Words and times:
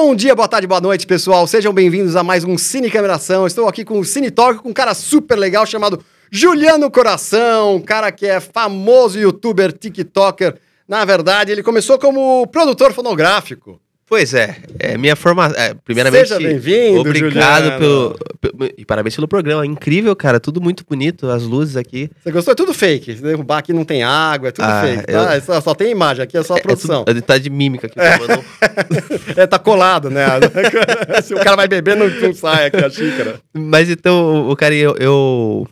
Bom 0.00 0.14
dia, 0.14 0.32
boa 0.32 0.46
tarde, 0.46 0.64
boa 0.64 0.80
noite, 0.80 1.04
pessoal. 1.08 1.44
Sejam 1.48 1.72
bem-vindos 1.72 2.14
a 2.14 2.22
mais 2.22 2.44
um 2.44 2.56
Cine 2.56 2.88
Cameração. 2.88 3.48
Estou 3.48 3.66
aqui 3.66 3.84
com 3.84 3.98
o 3.98 4.04
Cine 4.04 4.30
Talk 4.30 4.60
com 4.60 4.68
um 4.68 4.72
cara 4.72 4.94
super 4.94 5.36
legal 5.36 5.66
chamado 5.66 6.00
Juliano 6.30 6.88
Coração, 6.88 7.74
um 7.74 7.80
cara 7.80 8.12
que 8.12 8.24
é 8.24 8.38
famoso 8.38 9.18
youtuber, 9.18 9.72
tiktoker. 9.72 10.54
Na 10.86 11.04
verdade, 11.04 11.50
ele 11.50 11.64
começou 11.64 11.98
como 11.98 12.46
produtor 12.46 12.92
fonográfico. 12.92 13.80
Pois 14.08 14.32
é, 14.32 14.56
é 14.78 14.96
minha 14.96 15.14
formação. 15.14 15.54
É, 15.60 15.74
primeiramente, 15.74 16.28
Seja 16.28 16.40
bem-vindo, 16.40 17.00
obrigado 17.00 17.78
pelo, 17.78 18.18
pelo- 18.40 18.70
E 18.78 18.82
parabéns 18.84 19.14
pelo 19.14 19.28
programa. 19.28 19.66
Incrível, 19.66 20.16
cara. 20.16 20.40
Tudo 20.40 20.62
muito 20.62 20.82
bonito, 20.88 21.28
as 21.28 21.42
luzes 21.42 21.76
aqui. 21.76 22.10
Você 22.24 22.30
gostou? 22.32 22.52
É 22.52 22.54
tudo 22.54 22.72
fake. 22.72 23.16
Se 23.16 23.22
derrubar 23.22 23.58
aqui 23.58 23.72
não 23.74 23.84
tem 23.84 24.02
água, 24.02 24.48
é 24.48 24.52
tudo 24.52 24.64
Ah, 24.64 24.82
fake. 24.82 25.04
eu- 25.12 25.24
Tá? 25.26 25.34
É 25.34 25.40
Só, 25.42 25.60
só 25.60 25.74
tem 25.74 25.90
imagem, 25.90 26.22
aqui 26.22 26.38
é 26.38 26.42
só 26.42 26.54
a 26.54 26.58
É, 26.58 26.62
produção. 26.62 27.04
tudo, 27.04 27.20
tá 27.20 27.36
de 27.36 27.50
mímica 27.50 27.86
aqui. 27.86 27.96
tomando- 27.96 28.44
É, 29.36 29.46
tá 29.46 29.58
colado, 29.58 30.08
né? 30.08 30.24
Se 31.22 31.34
o 31.34 31.38
cara 31.38 31.56
vai 31.56 31.68
beber, 31.68 31.94
não, 31.94 32.08
não 32.08 32.32
sai 32.32 32.66
aqui 32.68 32.82
a 32.82 32.88
xícara. 32.88 33.40
Mas 33.52 33.90
então, 33.90 34.46
o, 34.46 34.52
o 34.52 34.56
cara, 34.56 34.74
eu, 34.74 34.96
eu, 34.98 35.68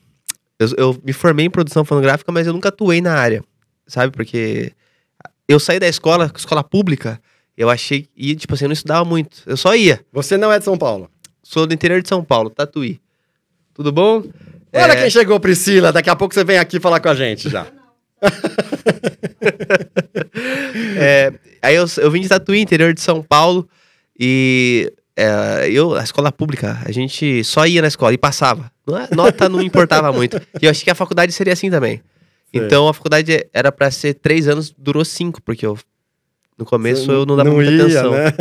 eu. 0.60 0.68
eu 0.76 1.00
me 1.02 1.14
formei 1.14 1.46
em 1.46 1.50
produção 1.50 1.87
fonográfica, 1.87 2.30
mas 2.30 2.46
eu 2.46 2.52
nunca 2.52 2.68
atuei 2.68 3.00
na 3.00 3.14
área. 3.14 3.42
Sabe? 3.87 4.12
Porque 4.12 4.73
eu 5.48 5.59
saí 5.59 5.78
da 5.78 5.88
escola, 5.88 6.30
escola 6.37 6.62
pública, 6.62 7.18
eu 7.56 7.70
achei. 7.70 8.09
E, 8.16 8.34
tipo 8.34 8.55
assim, 8.55 8.65
eu 8.65 8.69
não 8.69 8.73
estudava 8.74 9.05
muito. 9.05 9.38
Eu 9.46 9.56
só 9.56 9.74
ia. 9.74 10.01
Você 10.12 10.37
não 10.37 10.52
é 10.52 10.59
de 10.59 10.65
São 10.65 10.77
Paulo. 10.77 11.10
Sou 11.42 11.66
do 11.66 11.73
interior 11.74 12.02
de 12.02 12.09
São 12.09 12.23
Paulo, 12.24 12.51
Tatuí. 12.51 13.01
Tudo 13.74 13.92
bom? 13.92 14.23
Olha 14.73 14.92
É, 14.92 14.96
quem 14.96 15.10
chegou, 15.10 15.38
Priscila. 15.38 15.92
Daqui 15.92 16.10
a 16.10 16.16
pouco 16.16 16.34
você 16.34 16.45
vem 16.45 16.59
aqui 16.59 16.80
falar 16.80 17.01
com 17.01 17.09
a 17.09 17.15
gente 17.15 17.48
já. 17.48 17.66
É, 20.98 21.32
aí 21.62 21.74
eu, 21.74 21.84
eu 21.98 22.10
vim 22.10 22.20
de 22.20 22.29
Tatuí, 22.29 22.60
interior 22.60 22.92
de 22.92 23.01
São 23.01 23.23
Paulo, 23.23 23.68
e 24.18 24.93
é, 25.16 25.68
eu, 25.70 25.95
a 25.95 26.02
escola 26.02 26.30
pública, 26.32 26.79
a 26.85 26.93
gente 26.93 27.43
só 27.45 27.66
ia 27.66 27.80
na 27.82 27.88
escola 27.88 28.13
e 28.13 28.18
passava. 28.18 28.70
É- 28.88 29.15
Nota 29.15 29.48
não 29.48 29.63
importava 29.63 30.13
muito. 30.13 30.37
E 30.60 30.65
eu 30.66 30.70
achei 30.70 30.85
que 30.85 30.91
a 30.91 30.95
faculdade 30.95 31.32
seria 31.32 31.52
assim 31.52 31.70
também. 31.70 32.02
Sei. 32.54 32.65
Então 32.65 32.88
a 32.88 32.95
faculdade 32.95 33.46
era 33.52 33.70
pra 33.73 33.91
ser 33.91 34.15
três 34.15 34.46
anos, 34.48 34.74
durou 34.76 35.04
cinco, 35.04 35.43
porque 35.43 35.66
eu. 35.66 35.79
No 36.59 36.65
começo 36.65 37.10
eu 37.12 37.26
não 37.26 37.37
dava 37.37 37.51
muita 37.51 37.71
ia, 37.71 37.82
atenção. 37.82 38.12
Né? 38.12 38.32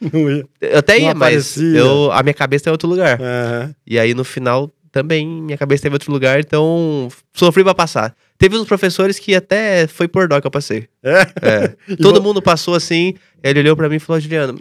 Não 0.12 0.30
ia. 0.30 0.44
Eu 0.60 0.78
até 0.78 0.94
Não 0.98 1.06
ia, 1.06 1.14
mas 1.14 1.56
eu, 1.56 2.12
a 2.12 2.22
minha 2.22 2.34
cabeça 2.34 2.64
tá 2.64 2.70
em 2.70 2.72
outro 2.72 2.88
lugar. 2.88 3.20
Aham. 3.20 3.74
E 3.86 3.98
aí 3.98 4.14
no 4.14 4.22
final 4.24 4.70
também 4.92 5.26
minha 5.26 5.58
cabeça 5.58 5.82
teve 5.82 5.94
outro 5.96 6.12
lugar, 6.12 6.38
então 6.38 7.08
sofri 7.32 7.64
pra 7.64 7.74
passar. 7.74 8.14
Teve 8.38 8.56
uns 8.56 8.66
professores 8.68 9.18
que 9.18 9.34
até 9.34 9.88
foi 9.88 10.06
por 10.06 10.28
dó 10.28 10.40
que 10.40 10.46
eu 10.46 10.50
passei. 10.52 10.86
É? 11.02 11.20
É. 11.42 11.96
Todo 12.00 12.22
mundo 12.22 12.40
passou 12.40 12.76
assim, 12.76 13.14
ele 13.42 13.58
olhou 13.58 13.76
pra 13.76 13.88
mim 13.88 13.96
e 13.96 14.00
falou, 14.00 14.20
Juliano, 14.20 14.56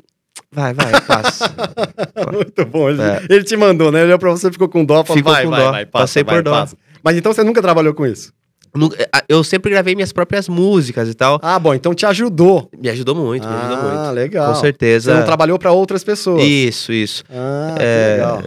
vai, 0.52 0.74
vai, 0.74 1.00
passa. 1.02 1.54
Muito 2.34 2.66
bom. 2.66 2.90
Ele, 2.90 3.02
É. 3.04 3.22
ele 3.30 3.44
te 3.44 3.56
mandou, 3.56 3.92
né? 3.92 4.00
Ele 4.00 4.08
olhou 4.08 4.20
pra 4.20 4.32
você, 4.32 4.52
ficou 4.52 4.68
com 4.68 4.84
dó, 4.84 5.04
falou, 5.04 5.18
Ficou 5.18 5.34
vai, 5.34 5.44
com 5.44 5.50
vai, 5.52 5.60
dó. 5.62 5.72
vai, 5.72 5.86
passa, 5.86 6.04
Passei 6.04 6.24
vai, 6.24 6.36
por 6.36 6.44
dó. 6.44 6.52
passa. 6.52 6.76
Mas 7.04 7.16
então 7.16 7.32
você 7.32 7.44
nunca 7.44 7.62
trabalhou 7.62 7.94
com 7.94 8.08
isso? 8.08 8.34
A- 9.14 9.24
Eu 9.30 9.44
sempre 9.44 9.70
gravei 9.72 9.94
minhas 9.96 10.12
próprias 10.12 10.50
músicas 10.50 11.08
e 11.10 11.14
tal. 11.14 11.40
Ah, 11.42 11.60
bom, 11.60 11.74
então 11.74 11.94
te 11.94 12.06
ajudou. 12.06 12.70
Me 12.78 12.90
ajudou 12.90 13.14
muito, 13.16 13.48
me 13.48 13.54
ajudou 13.54 13.78
ah, 13.78 13.82
muito. 13.84 14.16
legal. 14.16 14.54
Com 14.54 14.60
certeza. 14.60 15.12
Você 15.12 15.18
não 15.20 15.26
trabalhou 15.26 15.60
pra 15.60 15.72
outras 15.72 16.04
pessoas. 16.04 16.44
Isso, 16.44 16.92
isso. 16.92 17.24
Ah, 17.30 17.76
É, 17.80 18.14
legal. 18.18 18.44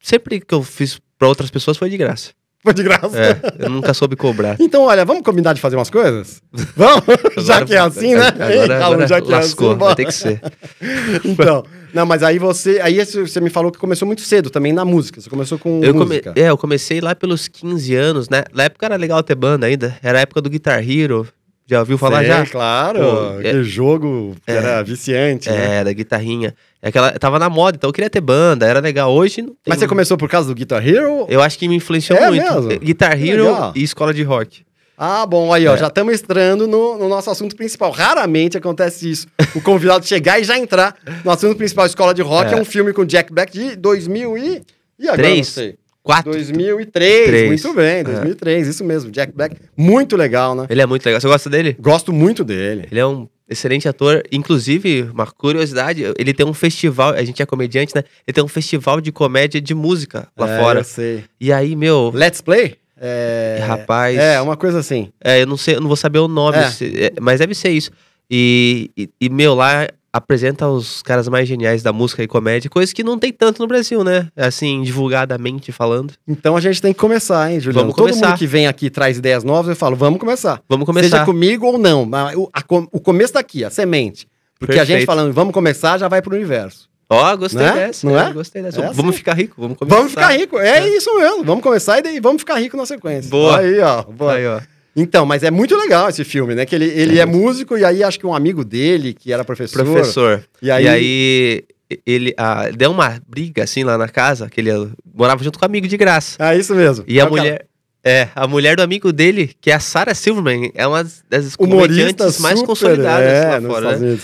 Sempre 0.00 0.40
que 0.40 0.54
eu 0.54 0.62
fiz 0.62 0.98
pra 1.18 1.28
outras 1.28 1.50
pessoas 1.50 1.76
foi 1.76 1.90
de 1.90 1.96
graça. 1.96 2.30
Foi 2.66 2.74
de 2.74 2.82
graça. 2.82 3.16
É, 3.16 3.40
eu 3.60 3.70
nunca 3.70 3.94
soube 3.94 4.16
cobrar. 4.16 4.56
Então, 4.60 4.82
olha, 4.82 5.04
vamos 5.04 5.22
combinar 5.22 5.52
de 5.52 5.60
fazer 5.60 5.76
umas 5.76 5.88
coisas? 5.88 6.42
Vamos? 6.76 7.04
já 7.38 7.54
Agora- 7.58 7.64
que 7.66 7.74
é 7.74 7.78
assim, 7.78 8.14
né? 8.16 8.26
Agora, 8.26 8.52
Ei, 8.54 8.72
agora 8.72 9.06
já 9.06 9.20
que 9.20 9.30
lascou, 9.30 9.68
é 9.68 9.70
assim, 9.74 9.78
vai 9.84 9.94
ter 9.94 10.04
que 10.06 10.12
ser. 10.12 10.40
Então, 11.24 11.64
não, 11.94 12.04
mas 12.04 12.22
aí 12.24 12.38
você, 12.38 12.80
aí 12.82 13.02
você 13.04 13.40
me 13.40 13.48
falou 13.50 13.70
que 13.70 13.78
começou 13.78 14.04
muito 14.04 14.22
cedo 14.22 14.50
também 14.50 14.72
na 14.72 14.84
música. 14.84 15.20
Você 15.20 15.30
começou 15.30 15.58
com 15.58 15.80
Eu, 15.82 15.92
come- 15.94 16.06
música. 16.06 16.32
é, 16.36 16.50
eu 16.50 16.58
comecei 16.58 17.00
lá 17.00 17.14
pelos 17.14 17.46
15 17.48 17.94
anos, 17.94 18.28
né? 18.28 18.42
Na 18.52 18.64
época 18.64 18.84
era 18.86 18.96
legal 18.96 19.22
ter 19.22 19.34
banda 19.36 19.66
ainda. 19.66 19.96
Era 20.02 20.18
a 20.18 20.22
época 20.22 20.40
do 20.40 20.50
Guitar 20.50 20.82
Hero. 20.88 21.26
Já 21.68 21.80
ouviu 21.80 21.98
falar 21.98 22.18
Sei, 22.20 22.28
já? 22.28 22.46
claro. 22.46 23.00
Pô, 23.00 23.38
aquele 23.38 23.64
jogo 23.64 24.36
que 24.44 24.52
é. 24.52 24.56
era 24.56 24.82
viciante, 24.82 25.50
né? 25.50 25.78
É, 25.80 25.84
da 25.84 25.92
guitarrinha. 25.92 26.54
É 26.86 26.88
aquela, 26.88 27.10
tava 27.18 27.36
na 27.40 27.50
moda, 27.50 27.76
então 27.76 27.88
eu 27.90 27.92
queria 27.92 28.08
ter 28.08 28.20
banda, 28.20 28.64
era 28.64 28.78
legal. 28.78 29.12
Hoje 29.12 29.42
não 29.42 29.48
tem- 29.48 29.56
Mas 29.66 29.80
você 29.80 29.88
começou 29.88 30.16
por 30.16 30.28
causa 30.28 30.46
do 30.46 30.54
Guitar 30.54 30.86
Hero? 30.86 31.26
Eu 31.28 31.42
acho 31.42 31.58
que 31.58 31.66
me 31.66 31.74
influenciou 31.74 32.16
É 32.16 32.28
muito. 32.28 32.44
mesmo? 32.62 32.78
Guitar 32.78 33.18
Que 33.18 33.28
Hero 33.28 33.72
e 33.74 33.82
escola 33.82 34.14
de 34.14 34.22
rock. 34.22 34.64
Ah, 34.96 35.26
bom, 35.26 35.52
aí, 35.52 35.66
ó, 35.66 35.74
É. 35.74 35.78
já 35.78 35.88
estamos 35.88 36.22
entrando 36.22 36.68
no, 36.68 36.96
no 36.96 37.08
nosso 37.08 37.28
assunto 37.28 37.56
principal. 37.56 37.90
Raramente 37.90 38.56
acontece 38.56 39.10
isso. 39.10 39.26
O 39.54 39.60
convidado 39.60 40.06
chegar 40.06 40.40
e 40.40 40.44
já 40.44 40.56
entrar 40.56 40.94
no 41.24 41.30
assunto 41.32 41.56
principal. 41.56 41.86
Escola 41.86 42.14
de 42.14 42.22
Rock 42.22 42.54
é, 42.54 42.56
É. 42.56 42.60
um 42.60 42.64
filme 42.64 42.92
com 42.92 43.04
Jack 43.04 43.32
Black 43.32 43.52
de 43.52 43.74
2000 43.74 44.38
e... 44.38 44.62
E 44.98 45.04
agora, 45.08 45.16
Três? 45.24 45.38
não 45.38 45.44
sei. 45.54 45.74
Quatro. 46.04 46.30
2003, 46.32 47.26
Três. 47.26 47.48
muito 47.48 47.74
bem, 47.76 48.04
2003, 48.04 48.68
isso 48.68 48.84
mesmo. 48.84 49.10
Jack 49.10 49.32
Black, 49.34 49.56
muito 49.76 50.16
legal, 50.16 50.54
né? 50.54 50.66
Ele 50.70 50.80
é 50.80 50.86
muito 50.86 51.04
legal. 51.04 51.20
Você 51.20 51.26
gosta 51.26 51.50
dele? 51.50 51.76
Gosto 51.80 52.12
muito 52.12 52.44
dele. 52.44 52.86
Ele 52.90 53.00
é 53.00 53.04
um 53.06 53.28
excelente 53.48 53.88
ator. 53.88 54.22
Inclusive, 54.32 55.02
uma 55.12 55.26
curiosidade, 55.26 56.02
ele 56.18 56.32
tem 56.34 56.44
um 56.46 56.54
festival, 56.54 57.10
a 57.10 57.24
gente 57.24 57.42
é 57.42 57.46
comediante, 57.46 57.94
né? 57.94 58.02
Ele 58.26 58.34
tem 58.34 58.42
um 58.44 58.48
festival 58.48 59.00
de 59.00 59.12
comédia 59.12 59.60
de 59.60 59.74
música 59.74 60.28
lá 60.36 60.50
É, 60.50 60.60
fora. 60.60 60.80
Eu 60.80 60.84
sei. 60.84 61.24
E 61.40 61.52
aí, 61.52 61.76
meu, 61.76 62.10
Let's 62.14 62.40
Play? 62.40 62.76
É... 62.98 63.62
rapaz. 63.66 64.16
É, 64.18 64.40
uma 64.40 64.56
coisa 64.56 64.78
assim. 64.78 65.10
É, 65.22 65.42
eu 65.42 65.46
não 65.46 65.56
sei, 65.56 65.76
eu 65.76 65.80
não 65.80 65.88
vou 65.88 65.96
saber 65.96 66.18
o 66.18 66.28
nome, 66.28 66.56
É. 66.56 67.06
é, 67.06 67.12
mas 67.20 67.40
deve 67.40 67.54
ser 67.54 67.70
isso. 67.70 67.90
E, 68.30 68.90
e, 68.96 69.08
e, 69.20 69.28
meu, 69.28 69.54
lá 69.54 69.86
apresenta 70.16 70.66
os 70.66 71.02
caras 71.02 71.28
mais 71.28 71.46
geniais 71.46 71.82
da 71.82 71.92
música 71.92 72.22
e 72.22 72.26
comédia, 72.26 72.70
coisa 72.70 72.94
que 72.94 73.04
não 73.04 73.18
tem 73.18 73.32
tanto 73.32 73.60
no 73.60 73.68
Brasil, 73.68 74.02
né? 74.02 74.28
Assim, 74.36 74.82
divulgadamente 74.82 75.70
falando. 75.72 76.14
Então 76.26 76.56
a 76.56 76.60
gente 76.60 76.80
tem 76.80 76.92
que 76.92 76.98
começar, 76.98 77.52
hein, 77.52 77.60
Juliano? 77.60 77.82
Vamos 77.82 77.96
Todo 77.96 78.08
começar. 78.08 78.28
mundo 78.28 78.38
que 78.38 78.46
vem 78.46 78.66
aqui 78.66 78.86
e 78.86 78.90
traz 78.90 79.18
ideias 79.18 79.44
novas, 79.44 79.70
eu 79.70 79.76
falo, 79.76 79.94
vamos 79.94 80.18
começar. 80.18 80.60
Vamos 80.68 80.86
começar. 80.86 81.10
Seja 81.10 81.24
comigo 81.24 81.66
ou 81.66 81.78
não. 81.78 82.08
O, 82.36 82.48
a 82.52 82.62
o 82.92 83.00
começo 83.00 83.34
daqui, 83.34 83.64
a 83.64 83.70
semente. 83.70 84.26
Porque 84.58 84.74
a 84.74 84.84
gente 84.84 84.88
Perfeito. 84.88 85.06
falando, 85.06 85.32
vamos 85.32 85.52
começar, 85.52 85.98
já 85.98 86.08
vai 86.08 86.22
pro 86.22 86.34
universo. 86.34 86.88
Ó, 87.08 87.36
gostei 87.36 87.60
Não 87.64 87.68
é? 87.68 87.74
dessa. 87.86 88.06
Não 88.06 88.18
é? 88.18 88.30
é? 88.30 88.32
Gostei 88.32 88.62
dessa. 88.62 88.80
É 88.80 88.86
vamos 88.86 89.10
assim. 89.10 89.18
ficar 89.18 89.34
rico, 89.34 89.54
vamos 89.58 89.76
começar. 89.76 89.96
Vamos 89.96 90.12
ficar 90.12 90.36
rico. 90.36 90.58
É, 90.58 90.88
isso 90.88 91.14
mesmo. 91.16 91.44
Vamos 91.44 91.62
começar 91.62 92.04
e 92.04 92.20
vamos 92.20 92.42
ficar 92.42 92.58
rico 92.58 92.76
na 92.76 92.86
sequência. 92.86 93.30
Boa. 93.30 93.58
Aí, 93.58 93.78
ó. 93.80 94.02
boa. 94.02 94.32
Aí, 94.34 94.46
ó. 94.46 94.60
Então, 94.96 95.26
mas 95.26 95.42
é 95.42 95.50
muito 95.50 95.76
legal 95.76 96.08
esse 96.08 96.24
filme, 96.24 96.54
né? 96.54 96.64
Que 96.64 96.74
ele, 96.74 96.86
ele 96.86 97.18
É 97.18 97.22
é, 97.22 97.26
músico 97.26 97.76
e 97.76 97.84
aí 97.84 98.02
acho 98.02 98.18
que 98.18 98.26
um 98.26 98.34
amigo 98.34 98.64
dele, 98.64 99.12
que 99.12 99.32
era 99.32 99.44
professor. 99.44 99.84
Professor. 99.84 100.42
E 100.62 100.70
aí, 100.70 100.84
E 100.84 100.88
aí, 100.88 101.64
ele 102.06 102.34
ah, 102.38 102.70
deu 102.74 102.90
uma 102.90 103.20
briga, 103.28 103.62
assim, 103.64 103.84
lá 103.84 103.98
na 103.98 104.08
casa, 104.08 104.48
que 104.48 104.60
ele 104.60 104.70
morava 105.14 105.44
junto 105.44 105.58
com 105.58 105.64
um 105.64 105.68
amigo 105.68 105.86
de 105.86 105.96
graça. 105.96 106.36
É 106.42 106.56
isso 106.58 106.74
mesmo. 106.74 107.04
E 107.06 107.20
a 107.20 107.24
É 107.24 107.26
cara- 107.28 107.30
mulher... 107.30 107.66
É, 108.08 108.28
a 108.36 108.46
mulher 108.46 108.76
do 108.76 108.82
amigo 108.84 109.12
dele, 109.12 109.50
que 109.60 109.68
é 109.68 109.74
a 109.74 109.80
Sarah 109.80 110.14
Silverman, 110.14 110.70
é 110.76 110.86
uma 110.86 111.04
das 111.28 111.56
comediantes 111.56 112.38
mais 112.38 112.54
super, 112.60 112.68
consolidadas 112.68 113.28
é, 113.28 113.58
lá 113.58 113.60
fora, 113.60 113.96
né? 113.98 114.18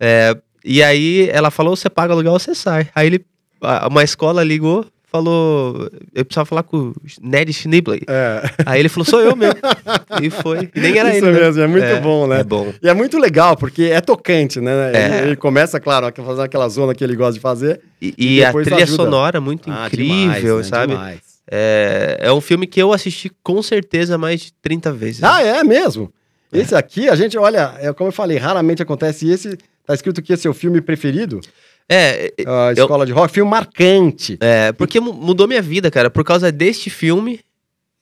É, 0.00 0.36
e 0.64 0.82
aí 0.82 1.28
ela 1.30 1.48
falou: 1.48 1.76
você 1.76 1.88
paga 1.88 2.12
aluguel, 2.12 2.32
você 2.32 2.52
sai. 2.52 2.88
Aí 2.92 3.06
ele, 3.06 3.24
a- 3.62 3.86
uma 3.86 4.02
escola 4.02 4.42
ligou, 4.42 4.84
falou: 5.10 5.90
eu 6.14 6.24
precisava 6.24 6.46
falar 6.46 6.62
com 6.62 6.76
o 6.90 6.94
Ned 7.20 7.52
Schnibley. 7.52 8.02
É. 8.08 8.42
Aí 8.66 8.80
ele 8.80 8.88
falou: 8.88 9.04
sou 9.04 9.20
eu 9.20 9.34
mesmo. 9.36 9.58
e 10.22 10.30
foi. 10.30 10.70
E 10.74 10.80
nem 10.80 10.96
era 10.98 11.14
Isso 11.16 11.26
ele. 11.26 11.32
né? 11.38 11.40
mesmo, 11.46 11.62
é 11.62 11.66
muito 11.66 12.00
bom, 12.02 12.26
né? 12.26 12.40
É 12.40 12.44
bom. 12.44 12.72
E 12.82 12.88
é 12.88 12.94
muito 12.94 13.18
legal, 13.18 13.56
porque 13.56 13.84
é 13.84 14.00
tocante, 14.00 14.60
né? 14.60 14.92
É. 14.94 15.06
Ele, 15.18 15.26
ele 15.28 15.36
começa, 15.36 15.78
claro, 15.80 16.06
a 16.06 16.12
fazer 16.12 16.42
aquela 16.42 16.68
zona 16.68 16.94
que 16.94 17.02
ele 17.02 17.16
gosta 17.16 17.34
de 17.34 17.40
fazer. 17.40 17.80
E, 18.00 18.14
E 18.18 18.36
e 18.38 18.44
a 18.44 18.52
trilha 18.52 18.76
ajuda. 18.84 19.02
sonora 19.04 19.40
muito 19.40 19.70
Ah, 19.70 19.86
incrível, 19.86 20.40
demais, 20.40 20.44
né? 20.56 20.62
sabe? 20.64 20.92
Demais. 20.92 21.20
É, 21.50 22.18
é 22.22 22.32
um 22.32 22.40
filme 22.40 22.66
que 22.66 22.80
eu 22.80 22.92
assisti 22.92 23.30
com 23.42 23.62
certeza 23.62 24.18
mais 24.18 24.40
de 24.40 24.52
30 24.60 24.92
vezes. 24.92 25.22
Ah, 25.22 25.42
é 25.42 25.64
mesmo? 25.64 26.12
Esse 26.52 26.74
aqui, 26.74 27.08
a 27.08 27.14
gente, 27.14 27.36
olha, 27.38 27.74
é 27.78 27.92
como 27.92 28.08
eu 28.08 28.12
falei, 28.12 28.36
raramente 28.38 28.82
acontece. 28.82 29.26
E 29.26 29.32
esse, 29.32 29.56
tá 29.86 29.94
escrito 29.94 30.20
que 30.22 30.32
esse 30.32 30.46
é 30.46 30.50
o 30.50 30.54
filme 30.54 30.80
preferido? 30.80 31.40
É, 31.88 32.32
A 32.46 32.72
Escola 32.72 33.06
de 33.06 33.12
Rock, 33.12 33.32
filme 33.32 33.50
marcante. 33.50 34.36
é, 34.40 34.72
porque 34.72 35.00
mu- 35.00 35.12
mudou 35.14 35.48
minha 35.48 35.62
vida, 35.62 35.90
cara. 35.90 36.10
Por 36.10 36.22
causa 36.24 36.52
deste 36.52 36.90
filme, 36.90 37.40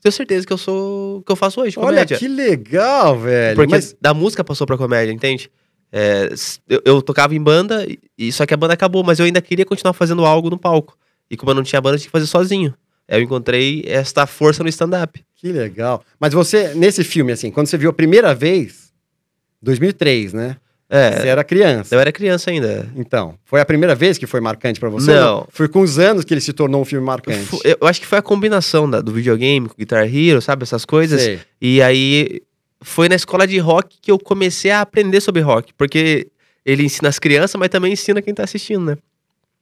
tenho 0.02 0.12
certeza 0.12 0.46
que 0.46 0.52
eu 0.52 0.58
sou. 0.58 1.22
que 1.22 1.30
eu 1.30 1.36
faço 1.36 1.60
hoje, 1.60 1.78
Olha 1.78 1.88
comédia. 1.88 2.18
que 2.18 2.26
legal, 2.28 3.18
velho. 3.18 3.56
Porque 3.56 3.70
Mas, 3.70 3.94
da 4.00 4.12
música 4.12 4.42
passou 4.42 4.66
pra 4.66 4.76
comédia, 4.76 5.12
entende? 5.12 5.50
É, 5.92 6.28
eu, 6.68 6.82
eu 6.84 7.02
tocava 7.02 7.34
em 7.34 7.40
banda, 7.40 7.86
e- 8.18 8.32
só 8.32 8.44
que 8.44 8.52
a 8.52 8.56
banda 8.56 8.74
acabou, 8.74 9.04
mas 9.04 9.18
eu 9.20 9.24
ainda 9.24 9.40
queria 9.40 9.64
continuar 9.64 9.92
fazendo 9.92 10.24
algo 10.26 10.50
no 10.50 10.58
palco. 10.58 10.98
E 11.30 11.36
como 11.36 11.50
eu 11.52 11.54
não 11.54 11.62
tinha 11.62 11.80
banda, 11.80 11.94
eu 11.94 12.00
tinha 12.00 12.08
que 12.08 12.12
fazer 12.12 12.26
sozinho. 12.26 12.74
Eu 13.08 13.20
encontrei 13.22 13.84
esta 13.86 14.26
força 14.26 14.64
no 14.64 14.68
stand-up. 14.68 15.24
que 15.36 15.52
legal. 15.52 16.02
Mas 16.18 16.32
você, 16.32 16.74
nesse 16.74 17.04
filme, 17.04 17.30
assim, 17.30 17.52
quando 17.52 17.68
você 17.68 17.78
viu 17.78 17.90
a 17.90 17.92
primeira 17.92 18.34
vez, 18.34 18.92
2003, 19.62 20.32
né? 20.32 20.56
É, 20.88 21.20
Você 21.20 21.28
era 21.28 21.42
criança. 21.42 21.94
eu 21.94 21.98
era 22.00 22.12
criança 22.12 22.50
ainda. 22.50 22.88
Então, 22.94 23.34
foi 23.44 23.60
a 23.60 23.64
primeira 23.64 23.94
vez 23.94 24.18
que 24.18 24.26
foi 24.26 24.40
marcante 24.40 24.78
pra 24.78 24.88
você? 24.88 25.12
Não. 25.12 25.46
Foi 25.50 25.68
com 25.68 25.80
os 25.80 25.98
anos 25.98 26.24
que 26.24 26.32
ele 26.32 26.40
se 26.40 26.52
tornou 26.52 26.80
um 26.80 26.84
filme 26.84 27.04
marcante. 27.04 27.48
Eu, 27.64 27.76
eu 27.80 27.88
acho 27.88 28.00
que 28.00 28.06
foi 28.06 28.18
a 28.18 28.22
combinação 28.22 28.88
da- 28.88 29.00
do 29.00 29.12
videogame 29.12 29.68
com 29.68 29.74
Guitar 29.76 30.04
Hero, 30.04 30.40
sabe? 30.40 30.62
Essas 30.62 30.84
coisas. 30.84 31.20
Sei. 31.20 31.40
E 31.60 31.82
aí 31.82 32.40
foi 32.80 33.08
na 33.08 33.16
escola 33.16 33.46
de 33.48 33.58
rock 33.58 33.96
que 34.00 34.10
eu 34.12 34.18
comecei 34.18 34.70
a 34.70 34.80
aprender 34.80 35.20
sobre 35.20 35.42
rock. 35.42 35.72
Porque 35.74 36.28
ele 36.64 36.84
ensina 36.84 37.08
as 37.08 37.18
crianças, 37.18 37.58
mas 37.58 37.68
também 37.68 37.92
ensina 37.92 38.22
quem 38.22 38.32
tá 38.32 38.44
assistindo, 38.44 38.84
né? 38.84 38.96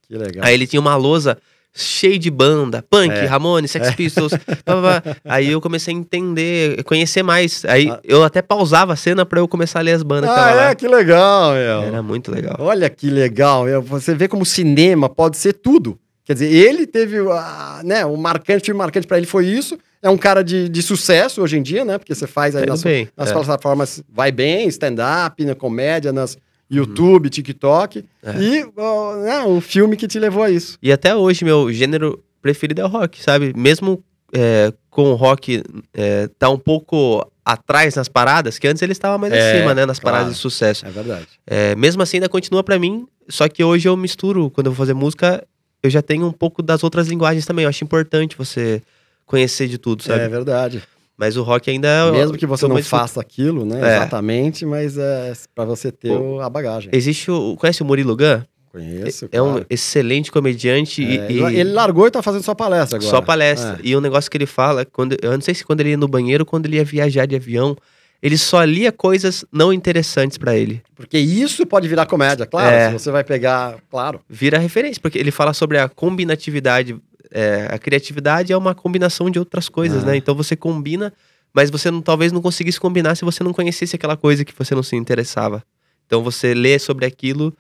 Que 0.07 0.19
legal. 0.19 0.45
Aí 0.45 0.53
ele 0.53 0.67
tinha 0.67 0.81
uma 0.81 0.95
lousa 0.97 1.39
cheia 1.75 2.19
de 2.19 2.31
banda, 2.31 2.85
punk, 2.89 3.11
É. 3.13 3.25
Ramones, 3.27 3.71
Sex 3.73 3.95
Pistols. 3.95 4.33
pá, 4.65 4.81
pá, 4.81 5.01
pá. 5.03 5.17
Aí 5.25 5.51
eu 5.51 5.61
comecei 5.61 5.93
a 5.93 5.97
entender, 5.97 6.83
conhecer 6.85 7.23
mais. 7.23 7.65
Aí 7.65 7.91
Ah. 7.91 8.01
eu 8.05 8.23
até 8.23 8.41
pausava 8.41 8.93
a 8.93 8.97
cena 8.97 9.27
pra 9.27 9.41
eu 9.41 9.49
começar 9.49 9.81
a 9.81 9.83
ler 9.83 9.93
as 9.93 10.03
bandas 10.03 10.31
que 10.31 10.37
Ah, 10.39 10.43
tava 10.45 10.51
é? 10.61 10.65
lá. 10.69 10.75
Que 10.75 10.87
legal, 10.89 11.53
meu. 11.53 11.83
Era 11.83 12.03
muito 12.03 12.31
legal. 12.31 12.57
Olha 12.61 12.89
que 12.89 13.11
legal. 13.11 13.65
meu. 13.65 13.83
Você 13.83 14.15
vê 14.15 14.29
como 14.29 14.47
cinema 14.47 15.09
pode 15.09 15.37
ser 15.37 15.55
tudo. 15.55 15.99
Quer 16.25 16.33
dizer, 16.35 16.51
ele 16.53 16.87
teve 16.87 17.19
a, 17.19 17.83
né, 17.85 18.07
o 18.07 18.17
marcante, 18.17 18.65
filme 18.65 18.79
marcante 18.79 19.07
pra 19.07 19.19
ele 19.19 19.27
foi 19.27 19.45
isso. 19.47 19.77
É 20.01 20.09
um 20.09 20.17
cara 20.17 20.43
de, 20.43 20.69
de 20.71 20.83
sucesso 20.83 21.43
hoje 21.43 21.59
em 21.59 21.63
dia, 21.63 21.85
né? 21.85 21.99
Porque 21.99 22.15
você 22.15 22.27
faz 22.27 22.55
aí 22.57 22.65
Tá 22.65 22.71
nas, 22.73 22.83
bem, 22.83 23.09
nas 23.17 23.29
é. 23.31 23.33
plataformas 23.33 24.03
vai 24.11 24.31
bem, 24.33 24.67
stand-up, 24.69 25.45
na 25.45 25.55
comédia, 25.55 26.13
nas 26.13 26.39
YouTube, 26.77 27.31
TikTok. 27.31 28.05
É. 28.23 28.31
E 28.41 28.67
ó, 28.77 29.17
né, 29.17 29.41
um 29.45 29.61
filme 29.61 29.97
que 29.97 30.07
te 30.07 30.19
levou 30.19 30.43
a 30.43 30.51
isso. 30.51 30.79
E 30.83 30.93
até 30.93 31.15
hoje, 31.15 31.45
meu 31.45 31.73
gênero 31.73 32.23
preferido 32.43 32.81
é 32.81 32.85
o 32.85 32.89
rock, 32.89 33.23
sabe? 33.23 33.53
Mesmo 33.57 34.03
é, 34.33 34.73
com 34.91 35.11
o 35.11 35.15
rock 35.15 35.63
é, 35.95 36.29
tá 36.39 36.49
um 36.51 36.59
pouco 36.59 37.27
atrás 37.45 37.95
nas 37.95 38.09
paradas, 38.09 38.59
que 38.59 38.67
antes 38.67 38.83
ele 38.83 38.93
estava 38.93 39.19
mais 39.19 39.33
É, 39.33 39.53
acima, 39.53 39.75
né? 39.75 39.85
Nas 39.87 39.99
claro. 39.99 40.17
paradas 40.17 40.35
de 40.35 40.41
sucesso. 40.41 40.87
É 40.87 40.91
verdade. 40.91 41.27
É, 41.47 41.75
mesmo 41.77 42.03
assim, 42.03 42.17
ainda 42.17 42.29
continua 42.29 42.63
pra 42.63 42.79
mim, 42.79 43.07
só 43.29 43.49
que 43.49 43.63
hoje 43.63 43.89
eu 43.89 43.97
misturo, 43.97 44.51
quando 44.51 44.67
eu 44.67 44.73
vou 44.73 44.79
fazer 44.79 44.95
música, 44.95 45.47
eu 45.83 45.91
já 45.91 46.01
tenho 46.01 46.27
um 46.27 46.33
pouco 46.33 46.63
das 46.63 46.83
outras 46.83 47.09
linguagens 47.09 47.45
também. 47.45 47.65
Eu 47.65 47.69
acho 47.69 47.85
importante 47.85 48.37
você 48.37 48.83
conhecer 49.27 49.69
de 49.69 49.79
tudo, 49.79 50.03
sabe? 50.03 50.21
É 50.21 50.29
verdade. 50.29 50.83
Mas 51.17 51.37
o 51.37 51.43
rock 51.43 51.71
ainda 51.71 51.87
é. 51.89 52.11
Mesmo 52.11 52.37
que 52.37 52.47
você 52.47 52.67
não 52.67 52.83
faça 52.83 53.21
aquilo, 53.21 53.65
né? 53.65 53.81
É. 53.81 53.97
Exatamente, 53.97 54.67
mas 54.67 54.99
é 54.99 55.33
pra 55.55 55.65
você 55.65 55.93
ter 55.93 56.11
o- 56.11 56.41
a 56.41 56.51
bagagem. 56.51 56.91
Existe 56.93 57.31
o. 57.31 57.57
Conhece 57.57 57.83
o 57.83 57.85
Murilo 57.85 58.17
Gun? 58.17 58.43
Conheço. 58.73 59.29
É 59.31 59.41
um 59.41 59.65
excelente 59.71 60.33
comediante 60.33 61.01
e- 61.03 61.19
É, 61.19 61.31
e, 61.31 61.39
ele- 61.41 61.61
Ele 61.61 61.73
largou 61.73 62.09
e 62.09 62.11
tá 62.11 62.21
fazendo 62.21 62.43
só 62.43 62.55
palestra 62.57 62.99
agora. 62.99 63.11
só 63.11 63.21
palestra. 63.21 63.75
É. 63.75 63.87
E 63.87 63.97
um 63.97 64.01
negócio 64.01 64.29
que 64.29 64.37
ele 64.37 64.47
fala, 64.47 64.85
quando, 64.85 65.17
eu 65.23 65.31
não 65.33 65.41
sei 65.41 65.55
se 65.55 65.65
quando 65.65 65.81
ele 65.81 65.91
ia 65.91 65.97
no 65.97 66.09
banheiro 66.09 66.45
quando 66.45 66.67
ele 66.67 66.77
ia 66.79 66.85
viajar 66.85 67.25
de 67.27 67.37
avião, 67.37 67.77
ele 68.21 68.37
só 68.37 68.65
lia 68.65 68.91
coisas 68.91 69.45
não 69.53 69.73
interessantes 69.73 70.37
pra 70.37 70.57
ele. 70.57 70.83
Porque 70.97 71.17
isso 71.17 71.65
pode 71.65 71.87
virar 71.87 72.07
comédia, 72.07 72.47
claro. 72.47 72.75
É. 72.75 72.89
Se 72.89 72.93
você 72.99 73.13
vai 73.13 73.23
pegar, 73.23 73.77
claro. 73.89 74.19
Vira 74.29 74.59
referência, 74.59 75.01
porque 75.01 75.19
ele 75.19 75.31
fala 75.31 75.53
sobre 75.53 75.79
a 75.79 75.89
combinatividade. 75.89 76.97
É, 77.31 77.69
a 77.71 77.79
criatividade 77.79 78.53
é 78.53 78.57
uma 78.57 78.75
combinação 78.75 79.31
de 79.31 79.39
outras 79.39 79.69
coisas, 79.69 80.03
Ah. 80.03 80.07
né? 80.09 80.17
Então 80.17 80.35
você 80.35 80.55
combina, 80.57 81.13
mas 81.53 81.71
você 81.71 81.91
não, 81.91 82.01
talvez 82.03 82.33
não 82.33 82.41
conseguisse 82.43 82.79
combinar 82.81 83.15
se 83.17 83.25
você 83.25 83.43
não 83.45 83.53
conhecesse 83.53 83.97
aquela 83.97 84.17
coisa 84.17 84.45
que 84.45 84.53
você 84.57 84.75
não 84.75 84.83
se 84.83 84.97
interessava. 84.97 85.63
Então 86.07 86.23
você 86.23 86.53
lê 86.55 86.79
sobre 86.79 87.07
aquilo 87.07 87.55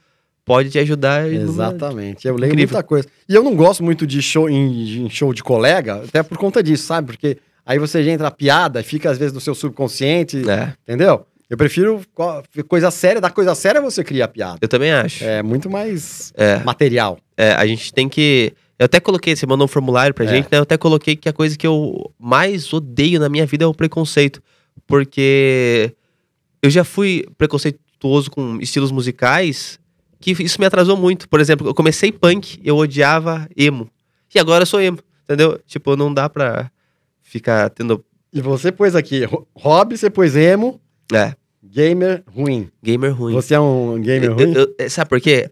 pode 0.44 0.68
te 0.70 0.78
ajudar. 0.78 1.24
numa- 1.24 1.42
Exatamente. 1.42 2.28
Eu 2.28 2.36
leio 2.36 2.52
Incrível. 2.52 2.74
muita 2.74 2.86
coisa. 2.86 3.08
E 3.28 3.34
eu 3.34 3.42
não 3.42 3.54
gosto 3.56 3.82
muito 3.82 4.06
de 4.06 4.20
show 4.20 4.48
em, 4.50 5.06
em 5.06 5.10
show 5.10 5.32
de 5.32 5.42
colega, 5.42 6.02
até 6.06 6.22
por 6.22 6.36
conta 6.36 6.62
disso, 6.62 6.84
sabe? 6.86 7.06
Porque 7.06 7.38
aí 7.64 7.78
você 7.78 8.04
já 8.04 8.10
entra 8.10 8.30
piada, 8.30 8.82
fica 8.82 9.10
às 9.10 9.16
vezes 9.16 9.32
no 9.32 9.40
seu 9.40 9.54
subconsciente, 9.54 10.42
É, 10.50 10.74
entendeu? 10.82 11.26
Eu 11.48 11.56
prefiro 11.56 12.02
co- 12.14 12.42
coisa 12.68 12.90
séria, 12.90 13.20
da 13.20 13.30
coisa 13.30 13.54
séria 13.54 13.80
você 13.80 14.02
cria 14.04 14.24
a 14.24 14.28
piada. 14.28 14.58
eu 14.60 14.68
também 14.68 14.92
acho. 14.92 15.22
É 15.24 15.42
muito 15.42 15.70
mais 15.70 16.32
É. 16.36 16.58
material. 16.64 17.18
É, 17.36 17.52
a 17.52 17.64
gente 17.66 17.92
tem 17.92 18.08
que. 18.08 18.52
Eu 18.78 18.86
até 18.86 18.98
coloquei, 19.00 19.36
você 19.36 19.46
mandou 19.46 19.64
um 19.66 19.68
formulário 19.68 20.12
pra 20.14 20.24
É. 20.24 20.28
gente, 20.28 20.44
né? 20.50 20.58
Eu 20.58 20.62
até 20.62 20.76
coloquei 20.76 21.14
que 21.16 21.28
a 21.28 21.32
coisa 21.32 21.56
que 21.56 21.66
eu 21.66 22.12
mais 22.18 22.72
odeio 22.72 23.20
na 23.20 23.28
minha 23.28 23.46
vida 23.46 23.64
é 23.64 23.66
o 23.66 23.74
preconceito. 23.74 24.42
Porque 24.86 25.92
eu 26.62 26.68
já 26.70 26.84
fui 26.84 27.26
preconceituoso 27.38 28.30
com 28.30 28.58
estilos 28.60 28.90
musicais 28.90 29.78
que 30.20 30.30
isso 30.42 30.58
me 30.60 30.66
atrasou 30.66 30.96
muito. 30.96 31.28
Por 31.28 31.40
exemplo, 31.40 31.66
eu 31.68 31.74
comecei 31.74 32.10
punk, 32.10 32.58
eu 32.64 32.76
odiava 32.76 33.48
emo. 33.56 33.88
E 34.34 34.38
agora 34.38 34.62
eu 34.62 34.66
sou 34.66 34.80
emo, 34.80 34.98
entendeu? 35.22 35.60
Tipo, 35.66 35.94
não 35.96 36.12
dá 36.12 36.28
pra 36.28 36.70
ficar 37.22 37.70
tendo. 37.70 38.04
E 38.32 38.40
você 38.40 38.72
pôs 38.72 38.96
aqui, 38.96 39.22
hobby, 39.54 39.96
você 39.96 40.10
pôs 40.10 40.34
emo, 40.34 40.80
É, 41.12 41.34
gamer 41.74 42.22
ruim. 42.34 42.68
gamer 42.82 43.12
ruim. 43.12 43.34
Você 43.34 43.54
é 43.54 43.60
um 43.60 44.00
gamer 44.00 44.30
Eu- 44.30 44.34
ruim? 44.34 44.52
eu- 44.54 44.74
eu- 44.78 44.90
sabe 44.90 45.08
por 45.08 45.20
quê? 45.20 45.50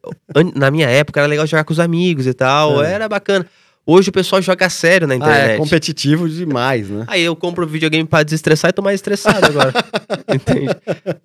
Na 0.55 0.71
minha 0.71 0.89
época 0.89 1.21
era 1.21 1.27
legal 1.27 1.47
jogar 1.47 1.65
com 1.65 1.73
os 1.73 1.81
amigos 1.81 2.27
e 2.27 2.33
tal, 2.35 2.83
É. 2.83 2.93
era 2.93 3.09
bacana. 3.09 3.45
Hoje 3.85 4.11
o 4.11 4.13
pessoal 4.13 4.41
joga 4.41 4.71
sério 4.71 5.09
na 5.09 5.15
ah, 5.15 5.17
internet. 5.17 5.51
é 5.55 5.57
competitivo 5.57 6.29
demais, 6.29 6.89
né? 6.89 7.05
Aí 7.09 7.21
eu 7.25 7.35
compro 7.35 7.67
videogame 7.67 8.07
pra 8.09 8.23
desestressar 8.23 8.69
e 8.71 8.73
tô 8.73 8.81
mais 8.81 8.95
estressado 8.95 9.45
agora. 9.45 9.73
Entende? 10.33 10.69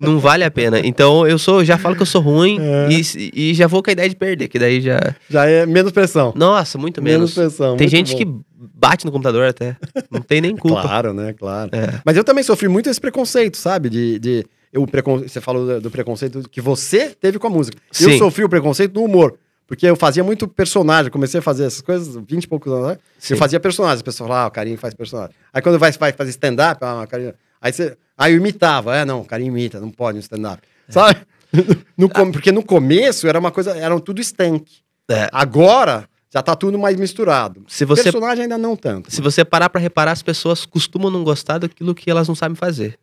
Não 0.00 0.18
vale 0.18 0.42
a 0.42 0.50
pena. 0.50 0.80
Então 0.80 1.24
eu 1.24 1.38
sou, 1.38 1.64
já 1.64 1.78
falo 1.78 1.94
que 1.94 2.02
eu 2.02 2.06
sou 2.06 2.20
ruim 2.20 2.58
É. 2.60 2.88
e, 2.90 3.50
e 3.52 3.54
já 3.54 3.68
vou 3.68 3.80
com 3.80 3.90
a 3.90 3.92
ideia 3.92 4.08
de 4.08 4.16
perder, 4.16 4.48
que 4.48 4.58
daí 4.58 4.80
já. 4.80 4.98
Já 5.30 5.46
é 5.46 5.64
menos 5.66 5.92
pressão. 5.92 6.32
Nossa, 6.34 6.76
muito 6.76 7.00
Menos 7.00 7.36
menos. 7.36 7.54
pressão. 7.54 7.76
Tem 7.76 7.86
gente 7.86 8.10
bom. 8.10 8.18
que 8.18 8.26
bate 8.74 9.04
no 9.06 9.12
computador 9.12 9.46
até. 9.46 9.76
Não 10.10 10.20
tem 10.20 10.40
nem 10.40 10.56
culpa. 10.56 10.82
Claro, 10.88 11.12
né? 11.12 11.32
Claro. 11.34 11.70
É. 11.72 12.00
Mas 12.04 12.16
eu 12.16 12.24
também 12.24 12.42
sofri 12.42 12.66
muito 12.66 12.90
esse 12.90 13.00
preconceito, 13.00 13.56
sabe? 13.56 13.88
De, 13.88 14.18
de 14.18 14.44
o 14.76 14.86
precon... 14.86 15.18
Você 15.20 15.40
falou 15.40 15.80
do, 15.80 15.90
preconceito 15.90 16.48
que 16.48 16.60
você 16.60 17.10
teve 17.10 17.38
com 17.38 17.46
a 17.46 17.50
música. 17.50 17.78
Eu 18.00 18.10
Sim. 18.10 18.18
sofri 18.18 18.44
o 18.44 18.48
preconceito 18.48 18.92
do 18.92 19.02
humor. 19.02 19.38
Porque 19.66 19.86
eu 19.86 19.96
fazia 19.96 20.24
muito 20.24 20.48
personagem, 20.48 21.10
comecei 21.10 21.40
a 21.40 21.42
fazer 21.42 21.64
essas 21.64 21.82
coisas 21.82 22.16
20 22.26 22.44
e 22.44 22.48
poucos 22.48 22.72
anos, 22.72 22.88
né? 22.88 22.98
Sim. 23.18 23.34
Eu 23.34 23.38
fazia 23.38 23.60
personagens, 23.60 24.00
o 24.00 24.04
pessoal 24.04 24.28
falava, 24.28 24.46
ah, 24.46 24.48
o 24.48 24.50
Carinho 24.50 24.78
faz 24.78 24.94
personagem. 24.94 25.34
Aí 25.52 25.60
quando 25.60 25.78
vai, 25.78 25.92
vai 25.92 26.12
fazer 26.12 26.30
stand-up, 26.30 26.82
ah, 26.82 27.02
o 27.02 27.06
Carinho... 27.06 27.34
Aí, 27.60 27.72
você... 27.72 27.96
aí 28.16 28.32
eu 28.32 28.38
imitava, 28.38 28.96
é, 28.96 29.04
não, 29.04 29.20
o 29.20 29.24
Carinho 29.24 29.48
imita, 29.48 29.78
não 29.78 29.90
pode 29.90 30.16
no 30.16 30.20
stand-up. 30.20 30.62
Sabe? 30.88 31.20
No 31.96 32.10
com- 32.10 32.30
Porque 32.30 32.52
no 32.52 32.62
começo 32.62 33.26
era 33.26 33.38
uma 33.38 33.50
coisa, 33.50 33.74
eram 33.74 33.98
tudo 33.98 34.20
stank. 34.20 34.70
É. 35.08 35.28
Agora 35.32 36.06
já 36.30 36.42
tá 36.42 36.54
tudo 36.54 36.78
mais 36.78 36.96
misturado. 36.96 37.64
Se 37.66 37.84
você, 37.84 38.04
Personagem 38.04 38.42
ainda 38.42 38.58
não 38.58 38.76
tanto. 38.76 39.10
se 39.10 39.20
você 39.20 39.44
parar 39.44 39.70
pra 39.70 39.80
reparar, 39.80 40.12
as 40.12 40.22
pessoas 40.22 40.66
costumam 40.66 41.10
não 41.10 41.24
gostar 41.24 41.58
daquilo 41.58 41.94
que 41.94 42.10
elas 42.10 42.28
não 42.28 42.34
sabem 42.34 42.54
fazer. 42.54 42.98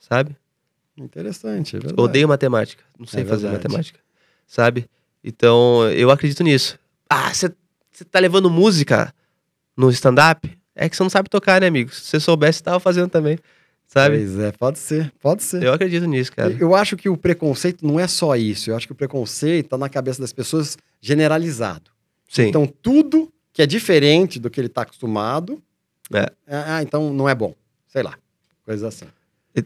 Sabe? 0.00 0.36
Interessante, 0.96 1.76
é 1.76 1.78
verdade. 1.78 2.00
Odeio 2.00 2.28
matemática. 2.28 2.82
Não 2.98 3.06
sei 3.06 3.22
É 3.22 3.26
fazer 3.26 3.42
verdade. 3.48 3.64
matemática. 3.64 3.98
Sabe? 4.46 4.88
Então, 5.22 5.88
eu 5.90 6.10
acredito 6.10 6.42
nisso. 6.42 6.78
Ah, 7.08 7.32
você 7.32 7.50
tá 8.10 8.18
levando 8.18 8.48
música 8.50 9.12
no 9.76 9.90
stand-up? 9.90 10.56
É 10.74 10.88
que 10.88 10.96
você 10.96 11.02
não 11.02 11.10
sabe 11.10 11.28
tocar, 11.28 11.60
né, 11.60 11.66
amigo? 11.66 11.92
Se 11.92 12.02
você 12.02 12.20
soubesse, 12.20 12.62
tava 12.62 12.78
fazendo 12.80 13.08
também. 13.08 13.38
Sabe? 13.86 14.18
Pois 14.18 14.38
é, 14.40 14.52
pode 14.52 14.78
ser, 14.78 15.12
pode 15.20 15.42
ser. 15.42 15.62
Eu 15.62 15.72
acredito 15.72 16.06
nisso, 16.06 16.32
cara. 16.32 16.56
Eu 16.58 16.74
acho 16.74 16.96
que 16.96 17.08
o 17.08 17.16
preconceito 17.16 17.86
não 17.86 18.00
é 18.00 18.08
só 18.08 18.34
isso. 18.34 18.70
Eu 18.70 18.76
acho 18.76 18.86
que 18.86 18.92
o 18.92 18.96
preconceito 18.96 19.68
tá 19.68 19.78
na 19.78 19.88
cabeça 19.88 20.20
das 20.20 20.32
pessoas 20.32 20.76
generalizado. 21.00 21.90
Sim. 22.28 22.48
Então, 22.48 22.66
tudo 22.66 23.32
que 23.52 23.62
é 23.62 23.66
diferente 23.66 24.38
do 24.40 24.50
que 24.50 24.60
ele 24.60 24.68
tá 24.68 24.82
acostumado, 24.82 25.62
É. 26.12 26.26
ah, 26.48 26.82
então 26.82 27.12
não 27.12 27.28
é 27.28 27.34
bom. 27.34 27.54
Sei 27.86 28.02
lá, 28.02 28.14
coisas 28.64 28.82
assim. 28.82 29.06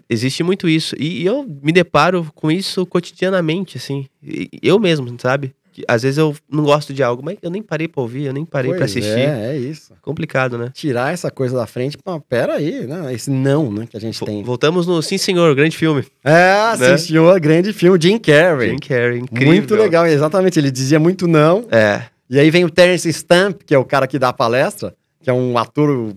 Existe 0.08 0.42
muito 0.42 0.68
isso. 0.68 0.94
E 0.98 1.22
e 1.22 1.26
eu 1.26 1.44
me 1.62 1.72
deparo 1.72 2.26
com 2.34 2.50
isso 2.50 2.86
cotidianamente, 2.86 3.76
assim. 3.76 4.06
E- 4.22 4.48
Eu 4.62 4.78
mesmo, 4.78 5.14
sabe? 5.20 5.52
Às 5.88 6.02
vezes 6.02 6.18
eu 6.18 6.34
não 6.50 6.64
gosto 6.64 6.92
de 6.92 7.02
algo, 7.02 7.22
mas 7.24 7.38
eu 7.40 7.48
nem 7.50 7.62
parei 7.62 7.88
pra 7.88 8.02
ouvir, 8.02 8.24
eu 8.24 8.32
nem 8.32 8.44
parei 8.44 8.70
pra 8.70 8.80
Pois 8.80 8.90
assistir. 8.90 9.18
É, 9.20 9.52
é 9.52 9.56
isso. 9.56 9.92
Complicado, 10.02 10.58
né? 10.58 10.70
Tirar 10.74 11.12
essa 11.12 11.30
coisa 11.30 11.56
da 11.56 11.66
frente, 11.66 11.96
pô, 11.96 12.20
pera 12.20 12.54
aí, 12.56 12.86
né? 12.86 13.14
Esse 13.14 13.30
não, 13.30 13.72
né, 13.72 13.86
que 13.88 13.96
a 13.96 14.00
gente 14.00 14.22
tem. 14.24 14.42
Voltamos 14.42 14.86
no 14.86 15.00
Sim 15.00 15.16
Senhor, 15.16 15.54
grande 15.54 15.76
filme. 15.76 16.04
É, 16.24 16.76
né? 16.76 16.96
sim, 16.98 17.06
senhor, 17.08 17.38
grande 17.40 17.72
filme, 17.72 17.98
Jim 18.00 18.18
Carrey. 18.18 18.70
Jim 18.70 18.78
Carrey, 18.78 19.20
incrível. 19.20 19.46
Muito 19.54 19.74
legal, 19.74 20.06
exatamente. 20.06 20.58
Ele 20.58 20.70
dizia 20.70 20.98
muito 20.98 21.26
não. 21.26 21.64
É. 21.70 22.02
E 22.28 22.38
aí 22.38 22.50
vem 22.50 22.64
o 22.64 22.70
Terence 22.70 23.08
Stamp, 23.08 23.62
que 23.64 23.74
é 23.74 23.78
o 23.78 23.84
cara 23.84 24.06
que 24.06 24.18
dá 24.18 24.28
a 24.28 24.32
palestra, 24.32 24.94
que 25.22 25.28
é 25.28 25.32
um 25.32 25.56
ator 25.58 26.14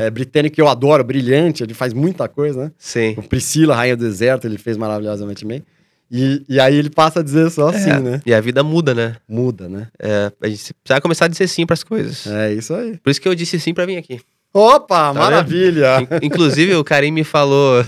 é, 0.00 0.10
britânico 0.10 0.54
que 0.56 0.60
eu 0.62 0.68
adoro, 0.68 1.04
brilhante, 1.04 1.62
ele 1.62 1.74
faz 1.74 1.92
muita 1.92 2.26
coisa, 2.28 2.64
né? 2.64 2.72
Sim. 2.78 3.14
O 3.16 3.22
Priscila, 3.22 3.74
Rainha 3.74 3.96
do 3.96 4.04
Deserto, 4.04 4.46
ele 4.46 4.58
fez 4.58 4.76
maravilhosamente 4.76 5.44
bem. 5.44 5.62
E, 6.10 6.42
e 6.48 6.58
aí 6.58 6.74
ele 6.74 6.88
passa 6.88 7.20
a 7.20 7.22
dizer 7.22 7.50
só 7.50 7.68
assim, 7.68 7.90
É, 7.90 8.00
né? 8.00 8.20
E 8.24 8.32
a 8.32 8.40
vida 8.40 8.62
muda, 8.62 8.94
né? 8.94 9.16
Muda, 9.28 9.68
né? 9.68 9.88
É, 9.98 10.32
a 10.42 10.48
gente 10.48 10.72
precisa 10.82 11.00
começar 11.02 11.26
a 11.26 11.28
dizer 11.28 11.46
sim 11.48 11.66
pras 11.66 11.84
coisas. 11.84 12.26
É 12.26 12.52
isso 12.54 12.72
aí. 12.74 12.96
Por 12.96 13.10
isso 13.10 13.20
que 13.20 13.28
eu 13.28 13.34
disse 13.34 13.60
sim 13.60 13.74
pra 13.74 13.84
vir 13.84 13.98
aqui. 13.98 14.18
Opa, 14.54 15.12
Tá 15.12 15.12
maravilha! 15.12 16.00
In- 16.00 16.26
Inclusive, 16.26 16.74
o 16.76 16.82
Karim 16.82 17.10
me 17.10 17.24
falou: 17.24 17.84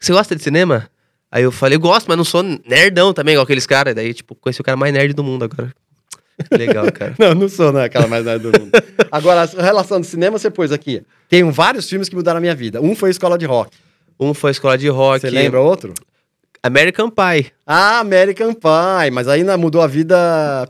Você 0.00 0.10
gosta 0.12 0.34
de 0.34 0.42
cinema? 0.42 0.88
Aí 1.30 1.42
eu 1.42 1.52
falei: 1.52 1.76
Gosto, 1.76 2.06
mas 2.08 2.16
não 2.16 2.24
sou 2.24 2.42
nerdão 2.42 3.12
também, 3.12 3.34
igual 3.34 3.44
aqueles 3.44 3.66
caras. 3.66 3.94
Daí, 3.94 4.14
tipo, 4.14 4.34
conheci 4.34 4.62
o 4.62 4.64
cara 4.64 4.76
mais 4.76 4.92
nerd 4.94 5.12
do 5.12 5.22
mundo 5.22 5.44
agora. 5.44 5.70
Legal, 6.50 6.90
cara. 6.92 7.14
Não, 7.20 7.34
não 7.34 7.48
sou, 7.48 7.72
né? 7.72 7.84
Aquela 7.84 8.06
mais 8.06 8.24
nada 8.24 8.38
do 8.38 8.48
mundo. 8.58 8.70
Agora, 9.12 9.42
a 9.42 9.62
relação 9.62 10.00
do 10.00 10.06
cinema, 10.06 10.38
você 10.38 10.50
pôs 10.50 10.72
aqui. 10.72 11.02
Tem 11.28 11.48
vários 11.50 11.88
filmes 11.88 12.08
que 12.08 12.14
mudaram 12.16 12.38
a 12.38 12.40
minha 12.40 12.54
vida. 12.54 12.80
Um 12.80 12.94
foi 12.96 13.10
Escola 13.10 13.36
de 13.38 13.46
Rock. 13.46 13.76
Um 14.18 14.32
foi 14.34 14.50
escola 14.52 14.78
de 14.78 14.88
rock. 14.88 15.20
Você 15.20 15.30
lembra 15.30 15.60
outro? 15.60 15.92
American 16.62 17.10
Pie. 17.10 17.50
Ah, 17.66 17.98
American 17.98 18.54
Pie, 18.54 19.10
mas 19.12 19.26
ainda 19.26 19.56
mudou 19.56 19.80
a 19.82 19.86
vida 19.88 20.16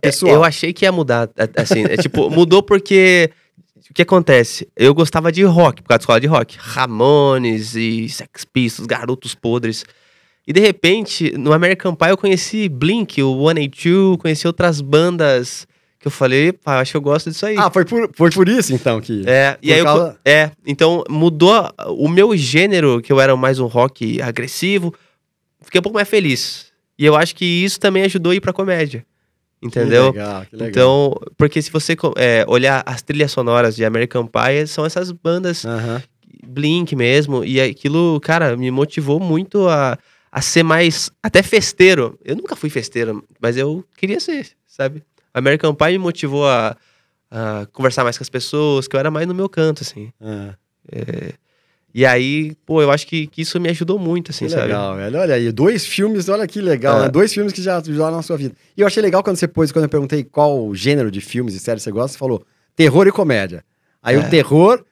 pessoal. 0.00 0.32
É, 0.32 0.36
Eu 0.36 0.44
achei 0.44 0.72
que 0.72 0.86
ia 0.86 0.92
mudar. 0.92 1.28
a- 1.36 1.60
Assim, 1.62 1.84
é, 1.84 1.96
tipo, 1.98 2.30
mudou 2.30 2.62
porque. 2.62 3.30
O 3.90 3.94
que 3.94 4.00
acontece? 4.02 4.66
Eu 4.74 4.94
gostava 4.94 5.30
de 5.30 5.42
rock, 5.42 5.82
por 5.82 5.88
causa 5.88 5.98
da 5.98 6.02
escola 6.02 6.20
de 6.20 6.26
rock. 6.26 6.56
Ramones 6.58 7.74
e 7.76 8.08
Sex 8.08 8.44
Pistols, 8.46 8.86
Garotos 8.86 9.34
Podres. 9.34 9.84
E 10.46 10.52
de 10.52 10.60
repente, 10.60 11.32
no 11.38 11.52
American 11.52 11.94
Pie 11.94 12.10
eu 12.10 12.16
conheci 12.16 12.68
Blink, 12.68 13.22
o 13.22 13.34
182, 13.48 14.16
conheci 14.18 14.46
outras 14.46 14.80
bandas 14.80 15.66
que 16.00 16.08
eu 16.08 16.10
falei, 16.10 16.52
pá, 16.52 16.80
acho 16.80 16.90
que 16.92 16.96
eu 16.96 17.00
gosto 17.00 17.30
disso 17.30 17.46
aí. 17.46 17.56
Ah, 17.56 17.70
foi 17.70 17.84
por, 17.84 18.10
foi 18.12 18.30
por 18.30 18.48
isso 18.48 18.74
então 18.74 19.00
que. 19.00 19.22
É, 19.24 19.56
e 19.62 19.72
aí 19.72 19.78
eu, 19.78 19.84
causa- 19.84 20.18
é, 20.24 20.50
então 20.66 21.04
mudou 21.08 21.54
o 21.90 22.08
meu 22.08 22.36
gênero, 22.36 23.00
que 23.00 23.12
eu 23.12 23.20
era 23.20 23.36
mais 23.36 23.60
um 23.60 23.66
rock 23.66 24.20
agressivo, 24.20 24.92
fiquei 25.60 25.78
um 25.78 25.82
pouco 25.82 25.96
mais 25.96 26.08
feliz. 26.08 26.72
E 26.98 27.04
eu 27.04 27.14
acho 27.14 27.36
que 27.36 27.44
isso 27.44 27.78
também 27.78 28.02
ajudou 28.02 28.32
a 28.32 28.34
ir 28.34 28.40
pra 28.40 28.52
comédia. 28.52 29.06
Entendeu? 29.62 30.12
Que 30.12 30.18
legal, 30.18 30.46
que 30.46 30.56
legal. 30.56 30.68
Então, 30.68 31.20
porque 31.36 31.62
se 31.62 31.70
você 31.70 31.96
é, 32.16 32.44
olhar 32.48 32.82
as 32.84 33.00
trilhas 33.00 33.30
sonoras 33.30 33.76
de 33.76 33.84
American 33.84 34.26
Pie, 34.26 34.66
são 34.66 34.84
essas 34.84 35.12
bandas 35.12 35.64
Aham. 35.64 36.02
Blink 36.44 36.96
mesmo, 36.96 37.44
e 37.44 37.60
aquilo, 37.60 38.18
cara, 38.20 38.56
me 38.56 38.72
motivou 38.72 39.20
muito 39.20 39.68
a, 39.68 39.96
a 40.32 40.40
ser 40.40 40.62
mais, 40.62 41.10
até 41.22 41.42
festeiro. 41.42 42.18
Eu 42.24 42.34
nunca 42.34 42.56
fui 42.56 42.70
festeiro, 42.70 43.22
mas 43.38 43.56
eu 43.58 43.84
queria 43.96 44.18
ser, 44.18 44.48
sabe? 44.66 45.02
American 45.34 45.74
Pie 45.74 45.92
me 45.92 45.98
motivou 45.98 46.48
a, 46.48 46.74
a 47.30 47.66
conversar 47.72 48.02
mais 48.02 48.16
com 48.16 48.24
as 48.24 48.30
pessoas, 48.30 48.88
que 48.88 48.96
eu 48.96 49.00
era 49.00 49.10
mais 49.10 49.26
no 49.26 49.34
meu 49.34 49.48
canto, 49.48 49.82
assim. 49.82 50.10
Ah, 50.20 50.54
E 51.94 52.06
aí, 52.06 52.54
pô, 52.64 52.80
eu 52.80 52.90
acho 52.90 53.06
que, 53.06 53.26
que 53.26 53.42
isso 53.42 53.60
me 53.60 53.68
ajudou 53.68 53.98
muito, 53.98 54.30
assim, 54.30 54.46
que 54.46 54.50
sabe? 54.52 54.62
legal, 54.68 54.96
velho. 54.96 55.18
Olha 55.18 55.34
aí, 55.34 55.52
dois 55.52 55.84
filmes, 55.84 56.26
olha 56.30 56.46
que 56.46 56.58
legal, 56.58 56.98
É. 56.98 57.02
né? 57.02 57.08
Dois 57.10 57.34
filmes 57.34 57.52
que 57.52 57.60
já 57.60 57.76
ajudaram 57.76 58.16
na 58.16 58.22
sua 58.22 58.38
vida. 58.38 58.54
E 58.74 58.80
eu 58.80 58.86
achei 58.86 59.02
legal 59.02 59.22
quando 59.22 59.36
você 59.36 59.46
pôs, 59.46 59.70
quando 59.70 59.84
eu 59.84 59.88
perguntei 59.90 60.24
qual 60.24 60.74
gênero 60.74 61.10
de 61.10 61.20
filmes 61.20 61.54
e 61.54 61.58
séries 61.58 61.82
você 61.82 61.90
gosta, 61.90 62.12
você 62.14 62.18
falou 62.18 62.42
terror 62.74 63.06
e 63.06 63.12
comédia. 63.12 63.62
Aí 64.02 64.16
É. 64.16 64.18
o 64.18 64.30
terror, 64.30 64.82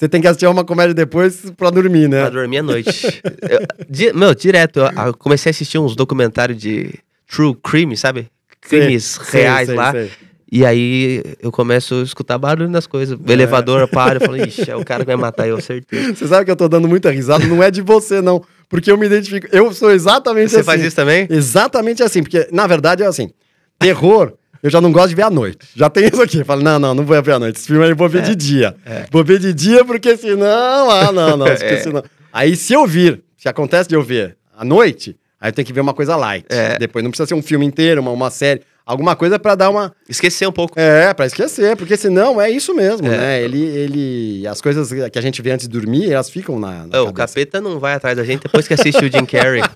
você 0.00 0.08
tem 0.08 0.18
que 0.20 0.26
assistir 0.26 0.46
uma 0.46 0.64
comédia 0.64 0.94
depois 0.94 1.50
pra 1.58 1.68
dormir, 1.68 2.08
né? 2.08 2.22
Pra 2.22 2.30
dormir 2.30 2.58
à 2.58 2.62
noite. 2.62 3.20
Eu- 3.48 3.60
di- 3.88 4.12
meu, 4.14 4.34
direto, 4.34 4.80
eu, 4.80 5.12
comecei 5.18 5.50
a 5.50 5.52
assistir 5.52 5.76
uns 5.78 5.94
documentários 5.94 6.56
de 6.58 6.94
true 7.30 7.54
crime, 7.62 7.94
sabe? 7.98 8.28
Crimes 8.62 9.20
Sei, 9.24 9.42
reais 9.42 9.66
sei, 9.68 9.76
lá. 9.76 9.92
sei. 9.92 10.10
E 10.50 10.64
aí 10.64 11.22
eu 11.40 11.52
começo 11.52 11.94
a 11.96 12.02
escutar 12.02 12.38
barulho 12.38 12.68
nas 12.70 12.86
coisas. 12.86 13.16
O 13.16 13.30
elevador 13.30 13.86
para, 13.88 14.16
eu 14.16 14.20
falo, 14.22 14.36
ixi, 14.38 14.70
é 14.70 14.74
o 14.74 14.84
cara 14.84 15.04
que 15.04 15.06
vai 15.06 15.16
matar 15.16 15.46
eu, 15.46 15.60
certeza. 15.60 16.14
Você 16.14 16.26
sabe 16.26 16.44
que 16.46 16.50
eu 16.50 16.56
tô 16.56 16.66
dando 16.66 16.88
muita 16.88 17.10
risada, 17.10 17.46
não 17.46 17.62
é 17.62 17.70
de 17.70 17.82
você, 17.82 18.20
não. 18.22 18.42
Porque 18.70 18.90
eu 18.90 18.96
me 18.96 19.04
identifico. 19.06 19.46
Eu 19.52 19.72
sou 19.74 19.90
exatamente 19.90 20.50
Você 20.50 20.56
assim. 20.56 20.64
faz 20.64 20.82
isso 20.82 20.96
também? 20.96 21.26
Exatamente 21.30 22.02
assim, 22.02 22.22
porque 22.22 22.48
na 22.50 22.66
verdade 22.66 23.02
é 23.02 23.06
assim: 23.06 23.30
terror, 23.78 24.32
eu 24.62 24.70
já 24.70 24.80
não 24.80 24.92
gosto 24.92 25.08
de 25.10 25.14
ver 25.14 25.22
à 25.22 25.30
noite. 25.30 25.66
Já 25.74 25.88
tem 25.90 26.06
isso 26.06 26.20
aqui. 26.20 26.38
Eu 26.38 26.44
falo, 26.44 26.62
não, 26.62 26.78
não, 26.78 26.94
não 26.94 27.04
vou 27.04 27.22
ver 27.22 27.32
à 27.32 27.38
noite. 27.38 27.56
Esse 27.58 27.66
filme 27.66 27.84
aí 27.84 27.90
eu 27.90 27.96
vou 27.96 28.08
ver 28.08 28.22
de 28.22 28.34
dia. 28.36 28.74
Vou 29.10 29.24
ver 29.24 29.38
de 29.38 29.52
dia, 29.54 29.84
porque 29.84 30.16
senão. 30.16 30.90
Ah, 30.90 31.12
não, 31.12 31.36
não. 31.36 31.46
Porque 31.50 31.64
É. 31.64 31.76
senão... 31.78 32.02
Aí 32.32 32.54
se 32.56 32.72
eu 32.72 32.86
vir, 32.86 33.22
se 33.36 33.48
acontece 33.48 33.88
de 33.88 33.94
eu 33.96 34.02
ver 34.02 34.36
à 34.56 34.64
noite, 34.64 35.16
aí 35.40 35.48
eu 35.48 35.52
tenho 35.52 35.66
que 35.66 35.72
ver 35.72 35.80
uma 35.80 35.94
coisa 35.94 36.14
light. 36.16 36.44
É. 36.48 36.78
Depois 36.78 37.02
não 37.02 37.10
precisa 37.10 37.26
ser 37.26 37.34
um 37.34 37.42
filme 37.42 37.64
inteiro, 37.66 38.00
uma, 38.00 38.10
uma 38.12 38.30
série. 38.30 38.62
Alguma 38.90 39.14
coisa 39.14 39.38
pra 39.38 39.54
dar 39.54 39.70
uma. 39.70 39.92
Esquecer 40.08 40.46
um 40.48 40.52
pouco. 40.52 40.78
É, 40.78 41.14
pra 41.14 41.26
esquecer, 41.26 41.76
porque 41.76 41.96
senão 41.96 42.40
é 42.40 42.50
isso 42.50 42.74
mesmo, 42.74 43.06
É. 43.06 43.16
né? 43.16 43.42
Ele, 43.42 43.62
ele. 43.62 44.46
As 44.46 44.60
coisas 44.60 44.90
que 45.10 45.18
a 45.18 45.22
gente 45.22 45.40
vê 45.40 45.52
antes 45.52 45.68
de 45.68 45.72
dormir, 45.78 46.10
elas 46.12 46.28
ficam 46.28 46.58
na. 46.58 46.86
na 46.86 47.02
Ô, 47.02 47.08
o 47.08 47.12
capeta 47.12 47.60
não 47.60 47.78
vai 47.78 47.94
atrás 47.94 48.16
da 48.16 48.24
gente 48.24 48.42
depois 48.42 48.66
que 48.66 48.74
assiste 48.74 49.04
o 49.04 49.10
Jim 49.10 49.24
Carrey. 49.24 49.62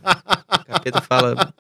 O 0.67 0.73
capeta 0.75 1.01
fala. 1.03 1.53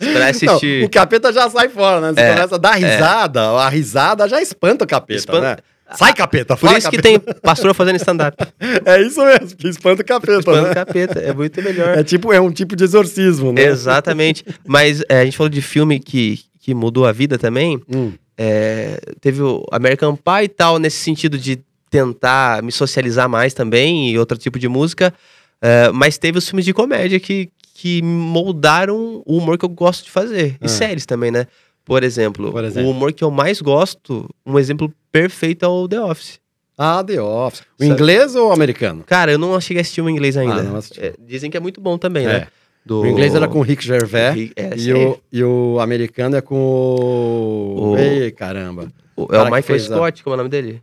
Esperar 0.00 0.20
Não, 0.20 0.30
assistir. 0.30 0.84
o 0.84 0.88
capeta 0.90 1.32
já 1.32 1.48
sai 1.50 1.68
fora, 1.68 2.00
né? 2.00 2.12
Você 2.14 2.20
É, 2.20 2.34
começa 2.34 2.54
a 2.54 2.58
dar 2.58 2.72
risada, 2.74 3.40
a 3.42 3.68
risada 3.68 4.28
já 4.28 4.40
espanta 4.40 4.84
o 4.84 4.88
capeta, 4.88 5.18
Espanta- 5.18 5.40
né? 5.40 5.56
Sai, 5.96 6.12
capeta, 6.14 6.56
Por 6.56 6.70
isso 6.76 6.88
que 6.90 6.96
capeta. 6.96 7.20
tem 7.32 7.40
pastor 7.42 7.74
fazendo 7.74 7.96
stand-up. 7.96 8.36
É 8.84 9.00
isso 9.02 9.20
mesmo, 9.24 9.56
que 9.56 9.68
espanta 9.68 10.02
o 10.02 10.04
capeta, 10.04 10.38
Espanta 10.38 10.60
o 10.62 10.66
né? 10.68 10.74
capeta. 10.74 11.18
É 11.20 11.32
muito 11.34 11.60
melhor. 11.62 11.98
É 11.98 12.02
tipo, 12.04 12.32
é 12.32 12.40
um 12.40 12.50
tipo 12.50 12.74
de 12.76 12.84
exorcismo, 12.84 13.52
né? 13.52 13.62
Exatamente. 13.64 14.44
Mas 14.66 15.02
é, 15.08 15.20
a 15.20 15.24
gente 15.24 15.36
falou 15.36 15.48
de 15.50 15.60
filme 15.62 15.98
que, 16.00 16.40
que 16.66 16.74
mudou 16.74 17.06
a 17.06 17.12
vida 17.12 17.38
também. 17.38 17.80
Hum, 17.88 18.12
É, 18.36 19.00
teve 19.20 19.40
o 19.40 19.64
American 19.70 20.14
Pie 20.16 20.42
e 20.44 20.48
tal, 20.48 20.78
nesse 20.80 20.96
sentido 20.98 21.38
de 21.38 21.60
tentar 21.88 22.60
me 22.60 22.72
socializar 22.72 23.28
mais 23.30 23.54
também 23.54 24.10
e 24.10 24.18
outro 24.18 24.36
tipo 24.36 24.58
de 24.58 24.68
música. 24.68 25.14
É, 25.62 25.90
mas 25.92 26.18
teve 26.18 26.36
os 26.36 26.46
filmes 26.48 26.64
de 26.64 26.74
comédia 26.74 27.18
que, 27.20 27.48
que 27.74 28.02
moldaram 28.02 29.22
o 29.24 29.38
humor 29.38 29.56
que 29.56 29.64
eu 29.64 29.68
gosto 29.68 30.04
de 30.04 30.10
fazer. 30.10 30.56
Ah. 30.60 30.66
E 30.66 30.68
séries 30.68 31.06
também, 31.06 31.30
né? 31.30 31.46
Por 31.84 32.02
exemplo, 32.02 32.50
Por 32.50 32.64
exemplo. 32.64 32.88
o 32.88 32.92
humor 32.92 33.12
que 33.12 33.22
eu 33.22 33.30
mais 33.30 33.60
gosto, 33.62 34.28
um 34.44 34.58
exemplo 34.58 34.92
perfeito 35.12 35.64
é 35.64 35.68
o 35.68 35.86
The 35.88 36.00
Office. 36.02 36.40
Ah, 36.76 37.02
The 37.02 37.22
Office. 37.22 37.60
O 37.78 37.84
Sabe? 37.84 37.90
inglês 37.94 38.34
ou 38.34 38.48
o 38.48 38.52
americano? 38.52 39.04
Cara, 39.06 39.30
eu 39.32 39.38
não 39.38 39.58
cheguei 39.60 39.80
a 39.80 39.82
assistir 39.82 40.02
o 40.02 40.10
inglês 40.10 40.36
ainda. 40.36 40.62
Ah. 40.62 40.80
É, 40.98 41.14
dizem 41.24 41.48
que 41.48 41.56
é 41.56 41.60
muito 41.60 41.80
bom 41.80 41.96
também, 41.96 42.26
É. 42.26 42.40
né? 42.40 42.46
Do... 42.86 43.00
O 43.02 43.06
inglês 43.06 43.34
era 43.34 43.48
com 43.48 43.58
o 43.58 43.62
Rick 43.62 43.84
Gervais 43.84 44.34
Rick- 44.34 44.52
é, 44.56 44.70
e, 44.76 44.92
o, 44.92 45.18
e 45.32 45.42
o 45.42 45.80
americano 45.80 46.36
é 46.36 46.40
com 46.40 46.54
o... 46.54 47.90
O- 47.92 47.98
Ei, 47.98 48.30
caramba. 48.30 48.88
O- 49.16 49.26
é 49.34 49.38
o 49.40 49.44
Michael 49.46 49.62
fez 49.64 49.90
a- 49.90 49.96
Scott, 49.96 50.22
como 50.22 50.34
é 50.34 50.36
o 50.36 50.38
nome 50.38 50.48
dele? 50.50 50.80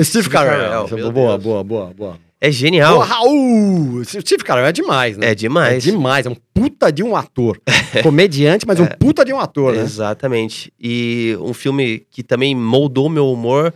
Steve 0.00 0.28
Carell. 0.28 0.62
É 0.62 0.68
boa, 0.78 0.86
Deus. 0.96 1.10
boa, 1.12 1.64
boa, 1.64 1.94
boa. 1.94 2.18
É 2.40 2.50
genial. 2.50 2.94
Boa, 2.94 3.04
Raul! 3.04 4.02
Steve 4.04 4.42
Carell 4.44 4.64
é 4.66 4.72
demais, 4.72 5.16
né? 5.18 5.30
É 5.30 5.34
demais. 5.34 5.74
É 5.86 5.90
demais, 5.90 6.24
é 6.26 6.30
um 6.30 6.36
puta 6.54 6.90
de 6.90 7.02
um 7.02 7.14
ator. 7.14 7.60
Comediante, 8.02 8.66
mas 8.66 8.80
um 8.80 8.86
puta 8.86 9.24
de 9.24 9.32
um 9.32 9.38
ator, 9.38 9.74
né? 9.74 9.82
Exatamente. 9.82 10.72
E 10.80 11.36
um 11.40 11.52
filme 11.52 12.06
que 12.10 12.22
também 12.22 12.54
moldou 12.54 13.08
meu 13.10 13.30
humor. 13.30 13.74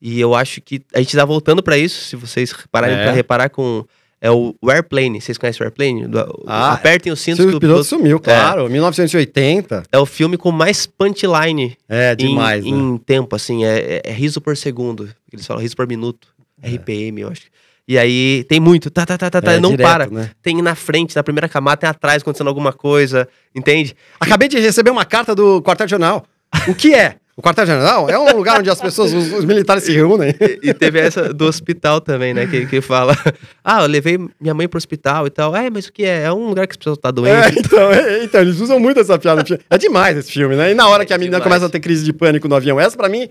E 0.00 0.18
eu 0.20 0.34
acho 0.34 0.60
que 0.62 0.82
a 0.94 0.98
gente 0.98 1.14
tá 1.16 1.24
voltando 1.24 1.62
pra 1.62 1.76
isso, 1.76 2.04
se 2.04 2.16
vocês 2.16 2.54
pararem 2.70 2.96
É. 2.96 3.02
pra 3.02 3.12
reparar 3.12 3.48
com. 3.50 3.84
É 4.20 4.30
o 4.30 4.54
Airplane. 4.68 5.20
Vocês 5.20 5.36
conhecem 5.36 5.62
o 5.62 5.66
Airplane? 5.66 6.06
Do- 6.08 6.44
Ah, 6.46 6.72
apertem 6.72 7.12
os 7.12 7.20
cintos 7.20 7.40
o 7.44 7.48
piloto 7.48 7.60
piloto. 7.60 7.84
sumiu, 7.84 8.18
claro. 8.18 8.68
1980. 8.70 9.82
É 9.92 9.98
o 9.98 10.06
filme 10.06 10.36
com 10.36 10.50
mais 10.50 10.86
punchline 10.86 11.76
É 11.88 12.12
em, 12.14 12.16
demais, 12.16 12.64
né? 12.64 12.70
em 12.70 12.96
tempo, 12.98 13.36
assim. 13.36 13.64
É, 13.64 14.00
é- 14.04 14.10
é 14.10 14.12
riso 14.12 14.40
por 14.40 14.56
segundo. 14.56 15.08
Eles 15.32 15.46
falam 15.46 15.62
riso 15.62 15.76
por 15.76 15.86
minuto. 15.86 16.28
RPM, 16.62 17.20
eu 17.20 17.28
acho. 17.28 17.42
E 17.86 17.96
aí 17.98 18.44
tem 18.48 18.58
muito. 18.58 18.90
Tá, 18.90 19.04
tá, 19.06 19.16
tá, 19.16 19.30
tá, 19.30 19.40
tá. 19.40 19.52
É, 19.52 19.60
não 19.60 19.70
direto, 19.70 19.86
para. 19.86 20.06
né? 20.08 20.30
Tem 20.42 20.60
na 20.60 20.74
frente, 20.74 21.14
na 21.14 21.22
primeira 21.22 21.48
camada, 21.48 21.76
tem 21.76 21.88
atrás 21.88 22.22
acontecendo 22.22 22.48
alguma 22.48 22.72
coisa. 22.72 23.28
Entende? 23.54 23.94
Acabei 24.18 24.48
de 24.48 24.58
receber 24.58 24.90
uma 24.90 25.04
carta 25.04 25.34
do 25.34 25.62
Quartel 25.62 25.86
General. 25.86 26.24
O 26.66 26.74
que 26.74 26.94
é? 26.94 27.16
O 27.38 27.42
Quartel 27.42 27.66
General 27.66 28.08
é 28.08 28.18
um 28.18 28.34
lugar 28.34 28.58
onde 28.60 28.70
as 28.70 28.80
pessoas, 28.80 29.12
os, 29.12 29.30
os 29.30 29.44
militares 29.44 29.84
se 29.84 29.92
reúnem. 29.92 30.34
E, 30.40 30.70
e 30.70 30.74
teve 30.74 30.98
essa 30.98 31.34
do 31.34 31.44
hospital 31.44 32.00
também, 32.00 32.32
né? 32.32 32.46
Que, 32.46 32.64
que 32.64 32.80
fala: 32.80 33.14
Ah, 33.62 33.82
eu 33.82 33.86
levei 33.86 34.18
minha 34.40 34.54
mãe 34.54 34.66
pro 34.66 34.78
hospital 34.78 35.26
e 35.26 35.30
tal. 35.30 35.54
É, 35.54 35.68
mas 35.68 35.86
o 35.86 35.92
que 35.92 36.02
é? 36.04 36.22
É 36.22 36.32
um 36.32 36.48
lugar 36.48 36.66
que 36.66 36.72
as 36.72 36.76
pessoas 36.78 36.96
estão 36.96 37.10
É, 37.10 37.12
doentes. 37.12 37.56
então, 37.66 37.92
é, 37.92 38.24
então, 38.24 38.40
eles 38.40 38.58
usam 38.58 38.80
muito 38.80 39.00
essa 39.00 39.18
piada. 39.18 39.44
É 39.68 39.76
demais 39.76 40.16
esse 40.16 40.32
filme, 40.32 40.56
né? 40.56 40.70
E 40.70 40.74
na 40.74 40.88
hora 40.88 41.04
que 41.04 41.12
a 41.12 41.18
menina 41.18 41.36
demais. 41.36 41.44
começa 41.52 41.66
a 41.66 41.68
ter 41.68 41.80
crise 41.80 42.04
de 42.04 42.12
pânico 42.14 42.48
no 42.48 42.54
avião, 42.54 42.80
essa 42.80 42.96
pra 42.96 43.08
mim, 43.08 43.24
é, 43.24 43.28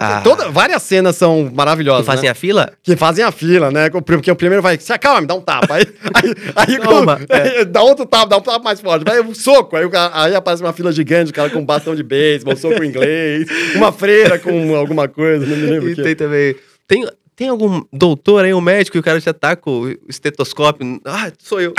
Ah. 0.00 0.20
toda, 0.20 0.50
várias 0.50 0.82
cenas 0.82 1.14
são 1.14 1.50
maravilhosas. 1.54 2.00
Que 2.04 2.06
fazem 2.06 2.24
né? 2.24 2.30
a 2.30 2.34
fila? 2.34 2.72
Que 2.82 2.96
fazem 2.96 3.24
a 3.24 3.30
fila, 3.30 3.70
né? 3.70 3.88
Porque 3.88 4.30
o 4.30 4.34
primeiro 4.34 4.60
vai, 4.60 4.78
se 4.80 4.92
acalma, 4.92 5.20
me 5.20 5.26
dá 5.28 5.34
um 5.34 5.40
tapa. 5.40 5.74
Aí, 5.74 5.86
aí, 6.14 6.34
aí 6.56 6.78
Toma, 6.82 7.18
com- 7.22 7.70
dá 7.70 7.82
outro 7.82 8.04
tapa, 8.04 8.26
dá 8.26 8.36
um 8.36 8.40
tapa 8.40 8.64
mais 8.64 8.80
forte. 8.80 9.04
Vai 9.04 9.20
um 9.20 9.32
soco. 9.32 9.76
Aí, 9.76 9.84
aí 10.12 10.34
aparece 10.34 10.62
uma 10.62 10.72
fila 10.72 10.90
gigante, 10.90 11.30
o 11.30 11.34
cara 11.34 11.50
com 11.50 11.60
um 11.60 11.64
bastão 11.64 11.94
de 11.94 12.02
beisebol, 12.02 12.54
um 12.54 12.56
soco 12.56 12.82
inglês, 12.82 13.46
uma 13.76 13.92
freira 13.92 14.38
com 14.40 14.74
alguma 14.74 15.06
coisa, 15.06 15.46
não 15.46 15.56
me 15.56 15.66
lembro 15.66 15.90
E 15.90 15.94
que. 15.94 16.02
tem 16.02 16.16
também. 16.16 16.56
Tem, 16.88 17.06
tem 17.36 17.48
algum 17.48 17.82
doutor 17.92 18.44
aí, 18.44 18.52
um 18.52 18.60
médico, 18.60 18.96
e 18.96 19.00
o 19.00 19.02
cara 19.02 19.20
já 19.20 19.32
tá 19.32 19.54
com 19.54 19.82
o 19.82 19.96
estetoscópio? 20.08 21.00
Ah, 21.04 21.30
sou 21.38 21.60
eu. 21.60 21.72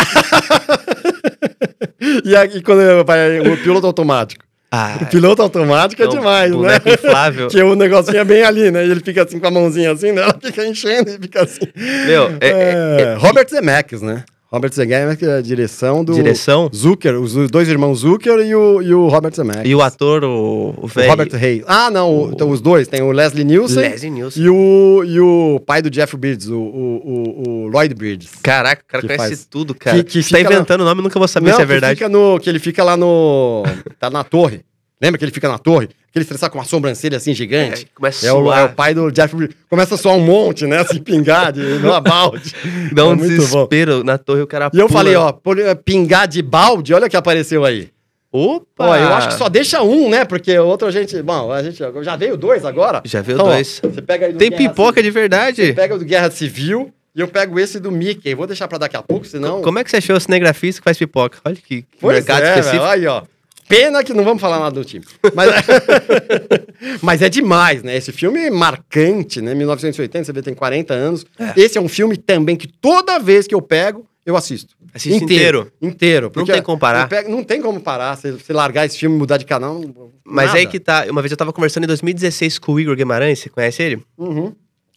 E 2.24 2.36
aí, 2.36 2.62
quando 2.62 3.04
vai 3.06 3.40
o 3.42 3.58
piloto 3.58 3.88
automático. 3.88 4.47
Ah, 4.70 4.98
O 5.02 5.06
piloto 5.06 5.42
automático 5.42 6.02
é, 6.02 6.06
é 6.06 6.10
demais, 6.10 6.52
né? 6.56 6.82
inflável. 6.94 7.48
Que 7.50 7.62
o 7.64 7.74
negocinho 7.76 8.18
é 8.18 8.24
bem 8.26 8.44
ali, 8.44 8.70
né? 8.70 8.86
E 8.86 8.92
ele 8.92 9.00
fica 9.00 9.24
assim 9.24 9.40
com 9.40 9.48
a 9.48 9.52
mãozinha 9.52 9.92
assim, 9.92 10.12
né? 10.12 10.22
Ela 10.24 10.38
fica 10.42 10.66
enchendo 10.66 11.10
e 11.10 11.14
fica 11.14 11.44
assim. 11.44 11.62
Meu, 12.06 12.34
é- 12.42 12.50
é- 12.50 13.02
É, 13.02 13.14
Robert 13.18 13.48
Zemeckis, 13.50 14.02
né? 14.02 14.24
Robert 14.50 14.72
Zemeckis 14.74 15.28
é 15.28 15.38
a 15.38 15.42
direção 15.42 16.06
do... 16.06 16.14
Direção? 16.14 16.70
Zucker, 16.74 17.20
os 17.20 17.34
dois 17.50 17.68
irmãos 17.68 18.00
Zucker 18.00 18.40
e 18.40 18.56
o, 18.56 18.82
e 18.82 18.94
o 18.94 19.08
Robert 19.10 19.34
Zemeckis. 19.36 19.64
E 19.70 19.76
o 19.76 19.82
ator, 19.82 20.24
o, 20.24 20.74
o. 20.78 20.88
Robert 21.10 21.30
Hayes. 21.36 21.64
Ah, 21.68 21.92
não, 21.92 22.14
o- 22.16 22.32
então 22.32 22.50
os 22.50 22.62
dois. 22.62 22.88
Tem 22.88 23.02
o 23.02 23.12
Leslie 23.12 23.44
Nielsen 23.44 23.90
Leslie 23.90 24.10
Nielsen. 24.10 24.42
e 24.44 24.50
o, 24.50 25.04
e 25.06 25.20
o 25.20 25.60
pai 25.66 25.82
do 25.82 25.90
Jeff 25.90 26.16
Bridges, 26.16 26.48
o, 26.48 26.58
o, 26.58 27.44
o, 27.46 27.68
Lloyd 27.68 27.94
Bridges. 27.94 28.32
Caraca, 28.42 28.82
o 28.84 28.88
cara 28.88 29.02
Que 29.02 29.08
conhece 29.08 29.36
faz- 29.36 29.48
tudo, 29.50 29.76
cara. 29.76 29.98
que- 29.98 30.04
que 30.06 30.24
Você 30.24 30.30
tá 30.32 30.40
inventando 30.42 30.82
o 30.82 30.86
nome, 30.86 31.00
eu 31.02 31.04
nunca 31.04 31.20
vou 31.20 31.28
saber 31.28 31.50
não, 31.50 31.56
se 31.58 31.62
é 31.62 31.66
que 31.66 31.72
verdade. 31.72 31.96
Fica 31.96 32.08
no, 32.10 32.40
que 32.40 32.50
ele 32.50 32.60
fica 32.60 32.84
lá 32.86 32.96
no... 32.96 33.64
Tá 34.00 34.10
na 34.10 34.24
torre. 34.24 34.62
Lembra 35.02 35.18
que 35.20 35.26
ele 35.26 35.32
fica 35.32 35.48
na 35.48 35.58
torre? 35.60 35.90
Aquele 36.10 36.24
estressar 36.24 36.50
com 36.50 36.58
uma 36.58 36.66
sobrancelha 36.66 37.18
assim 37.18 37.34
gigante. 37.34 37.84
É, 37.84 37.88
começa 37.96 38.26
a 38.26 38.30
É 38.30 38.34
o, 38.34 38.42
suar. 38.44 38.60
é 38.60 38.64
o 38.64 38.70
pai 38.70 38.94
do 38.96 39.12
Jeff 39.12 39.36
Bridges. 39.36 39.56
Começa 39.70 39.94
a 39.96 39.98
soar 39.98 40.16
um 40.16 40.22
monte, 40.22 40.66
né? 40.66 40.80
Assim, 40.80 40.98
pingar 41.04 41.52
de 41.52 41.62
numa 41.62 42.02
balde. 42.02 42.54
Dá 42.94 43.06
um 43.06 43.12
É 43.12 43.16
muito 43.16 43.30
bom. 43.36 43.38
desespero 43.44 44.04
na 44.04 44.18
torre, 44.18 44.42
o 44.42 44.48
cara 44.48 44.72
E 44.74 44.80
eu 44.80 44.88
pula. 44.88 45.00
falei, 45.00 45.16
ó, 45.16 45.32
eh, 45.60 45.76
pingar 45.76 46.28
de 46.28 46.42
balde, 46.42 46.94
olha 46.94 47.06
o 47.06 47.10
que 47.10 47.16
apareceu 47.18 47.64
aí. 47.64 47.90
Opa! 48.32 48.88
Ó, 48.88 48.96
eu 48.96 49.14
acho 49.14 49.30
que 49.30 49.34
só 49.36 49.48
deixa 49.48 49.82
um, 49.84 50.10
né? 50.10 50.26
Porque 50.26 50.58
o 50.60 50.66
outro 50.66 50.88
a 50.88 50.92
gente. 50.92 51.22
Bom, 51.22 51.52
a 51.52 51.64
gente 51.64 51.78
já 52.02 52.16
veio 52.16 52.36
dois 52.36 52.66
agora. 52.66 53.02
Já 53.06 53.22
veio 53.22 53.36
Então, 53.36 53.48
ó, 53.48 53.52
dois. 53.54 53.80
Você 53.84 54.02
pega 54.02 54.26
aí 54.26 54.34
do 54.34 54.38
Tem 54.40 54.50
Guerra 54.50 54.70
pipoca 54.70 54.96
Civil, 54.96 55.04
de 55.04 55.12
verdade. 55.12 55.66
Você 55.68 55.74
pega 55.74 55.96
o 55.96 56.00
do 56.00 56.06
Guerra 56.06 56.30
Civil 56.32 56.92
E 57.16 57.22
eu 57.22 57.28
pego 57.28 57.58
esse 57.60 57.80
do 57.80 57.90
Mickey. 57.92 58.36
Vou 58.36 58.46
deixar 58.46 58.68
pra 58.68 58.78
daqui 58.78 58.98
a 58.98 59.02
pouco, 59.02 59.26
senão. 59.26 59.62
Como 59.62 59.80
é 59.80 59.84
que 59.84 59.90
você 59.90 59.98
achou 59.98 60.16
o 60.18 60.20
cinegrafista 60.20 60.82
que 60.82 60.84
faz 60.84 60.98
pipoca? 60.98 61.38
Olha 61.46 61.56
que, 61.56 61.84
que 61.84 62.06
mercado 62.06 62.44
é, 62.44 62.50
específico. 62.50 62.84
velho, 62.84 62.90
aí, 62.92 63.08
ó. 63.08 63.24
Pena 63.68 64.04
que 64.04 64.14
não 64.14 64.24
vamos 64.24 64.40
falar 64.42 64.60
nada 64.60 64.72
do 64.80 64.86
time. 64.86 65.04
Mas, 65.36 65.50
mas 67.02 67.22
é 67.22 67.30
demais, 67.30 67.84
né? 67.84 67.96
Esse 67.98 68.12
filme 68.12 68.40
é 68.46 68.50
marcante, 68.50 69.42
né? 69.42 69.54
1980, 69.54 70.26
você 70.26 70.34
vê, 70.34 70.42
tem 70.42 70.54
40 70.54 70.94
anos. 70.94 71.26
Esse 71.56 71.78
é 71.78 71.82
um 71.82 71.88
filme 71.90 72.18
também 72.18 72.56
que 72.56 72.68
toda 72.68 73.20
vez 73.20 73.48
que 73.48 73.54
eu 73.56 73.62
pego, 73.62 74.06
eu 74.26 74.36
assisto. 74.36 74.76
Assiste 74.94 75.24
inteiro. 75.24 75.72
Inteiro. 75.82 76.32
porque 76.32 76.52
tem 76.52 76.62
como 76.62 76.80
parar. 76.80 77.08
pego- 77.08 77.30
não 77.30 77.44
tem 77.44 77.62
como 77.62 77.80
parar. 77.80 78.16
Se 78.18 78.32
você 78.32 78.52
largar 78.54 78.86
esse 78.86 78.98
filme 78.98 79.16
e 79.16 79.20
mudar 79.20 79.38
de 79.38 79.46
canal. 79.46 79.76
não- 79.80 80.12
Mas 80.26 80.48
nada. 80.48 80.60
aí 80.60 80.66
que 80.68 80.80
tá. 80.80 81.06
Uma 81.10 81.22
vez 81.22 81.32
eu 81.32 81.38
tava 81.38 81.54
conversando 81.54 81.84
em 81.84 81.88
2016 81.88 82.58
com 82.58 82.74
o 82.74 82.80
Igor 82.80 82.96
Guimarães, 82.96 83.40
você 83.40 83.50
conhece 83.50 83.84
ele? 83.84 84.04
Uhum. 84.18 84.54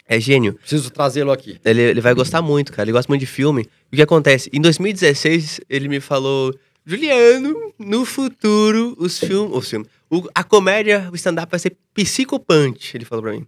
É 0.09 0.19
gênio. 0.19 0.55
Preciso 0.55 0.91
trazê-lo 0.91 1.31
aqui. 1.31 1.59
Ele, 1.65 1.83
ele 1.83 2.01
vai 2.01 2.15
gostar 2.15 2.43
muito, 2.43 2.73
cara. 2.73 2.83
Ele 2.85 2.93
gosta 2.93 3.09
muito 3.11 3.21
de 3.21 3.27
filme. 3.27 3.69
O 3.93 3.97
que 3.97 4.03
acontece? 4.03 4.51
Em 4.53 4.61
2016, 4.61 5.61
ele 5.69 5.87
me 5.89 6.01
falou: 6.01 6.53
Juliano, 6.85 7.73
no 7.79 8.05
futuro, 8.05 8.95
os 8.99 9.19
filmes. 9.19 9.57
Os 9.57 9.69
filmes. 9.69 9.89
o- 10.11 10.29
a 10.35 10.43
comédia, 10.43 11.09
o 11.13 11.15
stand-up 11.15 11.51
vai 11.51 11.61
ser 11.61 11.77
psicopante, 11.95 12.97
ele 12.97 13.05
falou 13.05 13.23
pra 13.23 13.33
mim. 13.33 13.47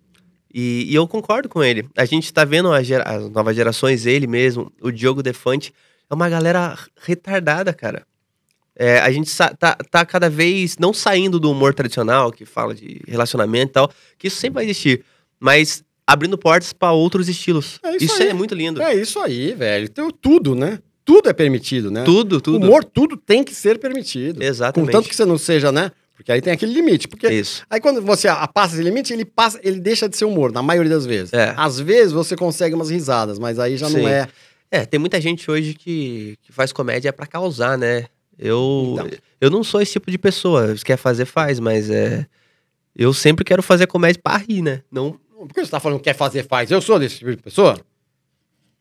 E, 0.55 0.87
e 0.89 0.95
eu 0.95 1.09
concordo 1.09 1.49
com 1.49 1.63
ele. 1.65 1.89
A 1.97 2.05
gente 2.05 2.33
tá 2.33 2.45
vendo 2.45 2.69
gera- 2.83 3.05
as 3.05 3.31
novas 3.31 3.57
gerações, 3.57 4.05
ele 4.07 4.27
mesmo, 4.27 4.71
o 4.81 4.91
Diogo 4.91 5.23
Defante. 5.23 5.73
É 6.11 6.15
uma 6.15 6.29
galera 6.29 6.79
retardada, 7.01 7.73
cara. 7.73 8.07
É, 8.77 8.99
a 9.01 9.11
gente 9.11 9.35
tá, 9.59 9.75
tá 9.91 10.05
cada 10.05 10.29
vez 10.31 10.77
não 10.79 10.93
saindo 10.93 11.41
do 11.41 11.51
humor 11.51 11.75
tradicional, 11.75 12.31
que 12.31 12.45
fala 12.45 12.75
de 12.75 13.01
relacionamento 13.07 13.71
e 13.71 13.73
tal, 13.73 13.91
que 14.19 14.29
isso 14.29 14.37
sempre 14.37 14.55
vai 14.57 14.65
existir. 14.65 15.05
Mas 15.41 15.83
abrindo 16.07 16.37
portas 16.39 16.73
pra 16.73 16.93
outros 16.93 17.29
estilos. 17.29 17.79
É 17.83 17.97
isso 17.97 18.05
isso 18.05 18.23
aí. 18.23 18.29
é 18.29 18.35
muito 18.35 18.55
lindo. 18.55 18.83
É 18.83 18.95
isso 18.95 19.19
aí, 19.21 19.55
velho. 19.55 19.85
Então, 19.87 20.11
tudo, 20.11 20.55
né? 20.55 20.79
Tudo 21.05 21.29
é 21.29 21.33
permitido, 21.33 21.91
né? 21.91 22.05
Tudo, 22.05 22.41
tudo. 22.41 22.65
Humor, 22.65 22.85
tudo 22.85 23.17
tem 23.17 23.43
que 23.43 23.55
ser 23.55 23.79
permitido. 23.79 24.43
Exatamente. 24.43 24.87
Contanto 24.93 25.09
que 25.09 25.17
você 25.17 25.25
não 25.25 25.37
seja, 25.39 25.73
né? 25.73 25.91
Porque 26.15 26.31
aí 26.31 26.41
tem 26.41 26.53
aquele 26.53 26.73
limite. 26.73 27.09
Porque 27.09 27.29
Isso. 27.29 27.65
aí 27.69 27.81
quando 27.81 28.01
você 28.01 28.29
a- 28.29 28.47
passa 28.47 28.75
esse 28.77 28.85
limite, 28.85 29.13
ele 29.13 29.25
passa, 29.25 29.59
ele 29.65 29.81
deixa 29.81 30.09
de 30.09 30.17
ser 30.17 30.25
humor, 30.25 30.53
na 30.53 30.63
maioria 30.63 30.91
das 30.91 31.05
vezes. 31.05 31.33
É. 31.33 31.53
Às 31.57 31.81
vezes 31.81 32.13
você 32.13 32.37
consegue 32.37 32.75
umas 32.75 32.91
risadas, 32.91 33.39
mas 33.39 33.59
aí 33.59 33.77
já 33.77 33.89
Sim. 33.89 34.03
não 34.03 34.09
é. 34.09 34.29
É, 34.71 34.87
tem 34.87 35.01
muita 35.01 35.21
gente 35.21 35.51
hoje 35.51 35.75
que, 35.75 36.37
que 36.43 36.53
faz 36.53 36.73
comédia 36.73 37.13
pra 37.13 37.27
causar, 37.27 37.77
né? 37.77 38.07
Eu, 38.39 38.93
Então. 38.95 39.11
eu 39.41 39.51
não 39.51 39.65
sou 39.65 39.83
esse 39.83 39.93
tipo 39.93 40.11
de 40.11 40.17
pessoa. 40.19 40.77
Se 40.77 40.85
quer 40.85 40.97
fazer, 40.97 41.25
faz, 41.25 41.59
mas 41.59 41.91
é. 41.91 42.25
Eu 42.95 43.13
sempre 43.13 43.45
quero 43.45 43.63
fazer 43.63 43.87
comédia 43.87 44.21
pra 44.23 44.37
rir, 44.37 44.63
né? 44.63 44.83
Não. 44.91 45.19
Por 45.37 45.49
que 45.53 45.65
você 45.65 45.71
tá 45.71 45.81
falando 45.81 45.99
que 45.99 46.05
quer 46.05 46.15
fazer, 46.15 46.47
faz? 46.47 46.71
Eu 46.71 46.81
sou 46.81 46.99
desse 46.99 47.19
tipo 47.19 47.31
de 47.33 47.37
pessoa? 47.43 47.77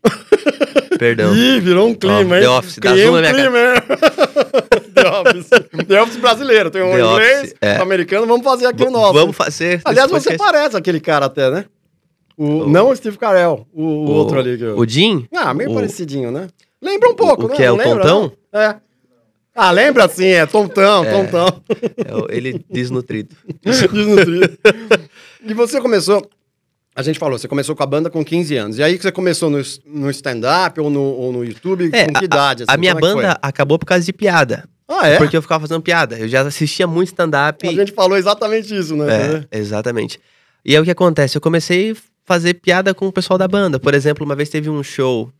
Perdão. 1.01 1.35
Ih, 1.35 1.59
virou 1.59 1.87
um 1.87 1.95
clima, 1.95 2.15
Ó, 2.17 2.35
hein? 2.35 2.41
The 2.43 2.49
Office, 2.49 2.75
Criei 2.79 3.09
um 3.09 3.17
minha 3.19 3.33
clima, 3.33 3.57
hein? 3.57 3.73
The 4.93 5.09
Office. 5.09 5.49
The 5.87 6.01
Office 6.03 6.17
brasileiro. 6.17 6.69
Tem 6.69 6.83
um 6.83 6.91
The 6.91 6.99
inglês, 7.01 7.37
Office, 7.39 7.55
é. 7.59 7.79
um 7.79 7.81
americano, 7.81 8.27
vamos 8.27 8.43
fazer 8.43 8.67
aqui 8.67 8.83
o 8.83 8.85
V- 8.85 8.91
nosso. 8.91 9.13
Vamos 9.13 9.35
fazer. 9.35 9.81
Aliás, 9.83 10.11
você 10.11 10.37
parece 10.37 10.77
aquele 10.77 10.99
cara 10.99 11.25
até, 11.25 11.49
né? 11.49 11.65
O, 12.37 12.45
O- 12.45 12.69
não 12.69 12.89
o 12.91 12.95
Steve 12.95 13.17
Carell, 13.17 13.65
o, 13.73 13.83
o 13.83 14.11
outro 14.11 14.37
ali. 14.39 14.59
Que 14.59 14.63
eu... 14.63 14.77
O 14.77 14.87
Jim? 14.87 15.25
Ah, 15.35 15.55
meio 15.55 15.71
o- 15.71 15.73
parecidinho, 15.73 16.29
né? 16.29 16.47
Lembra 16.79 17.09
um 17.09 17.15
pouco, 17.15 17.45
o 17.45 17.49
né? 17.49 17.55
que 17.55 17.63
é 17.63 17.71
o 17.71 17.75
lembra, 17.77 18.03
tontão? 18.03 18.31
não? 18.53 18.61
É. 18.61 18.75
Ah, 19.55 19.71
lembra 19.71 20.07
sim, 20.07 20.27
é 20.27 20.45
tontão, 20.45 21.03
É. 21.03 21.11
tontão. 21.11 21.47
É 21.97 22.15
o- 22.15 22.27
ele 22.29 22.63
desnutrido. 22.69 23.35
Desnutrido. 23.65 24.55
e 25.43 25.53
você 25.55 25.81
começou, 25.81 26.29
a 26.95 27.01
gente 27.01 27.17
falou, 27.19 27.37
você 27.37 27.47
começou 27.47 27.75
com 27.75 27.83
a 27.83 27.85
banda 27.85 28.09
com 28.09 28.23
15 28.23 28.55
anos. 28.57 28.77
E 28.77 28.83
aí 28.83 28.97
que 28.97 29.03
você 29.03 29.11
começou 29.11 29.49
no, 29.49 29.61
no 29.85 30.09
stand-up 30.09 30.79
ou 30.79 30.89
no, 30.89 31.01
ou 31.01 31.31
no 31.33 31.43
YouTube, 31.45 31.89
É, 31.93 32.05
com 32.07 32.13
que 32.13 32.19
a- 32.19 32.23
idade? 32.25 32.63
A 32.67 32.71
assim, 32.73 32.79
minha 32.79 32.93
como 32.93 33.05
é 33.05 33.13
banda 33.15 33.39
acabou 33.41 33.79
por 33.79 33.85
causa 33.85 34.03
de 34.05 34.11
piada. 34.13 34.67
Ah, 34.87 35.07
é? 35.07 35.17
Porque 35.17 35.37
eu 35.37 35.41
ficava 35.41 35.65
fazendo 35.65 35.81
piada. 35.81 36.19
Eu 36.19 36.27
já 36.27 36.41
assistia 36.41 36.85
muito 36.85 37.07
stand-up. 37.09 37.65
A 37.65 37.71
gente 37.71 37.93
falou 37.93 38.17
exatamente 38.17 38.75
isso, 38.77 38.93
né? 38.95 39.45
É, 39.51 39.57
exatamente. 39.57 40.19
E 40.65 40.75
aí 40.75 40.81
o 40.81 40.83
que 40.83 40.91
acontece? 40.91 41.37
Eu 41.37 41.41
comecei 41.41 41.91
a 41.91 41.95
fazer 42.25 42.55
piada 42.55 42.93
com 42.93 43.07
o 43.07 43.11
pessoal 43.11 43.37
da 43.37 43.47
banda. 43.47 43.79
Por 43.79 43.93
exemplo, 43.93 44.25
uma 44.25 44.35
vez 44.35 44.49
teve 44.49 44.69
um 44.69 44.83
show 44.83 45.31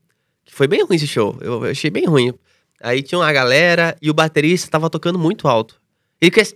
que 0.45 0.54
foi 0.56 0.67
bem 0.67 0.84
ruim 0.86 0.95
esse 0.95 1.06
show. 1.08 1.38
Eu, 1.41 1.65
eu 1.65 1.71
achei 1.71 1.89
bem 1.89 2.06
ruim. 2.06 2.34
Aí 2.82 3.04
tinha 3.04 3.19
uma 3.19 3.32
galera 3.34 3.95
e 4.02 4.10
o 4.10 4.13
baterista 4.13 4.69
tava 4.71 4.89
tocando 4.89 5.19
muito 5.19 5.47
alto. 5.49 5.75
Ele 6.21 6.32
queria, 6.32 6.54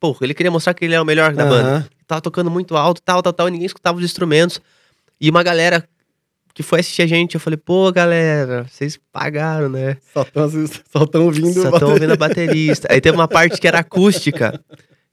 pô, 0.00 0.16
ele 0.22 0.32
queria 0.32 0.50
mostrar 0.50 0.72
que 0.72 0.84
ele 0.86 0.94
é 0.94 1.00
o 1.00 1.04
melhor 1.04 1.34
da 1.34 1.42
Aham. 1.44 1.50
banda. 1.50 1.88
Tava 2.08 2.22
tocando 2.22 2.50
muito 2.50 2.74
alto, 2.74 3.02
tal, 3.02 3.22
tal, 3.22 3.32
tal, 3.34 3.48
e 3.48 3.50
ninguém 3.50 3.66
escutava 3.66 3.98
os 3.98 4.04
instrumentos. 4.04 4.60
E 5.20 5.28
uma 5.28 5.42
galera 5.42 5.86
que 6.54 6.62
foi 6.62 6.80
assistir 6.80 7.02
a 7.02 7.06
gente, 7.06 7.34
eu 7.34 7.40
falei, 7.40 7.58
pô, 7.58 7.92
galera, 7.92 8.66
vocês 8.68 8.98
pagaram, 9.12 9.68
né? 9.68 9.98
Só 10.12 10.22
estão 10.22 10.50
só 10.90 11.06
tão 11.06 11.26
ouvindo. 11.26 11.52
Só 11.52 11.68
estão 11.68 11.90
ouvindo 11.90 12.14
a 12.14 12.16
baterista. 12.16 12.88
Aí 12.90 13.00
teve 13.00 13.14
uma 13.14 13.28
parte 13.28 13.60
que 13.60 13.68
era 13.68 13.80
acústica, 13.80 14.58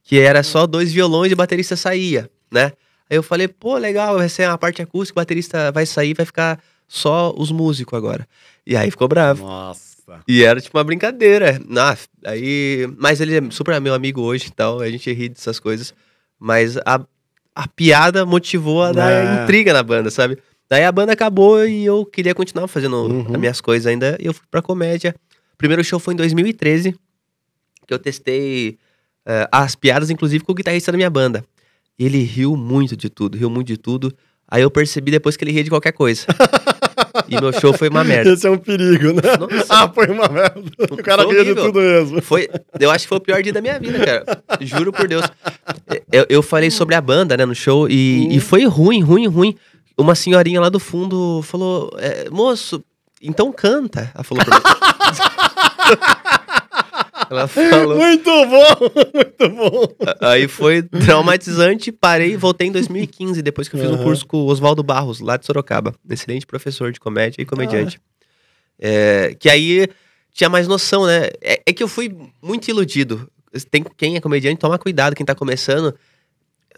que 0.01 0.17
era 0.17 0.41
só 0.41 0.65
dois 0.65 0.93
violões 0.93 1.31
e 1.31 1.33
o 1.33 1.37
baterista 1.37 1.75
saía, 1.75 2.31
né? 2.49 2.71
Aí 3.09 3.17
eu 3.17 3.21
falei, 3.21 3.47
pô, 3.49 3.77
legal, 3.77 4.17
vai 4.17 4.29
ser 4.29 4.47
uma 4.47 4.57
parte 4.57 4.81
acústica, 4.81 5.19
o 5.19 5.21
baterista 5.21 5.71
vai 5.71 5.85
sair, 5.85 6.13
vai 6.13 6.25
ficar 6.25 6.59
só 6.87 7.33
os 7.37 7.51
músicos 7.51 7.97
agora. 7.97 8.25
E 8.65 8.75
aí 8.75 8.89
ficou 8.89 9.07
bravo. 9.07 9.45
Nossa. 9.45 10.23
E 10.27 10.43
era 10.43 10.61
tipo 10.61 10.77
uma 10.77 10.83
brincadeira. 10.83 11.59
Ah, 11.77 11.97
aí, 12.25 12.87
mas 12.97 13.19
ele 13.19 13.37
é 13.37 13.51
super 13.51 13.79
meu 13.81 13.93
amigo 13.93 14.21
hoje 14.21 14.47
e 14.47 14.51
tal, 14.51 14.79
a 14.79 14.89
gente 14.89 15.11
ri 15.11 15.29
dessas 15.29 15.59
coisas. 15.59 15.93
Mas 16.39 16.77
a, 16.77 16.99
a 17.55 17.67
piada 17.67 18.25
motivou 18.25 18.83
a 18.83 18.91
dar 18.91 19.11
É. 19.11 19.43
intriga 19.43 19.73
na 19.73 19.81
banda, 19.83 20.09
sabe? 20.11 20.37
Daí 20.69 20.83
a 20.83 20.91
banda 20.91 21.13
acabou 21.13 21.65
e 21.65 21.85
eu 21.85 22.05
queria 22.05 22.33
continuar 22.33 22.67
fazendo 22.67 22.95
Uhum. 22.95 23.33
as 23.33 23.39
minhas 23.39 23.61
coisas 23.61 23.85
ainda. 23.87 24.17
E 24.19 24.25
eu 24.25 24.33
fui 24.33 24.45
pra 24.49 24.61
comédia. 24.61 25.15
O 25.53 25.57
primeiro 25.57 25.83
show 25.83 25.99
foi 25.99 26.13
em 26.13 26.17
2013, 26.17 26.95
que 27.87 27.93
eu 27.93 27.99
testei 27.99 28.77
eh, 29.25 29.47
as 29.51 29.75
piadas, 29.75 30.09
inclusive, 30.09 30.43
com 30.43 30.51
o 30.51 30.55
guitarrista 30.55 30.91
da 30.91 30.97
minha 30.97 31.09
banda. 31.09 31.43
E 31.97 32.05
ele 32.05 32.21
riu 32.23 32.55
muito 32.57 32.97
de 32.97 33.09
tudo, 33.09 33.37
riu 33.37 33.49
muito 33.49 33.67
de 33.67 33.77
tudo. 33.77 34.13
Aí 34.49 34.61
eu 34.61 34.69
percebi 34.71 35.11
depois 35.11 35.35
que 35.35 35.43
ele 35.43 35.51
ria 35.51 35.63
de 35.63 35.69
qualquer 35.69 35.91
coisa. 35.91 36.25
e 37.27 37.39
meu 37.39 37.51
show 37.53 37.73
foi 37.73 37.89
uma 37.89 38.03
merda. 38.03 38.31
Esse 38.31 38.45
é 38.47 38.49
um 38.51 38.57
perigo, 38.57 39.13
né? 39.13 39.21
Nossa. 39.39 39.65
Ah, 39.69 39.89
foi 39.93 40.07
uma 40.07 40.27
merda. 40.27 40.61
O 40.91 40.97
cara 40.97 41.25
ria 41.27 41.43
de 41.43 41.55
tudo 41.55 41.79
mesmo. 41.79 42.21
Foi, 42.21 42.47
eu 42.79 42.91
acho 42.91 43.05
que 43.05 43.09
foi 43.09 43.17
o 43.17 43.21
pior 43.21 43.41
dia 43.41 43.51
da 43.53 43.61
minha 43.61 43.79
vida, 43.79 43.99
cara. 44.05 44.43
Juro 44.61 44.93
por 44.93 45.07
Deus. 45.07 45.25
Eu, 46.11 46.25
eu 46.29 46.43
falei 46.43 46.69
sobre 46.69 46.93
a 46.95 47.01
banda, 47.01 47.35
né, 47.35 47.45
no 47.45 47.55
show, 47.55 47.89
e, 47.89 48.27
Hum. 48.29 48.31
e 48.33 48.39
foi 48.39 48.65
ruim, 48.65 49.01
ruim, 49.01 49.27
ruim. 49.27 49.55
Uma 49.97 50.13
senhorinha 50.13 50.59
lá 50.61 50.69
do 50.69 50.79
fundo 50.79 51.41
falou: 51.43 51.91
é, 51.97 52.29
moço, 52.29 52.83
então 53.21 53.51
canta. 53.51 54.11
Ela 54.13 54.23
falou 54.23 54.43
pra 54.45 54.57
mim. 54.57 54.63
Ela 57.29 57.47
falou. 57.47 57.97
Muito 57.97 58.23
bom, 58.29 58.91
muito 59.13 59.49
bom. 59.49 59.87
Aí 60.21 60.47
foi 60.47 60.81
traumatizante, 60.83 61.91
parei 61.91 62.33
e 62.33 62.37
voltei 62.37 62.67
em 62.67 62.71
2015, 62.71 63.41
depois 63.41 63.67
que 63.67 63.75
eu 63.75 63.79
fiz 63.81 63.89
um 63.89 63.95
Aham. 63.95 64.03
curso 64.03 64.25
com 64.25 64.37
o 64.37 64.45
Oswaldo 64.47 64.83
Barros, 64.83 65.19
lá 65.19 65.37
de 65.37 65.45
Sorocaba. 65.45 65.93
Excelente 66.09 66.45
professor 66.45 66.91
de 66.91 66.99
comédia 66.99 67.41
e 67.41 67.45
comediante. 67.45 67.99
Ah. 68.01 68.15
É, 68.79 69.35
que 69.39 69.49
aí 69.49 69.87
tinha 70.33 70.49
mais 70.49 70.67
noção, 70.67 71.05
né? 71.05 71.29
É, 71.41 71.61
é 71.65 71.73
que 71.73 71.81
eu 71.81 71.87
fui 71.87 72.13
muito 72.41 72.67
iludido. 72.67 73.29
Tem, 73.71 73.83
quem 73.95 74.15
é 74.17 74.21
comediante, 74.21 74.59
toma 74.59 74.77
cuidado, 74.77 75.15
quem 75.15 75.25
tá 75.25 75.33
começando. 75.33 75.95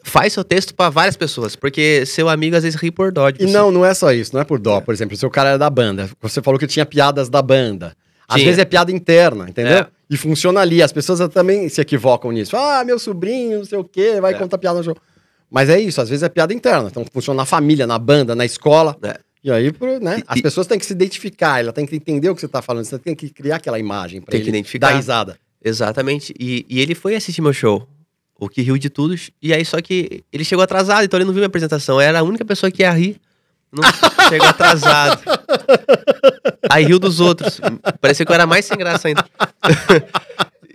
Faz 0.03 0.31
seu 0.33 0.43
texto 0.43 0.73
pra 0.75 0.89
várias 0.89 1.17
pessoas, 1.17 1.55
porque 1.55 2.05
seu 2.05 2.29
amigo 2.29 2.55
às 2.55 2.63
vezes 2.63 2.79
ri 2.79 2.91
por 2.91 3.11
dó 3.11 3.29
de 3.29 3.43
E 3.43 3.47
você. 3.47 3.53
não, 3.53 3.71
não 3.71 3.83
é 3.83 3.93
só 3.93 4.13
isso, 4.13 4.31
não 4.33 4.39
é 4.41 4.45
por 4.45 4.59
dó. 4.59 4.79
Por 4.79 4.93
exemplo, 4.93 5.17
se 5.17 5.25
o 5.25 5.29
cara 5.29 5.49
era 5.49 5.57
da 5.57 5.69
banda, 5.69 6.09
você 6.21 6.41
falou 6.41 6.59
que 6.59 6.67
tinha 6.67 6.85
piadas 6.85 7.29
da 7.29 7.41
banda. 7.41 7.95
Às 8.27 8.41
vezes 8.43 8.59
é 8.59 8.65
piada 8.65 8.91
interna, 8.91 9.47
entendeu? 9.49 9.77
É. 9.79 9.87
E 10.09 10.17
funciona 10.17 10.59
ali. 10.59 10.81
As 10.83 10.91
pessoas 10.91 11.19
também 11.33 11.69
se 11.69 11.79
equivocam 11.81 12.31
nisso. 12.31 12.55
Ah, 12.57 12.83
meu 12.85 12.99
sobrinho, 12.99 13.59
não 13.59 13.65
sei 13.65 13.77
o 13.77 13.83
quê, 13.83 14.19
vai 14.19 14.33
É. 14.33 14.37
contar 14.37 14.57
piada 14.57 14.77
no 14.79 14.83
show. 14.83 14.95
Mas 15.49 15.69
é 15.69 15.79
isso, 15.79 16.01
às 16.01 16.09
vezes 16.09 16.23
é 16.23 16.29
piada 16.29 16.53
interna. 16.53 16.89
Então 16.91 17.05
funciona 17.11 17.37
na 17.37 17.45
família, 17.45 17.87
na 17.87 17.97
banda, 17.97 18.35
na 18.35 18.43
escola. 18.45 18.97
É. 19.01 19.17
E 19.43 19.49
aí, 19.51 19.71
né? 20.01 20.21
As 20.27 20.39
e- 20.39 20.41
pessoas 20.41 20.67
têm 20.67 20.77
que 20.77 20.85
se 20.85 20.91
identificar, 20.91 21.61
ela 21.61 21.71
tem 21.71 21.85
que 21.85 21.95
entender 21.95 22.29
o 22.29 22.35
que 22.35 22.41
você 22.41 22.47
tá 22.49 22.61
falando. 22.61 22.83
Você 22.83 22.99
tem 22.99 23.15
que 23.15 23.29
criar 23.29 23.55
aquela 23.57 23.79
imagem 23.79 24.19
que 24.21 24.35
ele 24.35 24.49
identificar. 24.49 24.89
dar 24.89 24.95
risada. 24.97 25.37
Exatamente. 25.63 26.33
E, 26.39 26.65
e 26.69 26.79
ele 26.81 26.93
foi 26.95 27.15
assistir 27.15 27.41
meu 27.41 27.53
show. 27.53 27.87
O 28.39 28.47
que 28.49 28.61
riu 28.61 28.77
de 28.77 28.89
tudo. 28.89 29.15
E 29.41 29.53
aí, 29.53 29.63
só 29.65 29.81
que 29.81 30.23
ele 30.31 30.43
chegou 30.43 30.63
atrasado, 30.63 31.03
então 31.05 31.17
ele 31.17 31.25
não 31.25 31.33
viu 31.33 31.39
minha 31.39 31.47
apresentação. 31.47 31.99
Era 31.99 32.19
a 32.19 32.23
única 32.23 32.43
pessoa 32.45 32.69
que 32.71 32.83
ia 32.83 32.91
rir. 32.91 33.19
Não 33.71 33.83
chegou 34.29 34.47
atrasado. 34.47 35.21
Aí 36.69 36.85
riu 36.85 36.99
dos 36.99 37.19
outros. 37.19 37.59
Parecia 37.99 38.25
que 38.25 38.31
eu 38.31 38.35
era 38.35 38.45
mais 38.47 38.65
sem 38.65 38.77
graça 38.77 39.07
ainda. 39.07 39.25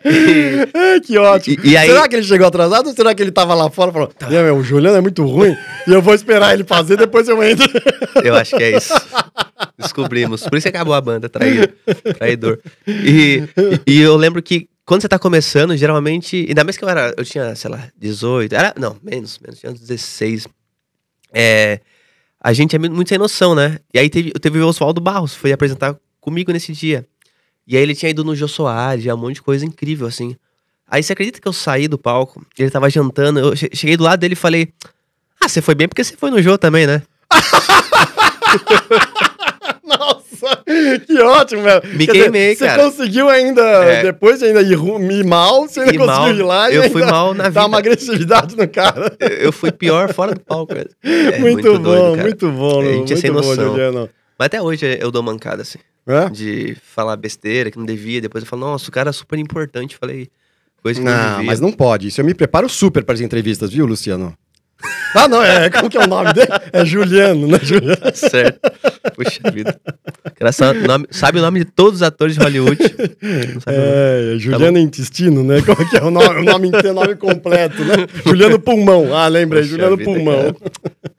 E- 0.04 0.68
É, 0.74 0.98
que 1.00 1.16
ótimo. 1.16 1.64
E- 1.64 1.70
e 1.70 1.76
aí- 1.76 1.88
Será 1.88 2.08
que 2.08 2.16
ele 2.16 2.24
chegou 2.26 2.44
atrasado 2.46 2.88
ou 2.88 2.94
será 2.94 3.14
que 3.14 3.22
ele 3.22 3.30
tava 3.30 3.54
lá 3.54 3.70
fora 3.70 3.90
e 3.90 3.92
falou: 3.92 4.12
"Meu, 4.28 4.42
meu, 4.42 4.56
o 4.56 4.64
Juliano 4.64 4.96
é 4.96 5.00
muito 5.00 5.24
ruim 5.24 5.56
e 5.86 5.92
eu 5.92 6.02
vou 6.02 6.12
esperar 6.12 6.52
ele 6.54 6.64
fazer, 6.64 6.96
depois 6.96 7.28
eu 7.28 7.40
entro. 7.42 7.68
eu 8.24 8.34
acho 8.34 8.56
que 8.56 8.62
é 8.64 8.76
isso. 8.76 8.92
Descobrimos. 9.78 10.42
Por 10.42 10.58
isso 10.58 10.64
que 10.64 10.76
acabou 10.76 10.92
a 10.94 11.00
banda, 11.00 11.28
traído, 11.28 11.68
traidor. 12.18 12.58
E, 12.86 13.44
e, 13.86 13.92
e 13.94 14.00
eu 14.00 14.16
lembro 14.16 14.42
que 14.42 14.68
quando 14.84 15.02
você 15.02 15.08
tá 15.08 15.20
começando, 15.20 15.76
geralmente. 15.76 16.46
Ainda 16.48 16.64
mais 16.64 16.76
que 16.76 16.84
eu 16.84 16.88
era. 16.88 17.14
Eu 17.16 17.24
tinha, 17.24 17.54
sei 17.54 17.70
lá, 17.70 17.88
18. 17.96 18.52
Era, 18.56 18.74
não, 18.76 18.96
menos, 19.02 19.38
menos. 19.38 19.60
Tinha 19.60 19.70
uns 19.70 19.78
16. 19.80 20.48
É, 21.32 21.78
a 22.42 22.52
gente 22.52 22.74
é 22.74 22.78
mu- 22.78 22.90
muito 22.90 23.08
sem 23.08 23.18
noção, 23.18 23.54
né? 23.54 23.78
E 23.94 23.98
aí 23.98 24.10
teve, 24.10 24.32
teve 24.32 24.58
o 24.60 24.66
Oswaldo 24.66 25.00
Barros, 25.00 25.34
foi 25.34 25.52
apresentar 25.52 25.96
comigo 26.20 26.52
nesse 26.52 26.72
dia. 26.72 27.06
E 27.66 27.76
aí 27.76 27.82
ele 27.82 27.94
tinha 27.94 28.10
ido 28.10 28.24
no 28.24 28.34
Jô 28.34 28.48
Soares, 28.48 29.06
um 29.06 29.16
monte 29.16 29.36
de 29.36 29.42
coisa 29.42 29.64
incrível, 29.64 30.06
assim. 30.06 30.36
Aí 30.88 31.02
você 31.02 31.12
acredita 31.12 31.40
que 31.40 31.48
eu 31.48 31.52
saí 31.52 31.88
do 31.88 31.96
palco, 31.96 32.44
ele 32.58 32.70
tava 32.70 32.90
jantando, 32.90 33.38
eu 33.40 33.56
che- 33.56 33.70
cheguei 33.72 33.96
do 33.96 34.04
lado 34.04 34.20
dele 34.20 34.34
e 34.34 34.36
falei, 34.36 34.72
ah, 35.40 35.48
você 35.48 35.62
foi 35.62 35.74
bem 35.74 35.88
porque 35.88 36.04
você 36.04 36.16
foi 36.16 36.30
no 36.30 36.42
Jô 36.42 36.58
também, 36.58 36.86
né? 36.86 37.02
Nossa, 39.86 40.62
que 41.06 41.20
ótimo, 41.20 41.62
velho. 41.62 41.82
Me 41.96 42.06
Quer 42.06 42.12
queimei, 42.12 42.54
você 42.54 42.66
cara. 42.66 42.84
conseguiu 42.84 43.28
ainda, 43.28 43.60
É. 43.62 44.02
depois 44.04 44.38
de 44.38 44.44
ainda 44.46 44.62
ir, 44.62 45.24
mal, 45.24 45.62
você 45.68 45.80
ainda 45.80 45.92
conseguiu 45.98 46.06
mal, 46.06 46.30
ir 46.30 46.42
lá 46.42 46.70
e 46.70 46.76
eu 46.76 46.90
fui 46.90 47.02
mal 47.04 47.34
na 47.34 47.48
vida. 47.50 47.66
uma 47.66 47.78
agressividade 47.78 48.56
no 48.56 48.68
cara. 48.68 49.12
Eu, 49.18 49.28
eu 49.28 49.52
fui 49.52 49.72
pior 49.72 50.12
fora 50.14 50.34
do 50.34 50.40
palco. 50.40 50.72
É 51.02 51.38
muito, 51.38 51.62
bom, 51.74 51.78
doido, 51.82 52.22
muito 52.22 52.50
bom, 52.52 52.80
A 52.80 52.84
gente 52.84 52.92
é 52.92 52.96
muito 52.96 53.20
sem 53.20 53.30
bom, 53.32 53.38
noção. 53.38 53.70
Juliano. 53.70 54.08
Mas 54.38 54.46
até 54.46 54.62
hoje 54.62 54.98
eu 55.00 55.10
dou 55.10 55.22
mancada, 55.22 55.62
assim. 55.62 55.78
É? 56.06 56.28
De 56.30 56.76
falar 56.82 57.16
besteira 57.16 57.70
que 57.70 57.78
não 57.78 57.84
devia. 57.86 58.20
Depois 58.20 58.42
eu 58.44 58.48
falo, 58.50 58.62
nossa, 58.62 58.88
o 58.88 58.92
cara 58.92 59.10
é 59.10 59.12
super 59.12 59.38
importante. 59.38 59.96
Falei 59.96 60.28
coisa 60.82 60.98
que 61.00 61.06
não, 61.06 61.12
Não, 61.12 61.30
devia. 61.30 61.44
mas 61.46 61.60
não 61.60 61.70
pode. 61.72 62.08
Isso 62.08 62.20
eu 62.20 62.24
me 62.24 62.34
preparo 62.34 62.68
super 62.68 63.04
para 63.04 63.14
as 63.14 63.20
entrevistas, 63.20 63.70
viu, 63.70 63.86
Luciano? 63.86 64.32
Ah, 65.14 65.28
não, 65.28 65.42
é. 65.44 65.70
Como 65.70 65.88
que 65.88 65.96
é 65.96 66.00
o 66.00 66.06
nome 66.08 66.32
dele? 66.32 66.48
É 66.72 66.84
Juliano, 66.84 67.46
né, 67.46 67.58
Juliano? 67.62 68.00
Certo. 68.14 68.58
Puxa 69.14 69.50
vida. 69.50 69.80
Cara 70.34 70.52
sabe 70.52 70.80
o 70.80 70.86
nome, 70.86 71.06
sabe 71.10 71.38
o 71.38 71.42
nome 71.42 71.60
de 71.60 71.64
todos 71.66 71.96
os 71.96 72.02
atores 72.02 72.34
de 72.36 72.40
Hollywood. 72.42 72.78
É, 73.66 74.34
é 74.34 74.38
Juliano 74.38 74.78
Intestino, 74.78 75.42
né? 75.44 75.62
Como 75.62 75.88
que 75.88 75.96
é 75.96 76.02
o 76.02 76.10
nome, 76.10 76.40
o 76.40 76.44
nome 76.44 76.68
inteiro, 76.68 76.92
nome 76.94 77.14
completo, 77.16 77.84
né? 77.84 77.94
Juliano 78.26 78.58
Pulmão. 78.58 79.14
Ah, 79.14 79.28
lembrei, 79.28 79.62
Puxa 79.62 79.70
Juliano 79.72 79.96
vida, 79.96 80.10
Pulmão. 80.12 80.56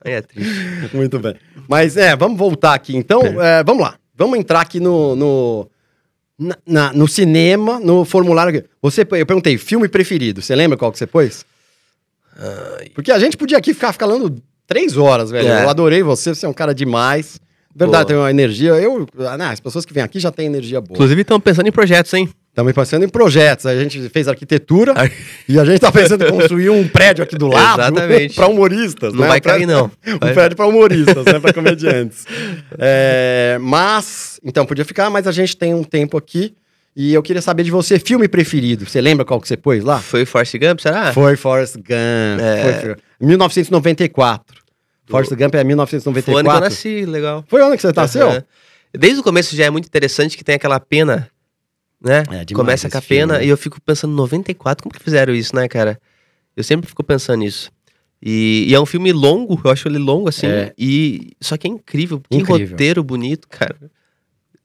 Aí 0.04 0.14
é 0.14 0.22
triste. 0.22 0.54
Muito 0.94 1.20
bem. 1.20 1.36
Mas 1.68 1.96
é, 1.98 2.16
vamos 2.16 2.38
voltar 2.38 2.74
aqui. 2.74 2.96
Então, 2.96 3.22
é, 3.42 3.64
vamos 3.64 3.84
lá. 3.84 3.96
Vamos 4.16 4.38
entrar 4.38 4.62
aqui 4.62 4.80
no, 4.80 5.16
no, 5.16 5.70
na- 6.38 6.58
na- 6.66 6.94
no 6.94 7.08
cinema, 7.08 7.80
no 7.80 8.04
formulário. 8.06 8.64
Você, 8.82 9.02
eu 9.02 9.26
perguntei, 9.26 9.58
filme 9.58 9.88
preferido. 9.88 10.42
Você 10.42 10.56
lembra 10.56 10.78
qual 10.78 10.92
que 10.92 10.98
você 10.98 11.08
pôs? 11.08 11.46
Porque 12.94 13.12
a 13.12 13.20
gente 13.20 13.38
podia 13.38 13.58
aqui 13.58 13.74
ficar 13.74 13.94
falando 13.94 14.36
três 14.68 14.98
horas, 14.98 15.30
velho. 15.32 15.48
É. 15.48 15.64
Eu 15.64 15.70
adorei 15.70 16.02
você, 16.04 16.34
você 16.34 16.46
é 16.46 16.50
um 16.50 16.54
cara 16.54 16.74
demais. 16.74 17.40
Verdade, 17.76 18.04
boa. 18.04 18.06
tem 18.06 18.16
uma 18.18 18.30
energia. 18.30 18.72
Eu, 18.74 19.08
ah, 19.20 19.50
as 19.50 19.60
pessoas 19.60 19.86
que 19.86 19.94
vêm 19.94 20.04
aqui 20.04 20.20
já 20.20 20.32
têm 20.32 20.46
energia 20.46 20.80
boa. 20.80 20.94
Inclusive, 20.94 21.22
estão 21.22 21.40
pensando 21.40 21.68
em 21.68 21.72
projetos, 21.72 22.14
hein? 22.14 22.30
Estamos 22.50 22.72
pensando 22.72 23.04
em 23.04 23.10
projetos. 23.10 23.66
A 23.66 23.76
gente 23.76 24.10
fez 24.10 24.28
arquitetura 24.28 24.94
e 25.50 25.58
a 25.60 25.66
gente 25.66 25.76
está 25.76 25.92
pensando 25.92 26.24
em 26.24 26.30
construir 26.30 26.70
um 26.70 26.88
prédio 26.88 27.24
aqui 27.24 27.36
do 27.36 27.48
lado. 27.52 27.82
Exatamente. 27.82 28.36
Para 28.36 28.48
humoristas. 28.48 29.12
Não 29.12 29.22
né? 29.22 29.28
vai 29.28 29.40
um 29.40 29.42
prédio, 29.42 29.68
cair, 29.68 29.76
não. 29.76 29.92
Um 30.14 30.34
prédio 30.34 30.56
para 30.56 30.68
humoristas, 30.68 31.26
né? 31.26 31.40
Para 31.40 31.54
comediantes. 31.54 32.26
É, 32.78 33.58
mas, 33.62 34.40
então, 34.44 34.66
podia 34.66 34.84
ficar, 34.84 35.10
mas 35.10 35.28
a 35.28 35.32
gente 35.32 35.56
tem 35.56 35.74
um 35.74 35.84
tempo 35.84 36.18
aqui. 36.18 36.54
E 36.96 37.14
eu 37.14 37.24
queria 37.24 37.42
saber 37.42 37.64
de 37.64 37.72
você, 37.72 37.98
filme 37.98 38.28
preferido. 38.28 38.86
Você 38.86 39.02
lembra 39.02 39.26
qual 39.26 39.40
que 39.40 39.48
você 39.48 39.58
pôs 39.58 39.84
lá? 39.84 40.00
Foi 40.00 40.26
Forrest 40.26 40.56
Gump, 40.58 40.80
será? 40.80 41.12
Foi 41.14 41.36
Forrest 41.36 41.76
Gump. 41.78 42.40
É... 42.40 42.82
Foi... 42.82 42.96
1994. 43.20 44.63
Do... 45.06 45.12
Forrest 45.12 45.34
Gump 45.34 45.56
é 45.56 45.64
1994. 45.64 46.24
Foi 46.24 46.40
ano 46.40 46.50
que 46.50 46.56
eu 46.56 46.70
nasci, 46.70 47.06
legal. 47.06 47.46
Foi 47.48 47.62
ano 47.62 47.76
que 47.76 47.82
você 47.82 47.94
tá 47.94 48.02
nasceu? 48.02 48.30
Uhum. 48.30 48.42
Desde 48.94 49.20
o 49.20 49.24
começo 49.24 49.56
já 49.56 49.66
é 49.66 49.70
muito 49.70 49.88
interessante 49.88 50.38
que 50.38 50.44
tem 50.44 50.56
aquela 50.56 50.80
pena, 50.80 51.30
né? 52.02 52.24
É, 52.32 52.54
Começa 52.54 52.90
com 52.90 52.98
a 52.98 53.02
pena 53.02 53.34
filme. 53.36 53.48
e 53.48 53.50
eu 53.50 53.58
fico 53.58 53.82
pensando, 53.82 54.14
94, 54.14 54.84
como 54.84 54.94
que 54.94 55.04
fizeram 55.04 55.34
isso, 55.34 55.56
né, 55.56 55.68
cara? 55.68 56.00
Eu 56.56 56.64
sempre 56.64 56.88
fico 56.88 57.04
pensando 57.04 57.40
nisso. 57.40 57.72
E, 58.22 58.68
e 58.70 58.74
é 58.74 58.80
um 58.80 58.86
filme 58.86 59.12
longo, 59.12 59.60
eu 59.64 59.72
acho 59.72 59.88
ele 59.88 59.98
longo, 59.98 60.30
assim. 60.30 60.48
É. 60.48 60.74
E, 60.78 61.32
só 61.42 61.58
que 61.58 61.68
é 61.68 61.70
incrível, 61.70 62.22
que 62.30 62.42
roteiro 62.42 63.04
bonito, 63.04 63.48
cara. 63.50 63.76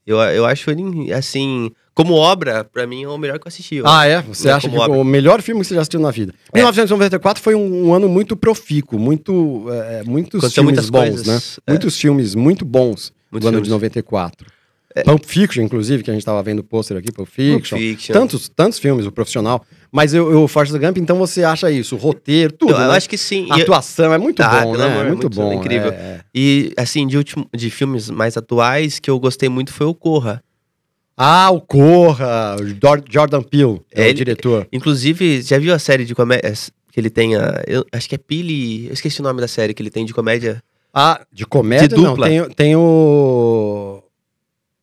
Eu, 0.08 0.16
eu 0.18 0.46
acho 0.46 0.70
ele, 0.70 1.12
assim, 1.12 1.70
como 1.94 2.14
obra, 2.14 2.64
pra 2.64 2.86
mim 2.86 3.02
é 3.04 3.08
o 3.08 3.18
melhor 3.18 3.38
que 3.38 3.46
eu 3.46 3.48
assisti. 3.50 3.82
Ah, 3.84 4.06
é? 4.06 4.22
Você 4.22 4.48
Não, 4.48 4.56
acha 4.56 4.66
que 4.70 4.76
obra. 4.78 4.96
o 4.96 5.04
melhor 5.04 5.42
filme 5.42 5.60
que 5.60 5.66
você 5.66 5.74
já 5.74 5.82
assistiu 5.82 6.00
na 6.00 6.10
vida? 6.10 6.32
É. 6.50 6.56
1994 6.56 7.42
foi 7.42 7.54
um, 7.54 7.88
um 7.88 7.92
ano 7.92 8.08
muito 8.08 8.34
profícuo, 8.34 8.98
muito, 8.98 9.66
é, 9.70 10.02
muitos 10.04 10.38
Aconteceu 10.38 10.64
filmes 10.64 10.88
bons, 10.88 10.98
coisas, 11.00 11.26
né? 11.26 11.38
é. 11.66 11.70
Muitos 11.72 12.00
filmes 12.00 12.34
muito 12.34 12.64
bons 12.64 13.12
Muitos 13.30 13.44
do 13.44 13.48
ano 13.48 13.62
de 13.62 13.68
filmes. 13.68 13.82
94. 13.82 14.46
Pulp 15.04 15.24
Fiction, 15.24 15.62
inclusive, 15.62 16.02
que 16.02 16.10
a 16.10 16.14
gente 16.14 16.24
tava 16.24 16.42
vendo 16.42 16.60
o 16.60 16.64
pôster 16.64 16.96
aqui, 16.96 17.10
Pulp 17.12 17.28
Fiction. 17.28 17.76
Fiction. 17.78 18.12
Tantos, 18.12 18.48
tantos 18.48 18.78
filmes, 18.78 19.06
o 19.06 19.12
profissional. 19.12 19.64
Mas 19.90 20.12
eu, 20.12 20.30
eu 20.30 20.46
Forrest 20.46 20.72
Gump, 20.76 20.98
então 20.98 21.16
você 21.18 21.42
acha 21.44 21.70
isso? 21.70 21.94
O 21.96 21.98
roteiro, 21.98 22.52
tudo. 22.52 22.72
Eu, 22.72 22.78
eu 22.78 22.88
né? 22.90 22.96
acho 22.96 23.08
que 23.08 23.16
sim. 23.16 23.46
A 23.50 23.56
atuação 23.56 24.12
é 24.12 24.18
muito 24.18 24.42
Ah, 24.42 24.60
bom, 24.62 24.76
né? 24.76 24.84
amor, 24.84 24.96
é 24.96 25.00
é 25.00 25.08
muito, 25.08 25.22
muito 25.22 25.34
bom. 25.36 25.52
incrível. 25.52 25.90
é, 25.92 25.94
é. 25.94 26.20
E, 26.34 26.72
assim, 26.76 27.06
de, 27.06 27.16
último, 27.16 27.48
de 27.54 27.70
filmes 27.70 28.10
mais 28.10 28.36
atuais, 28.36 28.98
que 28.98 29.10
eu 29.10 29.18
gostei 29.18 29.48
muito 29.48 29.72
foi 29.72 29.86
o 29.86 29.94
Corra. 29.94 30.42
Ah, 31.16 31.50
o 31.50 31.60
Corra, 31.60 32.56
Jordan 33.10 33.42
Peele, 33.42 33.80
é, 33.92 34.02
É, 34.02 34.04
o 34.04 34.06
ele- 34.08 34.14
diretor. 34.14 34.68
Inclusive, 34.72 35.42
já 35.42 35.58
viu 35.58 35.74
a 35.74 35.78
série 35.78 36.04
de 36.04 36.14
comédia 36.14 36.52
que 36.92 37.00
ele 37.00 37.10
tem? 37.10 37.34
A, 37.36 37.62
eu 37.66 37.84
acho 37.92 38.08
que 38.08 38.14
é 38.14 38.18
Pili. 38.18 38.86
Eu 38.86 38.92
esqueci 38.92 39.20
o 39.20 39.24
nome 39.24 39.40
da 39.40 39.48
série 39.48 39.74
que 39.74 39.82
ele 39.82 39.90
tem 39.90 40.04
de 40.04 40.14
comédia. 40.14 40.62
Ah, 40.94 41.20
de 41.32 41.44
comédia 41.46 41.88
De 41.88 41.94
não, 41.96 42.10
dupla. 42.10 42.26
tem, 42.28 42.48
tem 42.50 42.76
o... 42.76 44.02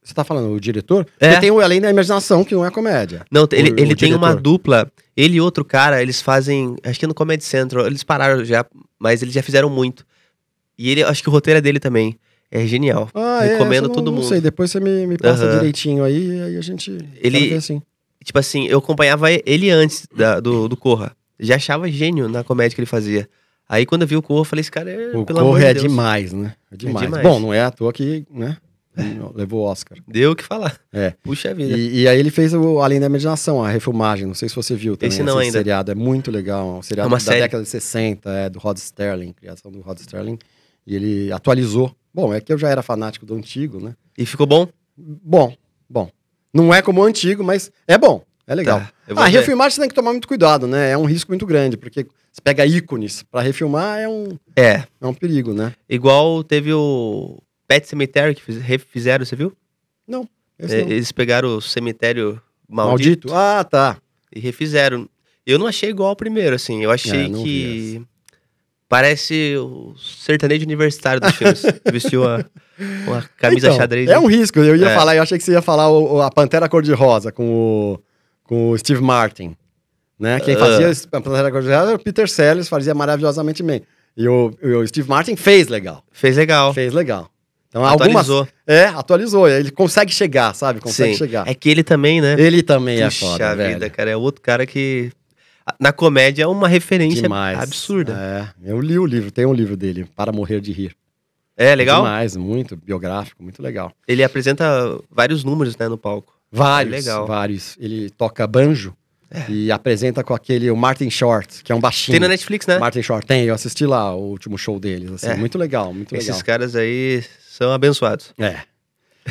Você 0.05 0.13
tá 0.13 0.23
falando 0.23 0.53
o 0.53 0.59
diretor? 0.59 1.05
É. 1.19 1.27
Porque 1.29 1.41
tem 1.41 1.51
o 1.51 1.59
Além 1.59 1.81
da 1.81 1.89
Imaginação, 1.89 2.43
que 2.43 2.53
não 2.53 2.63
é 2.65 2.69
comédia. 2.69 3.25
Não, 3.31 3.47
ele, 3.51 3.71
O- 3.71 3.79
ele 3.79 3.93
o 3.93 3.95
tem 3.97 4.13
uma 4.13 4.35
dupla. 4.35 4.89
Ele 5.17 5.37
e 5.37 5.41
outro 5.41 5.65
cara, 5.65 6.01
eles 6.01 6.21
fazem. 6.21 6.75
Acho 6.83 6.99
que 6.99 7.05
é 7.05 7.07
no 7.07 7.13
Comedy 7.15 7.43
Central. 7.43 7.87
Eles 7.87 8.03
pararam 8.03 8.45
já, 8.45 8.63
mas 8.99 9.21
eles 9.23 9.33
já 9.33 9.41
fizeram 9.41 9.69
muito. 9.69 10.05
E 10.77 10.89
ele, 10.91 11.03
acho 11.03 11.23
que 11.23 11.29
o 11.29 11.31
roteiro 11.31 11.57
é 11.57 11.61
dele 11.61 11.79
também. 11.79 12.19
É 12.51 12.65
genial. 12.67 13.09
Ah, 13.15 13.39
Recomendo 13.41 13.85
é, 13.85 13.89
eu 13.89 13.93
todo 13.93 14.05
não, 14.05 14.11
mundo. 14.13 14.21
Não 14.21 14.29
sei, 14.29 14.39
depois 14.39 14.69
você 14.69 14.79
me, 14.79 15.07
me 15.07 15.17
passa 15.17 15.43
Aham. 15.45 15.57
direitinho 15.57 16.03
aí, 16.03 16.41
aí 16.41 16.57
a 16.57 16.61
gente... 16.61 16.95
Ele- 17.15 17.53
assim. 17.55 17.81
Tipo 18.23 18.39
assim, 18.39 18.65
eu 18.67 18.77
acompanhava 18.79 19.27
ele 19.31 19.69
antes 19.71 20.07
da- 20.15 20.39
do, 20.39 20.67
do 20.67 20.77
Corra. 20.77 21.15
Já 21.39 21.55
achava 21.55 21.89
gênio 21.89 22.27
na 22.29 22.43
comédia 22.43 22.75
que 22.75 22.79
ele 22.81 22.85
fazia. 22.85 23.27
Aí 23.67 23.85
quando 23.85 24.03
eu 24.03 24.07
vi 24.07 24.15
o 24.15 24.21
Corra, 24.21 24.41
eu 24.41 24.45
falei, 24.45 24.61
esse 24.61 24.71
cara 24.71 24.89
é. 24.91 25.15
O 25.17 25.25
pelo 25.25 25.39
Corra 25.39 25.59
de 25.59 25.65
é 25.65 25.73
Deus. 25.73 25.83
demais, 25.87 26.31
né? 26.33 26.53
É 26.71 26.75
demais. 26.77 27.05
demais. 27.05 27.23
Bom, 27.23 27.39
não 27.39 27.53
é 27.53 27.61
à 27.61 27.71
toa 27.71 27.91
que, 27.91 28.25
né? 28.31 28.57
Levou 29.33 29.61
o 29.61 29.65
Oscar. 29.69 29.97
Deu 30.07 30.31
o 30.31 30.35
que 30.35 30.43
falar. 30.43 30.79
É. 30.93 31.11
Puxa 31.23 31.53
vida. 31.53 31.77
E, 31.77 32.01
e 32.01 32.07
aí 32.07 32.19
ele 32.19 32.31
fez 32.31 32.53
o 32.53 32.79
Além 32.81 32.99
da 32.99 33.05
Imaginação, 33.07 33.63
a 33.63 33.69
refilmagem. 33.69 34.25
Não 34.27 34.33
sei 34.33 34.47
se 34.49 34.55
você 34.55 34.75
viu 34.75 34.95
também 34.95 35.09
Esse 35.13 35.23
não 35.23 35.37
ainda. 35.37 35.57
seriado. 35.57 35.91
É 35.91 35.95
muito 35.95 36.31
legal. 36.31 36.77
Um 36.77 36.81
seriado 36.81 37.07
É 37.07 37.11
uma 37.11 37.17
da 37.17 37.23
série. 37.23 37.41
década 37.41 37.63
de 37.63 37.69
60, 37.69 38.29
é, 38.31 38.49
do 38.49 38.59
Rod 38.59 38.77
Sterling, 38.77 39.33
criação 39.33 39.71
do 39.71 39.81
Rod 39.81 39.97
Sterling. 39.99 40.37
E 40.87 40.95
ele 40.95 41.31
atualizou. 41.31 41.95
Bom, 42.13 42.33
é 42.33 42.39
que 42.39 42.53
eu 42.53 42.57
já 42.57 42.69
era 42.69 42.81
fanático 42.81 43.25
do 43.25 43.35
antigo, 43.35 43.79
né? 43.83 43.95
E 44.17 44.25
ficou 44.25 44.45
bom? 44.45 44.67
Bom, 44.97 45.53
bom. 45.89 46.09
Não 46.53 46.73
é 46.73 46.81
como 46.81 47.01
o 47.01 47.03
antigo, 47.03 47.43
mas 47.43 47.69
é 47.87 47.97
bom. 47.97 48.23
É 48.47 48.53
legal. 48.55 48.79
Tá, 48.79 48.91
Ah, 49.17 49.25
ver. 49.25 49.39
refilmagem 49.39 49.71
você 49.75 49.81
tem 49.81 49.89
que 49.89 49.95
tomar 49.95 50.11
muito 50.11 50.27
cuidado, 50.27 50.67
né? 50.67 50.91
É 50.91 50.97
um 50.97 51.05
risco 51.05 51.31
muito 51.31 51.45
grande, 51.47 51.75
porque 51.75 52.05
você 52.31 52.39
pega 52.43 52.65
ícones 52.65 53.23
pra 53.23 53.41
refilmar 53.41 53.99
é 53.99 54.07
um, 54.07 54.37
É. 54.55 54.83
é 55.01 55.07
um 55.07 55.13
perigo, 55.13 55.51
né? 55.53 55.73
Igual 55.89 56.43
teve 56.43 56.71
o 56.71 57.39
Pet 57.67 57.87
Cemetery 57.87 58.35
que 58.35 58.41
fiz- 58.41 58.61
refizeram, 58.61 59.25
você 59.25 59.35
viu? 59.35 59.51
Esse 60.57 60.75
É, 60.75 60.81
não. 60.83 60.91
eles 60.91 61.11
pegaram 61.11 61.57
o 61.57 61.61
cemitério 61.61 62.41
maldito, 62.69 63.27
Maldito? 63.29 63.33
Ah, 63.33 63.63
tá. 63.63 63.97
e 64.33 64.39
refizeram. 64.39 65.09
Eu 65.45 65.59
não 65.59 65.67
achei 65.67 65.89
igual 65.89 66.09
ao 66.09 66.15
primeiro, 66.15 66.55
assim. 66.55 66.81
Eu 66.83 66.91
achei 66.91 67.25
É, 67.25 67.27
não 67.27 67.43
que 67.43 68.01
parece 68.87 69.55
o 69.57 69.93
sertanejo 69.97 70.63
universitário 70.65 71.19
dos 71.21 71.31
filmes. 71.35 71.61
Vestiu 71.91 72.27
a, 72.27 72.43
uma 73.07 73.21
camisa 73.37 73.67
Então, 73.67 73.77
xadrez. 73.77 74.09
É 74.09 74.17
um 74.19 74.27
risco. 74.27 74.59
Eu 74.59 74.75
ia 74.75 74.89
É. 74.89 74.95
falar, 74.95 75.15
eu 75.15 75.23
achei 75.23 75.37
que 75.37 75.43
você 75.43 75.51
ia 75.51 75.61
falar 75.61 75.89
o- 75.89 76.21
a 76.21 76.31
Pantera 76.31 76.69
Cor-de-Rosa 76.69 77.31
com 77.31 77.49
o, 77.93 77.99
com 78.43 78.71
o 78.71 78.77
Steve 78.77 79.01
Martin. 79.01 79.55
Né? 80.17 80.39
Quem 80.39 80.55
Ah. 80.55 80.59
fazia 80.59 80.91
a 81.11 81.21
Pantera 81.21 81.51
Cor-de-Rosa 81.51 81.87
era 81.89 81.95
o 81.95 81.99
Peter 81.99 82.29
Sellers, 82.29 82.69
fazia 82.69 82.93
maravilhosamente 82.93 83.61
bem. 83.61 83.81
E 84.15 84.27
o, 84.27 84.53
e 84.63 84.67
o 84.69 84.87
Steve 84.87 85.09
Martin 85.09 85.35
fez 85.35 85.67
legal. 85.67 86.03
Fez 86.11 86.37
legal. 86.37 86.73
Fez 86.73 86.93
legal. 86.93 87.29
Então, 87.75 87.85
algumas. 87.85 88.09
Atualizou. 88.29 88.47
É, 88.65 88.85
atualizou. 88.85 89.49
Ele 89.49 89.69
consegue 89.69 90.09
chegar, 90.13 90.55
sabe? 90.55 90.79
Consegue 90.79 91.11
Sim. 91.11 91.17
chegar. 91.17 91.45
É 91.45 91.53
que 91.53 91.69
ele 91.69 91.83
também, 91.83 92.21
né? 92.21 92.35
Ele 92.39 92.63
também 92.63 93.01
é 93.01 93.05
Puxa 93.05 93.25
foda, 93.25 93.49
vida, 93.55 93.79
velho. 93.79 93.91
cara. 93.91 94.09
É 94.11 94.15
outro 94.15 94.41
cara 94.41 94.65
que. 94.65 95.11
Na 95.77 95.91
comédia 95.91 96.43
é 96.43 96.47
uma 96.47 96.69
referência 96.69 97.23
Demais. 97.23 97.59
absurda. 97.59 98.53
É, 98.63 98.71
eu 98.71 98.79
li 98.79 98.97
o 98.97 99.05
livro, 99.05 99.29
tem 99.29 99.45
um 99.45 99.53
livro 99.53 99.75
dele, 99.75 100.07
Para 100.15 100.31
Morrer 100.31 100.61
de 100.61 100.71
Rir. 100.71 100.95
É, 101.57 101.73
legal? 101.75 102.03
Demais, 102.03 102.35
muito 102.37 102.77
biográfico, 102.77 103.41
muito 103.43 103.61
legal. 103.61 103.91
Ele 104.07 104.23
apresenta 104.23 104.65
vários 105.11 105.43
números, 105.43 105.75
né, 105.75 105.89
no 105.89 105.97
palco. 105.97 106.33
Vários, 106.51 106.93
É 106.93 106.97
legal. 106.97 107.25
vários. 107.27 107.75
Ele 107.79 108.09
toca 108.11 108.45
banjo 108.45 108.93
e 109.49 109.71
apresenta 109.71 110.23
com 110.23 110.33
aquele 110.33 110.69
o 110.71 110.75
Martin 110.75 111.09
Short, 111.09 111.63
que 111.63 111.71
é 111.71 111.75
um 111.75 111.79
baixinho. 111.79 112.13
Tem 112.13 112.19
na 112.19 112.27
Netflix, 112.27 112.65
né? 112.67 112.77
Martin 112.77 113.01
Short 113.01 113.25
tem, 113.25 113.43
eu 113.45 113.53
assisti 113.53 113.85
lá 113.85 114.13
o 114.15 114.21
último 114.31 114.57
show 114.57 114.79
deles, 114.79 115.11
assim, 115.11 115.27
É. 115.29 115.35
muito 115.35 115.57
legal, 115.57 115.93
muito 115.93 116.11
legal. 116.11 116.29
Esses 116.29 116.41
caras 116.41 116.75
aí 116.75 117.23
são 117.47 117.71
abençoados. 117.71 118.33
É. 118.39 118.57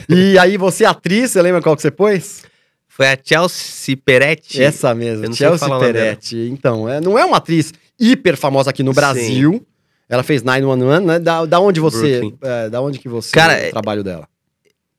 E 0.08 0.38
aí 0.38 0.56
você 0.56 0.84
atriz, 0.84 1.30
você 1.30 1.42
lembra 1.42 1.62
qual 1.62 1.76
que 1.76 1.82
você 1.82 1.90
pôs? 1.90 2.42
Foi 2.88 3.08
a 3.08 3.18
Chelsea 3.22 3.96
Peretti. 3.96 4.62
Essa 4.62 4.94
mesmo, 4.94 5.34
Chelsea 5.34 5.78
Peretti. 5.78 6.48
Então, 6.50 6.88
é, 6.88 7.00
não 7.00 7.18
é 7.18 7.24
uma 7.24 7.38
atriz 7.38 7.72
hiper 7.98 8.36
famosa 8.36 8.70
aqui 8.70 8.82
no 8.82 8.92
Sim. 8.92 8.96
Brasil. 8.96 9.66
Ela 10.08 10.22
fez 10.22 10.42
911, 10.42 11.04
né? 11.04 11.18
Da, 11.18 11.44
da 11.46 11.58
onde 11.60 11.80
você. 11.80 12.20
É, 12.42 12.68
da 12.68 12.80
onde 12.80 12.98
que 12.98 13.08
você. 13.08 13.32
Cara, 13.32 13.68
o 13.68 13.70
trabalho 13.70 14.04
dela. 14.04 14.28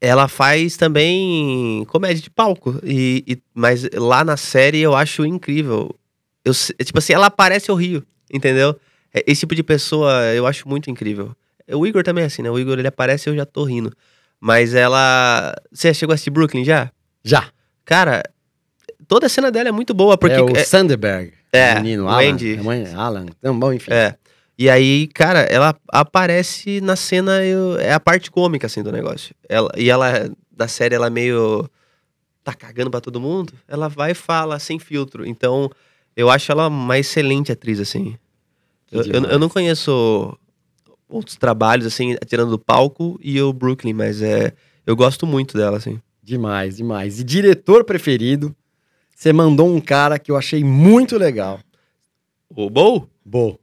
Ela 0.01 0.27
faz 0.27 0.77
também 0.77 1.83
comédia 1.87 2.21
de 2.21 2.29
palco. 2.29 2.79
E, 2.83 3.23
e- 3.27 3.41
mas 3.53 3.87
lá 3.93 4.23
na 4.23 4.37
série 4.37 4.79
eu 4.79 4.95
acho 4.95 5.25
incrível. 5.25 5.89
Eu, 6.43 6.53
se- 6.53 6.73
tipo 6.73 6.99
assim, 6.99 7.13
ela 7.13 7.27
aparece 7.27 7.69
eu 7.69 7.75
rio, 7.75 8.03
entendeu? 8.31 8.75
É, 9.13 9.23
Esse 9.25 9.41
tipo 9.41 9.55
de 9.55 9.63
pessoa 9.63 10.11
eu 10.33 10.45
acho 10.45 10.67
muito 10.67 10.89
incrível. 10.89 11.35
O 11.71 11.87
Igor 11.87 12.03
também 12.03 12.23
é 12.23 12.27
assim, 12.27 12.41
né? 12.41 12.51
O 12.51 12.59
Igor 12.59 12.77
ele 12.77 12.87
aparece 12.87 13.27
e 13.27 13.31
eu 13.31 13.35
já 13.35 13.45
tô 13.45 13.63
rindo. 13.63 13.91
Mas 14.39 14.75
ela. 14.75 15.55
Você 15.71 15.93
chegou 15.93 16.11
a 16.11 16.15
assistir 16.15 16.29
Brooklyn 16.29 16.63
já? 16.63 16.91
Já. 17.23 17.49
Cara, 17.83 18.21
toda 19.07 19.25
a 19.25 19.29
cena 19.29 19.49
dela 19.49 19.69
é 19.69 19.71
muito 19.71 19.93
boa, 19.93 20.17
porque. 20.17 20.35
é 20.35 20.41
o 20.43 20.55
é- 20.55 20.63
Sanderberg. 20.63 21.33
É, 21.51 21.73
o 21.73 21.75
menino, 21.77 22.03
o 22.03 22.07
Alan. 22.09 22.19
É 22.37 22.61
mãe, 22.61 22.85
Alan. 22.93 23.25
Então, 23.39 23.57
bom, 23.57 23.71
enfim. 23.73 23.91
É. 23.91 24.15
E 24.57 24.69
aí, 24.69 25.07
cara, 25.07 25.39
ela 25.41 25.75
aparece 25.89 26.79
na 26.81 26.95
cena, 26.95 27.43
eu- 27.43 27.77
é 27.77 27.91
a 27.93 27.99
parte 27.99 28.31
cômica, 28.31 28.67
assim, 28.67 28.81
do 28.81 28.91
negócio. 28.91 29.35
Ela, 29.49 29.69
e 29.77 29.89
ela, 29.89 30.29
na 30.57 30.67
série, 30.67 30.95
ela 30.95 31.09
meio. 31.09 31.69
tá 32.43 32.53
cagando 32.53 32.91
pra 32.91 33.01
todo 33.01 33.19
mundo. 33.19 33.53
Ela 33.67 33.87
vai 33.89 34.11
e 34.11 34.15
fala 34.15 34.59
sem 34.59 34.77
filtro. 34.77 35.25
Então, 35.25 35.67
eu 36.15 36.29
acho 36.29 36.51
ela 36.51 36.67
uma 36.67 36.97
excelente 36.97 37.51
atriz, 37.51 37.79
assim. 37.79 38.15
Eu, 38.91 39.01
eu, 39.03 39.23
eu 39.23 39.39
não 39.39 39.49
conheço 39.49 40.37
outros 41.09 41.35
trabalhos, 41.37 41.87
assim, 41.87 42.15
tirando 42.27 42.51
do 42.51 42.59
palco 42.59 43.19
e 43.21 43.41
o 43.41 43.51
Brooklyn, 43.51 43.93
mas 43.93 44.21
é. 44.21 44.53
Eu 44.85 44.95
gosto 44.95 45.25
muito 45.25 45.57
dela, 45.57 45.77
assim. 45.77 45.99
Demais, 46.21 46.77
demais. 46.77 47.19
E 47.19 47.23
diretor 47.23 47.83
preferido, 47.83 48.55
você 49.15 49.33
mandou 49.33 49.67
um 49.67 49.81
cara 49.81 50.19
que 50.19 50.29
eu 50.31 50.37
achei 50.37 50.63
muito 50.63 51.17
legal. 51.17 51.59
O 52.49 52.69
Bo? 52.69 53.09
Bo. 53.25 53.59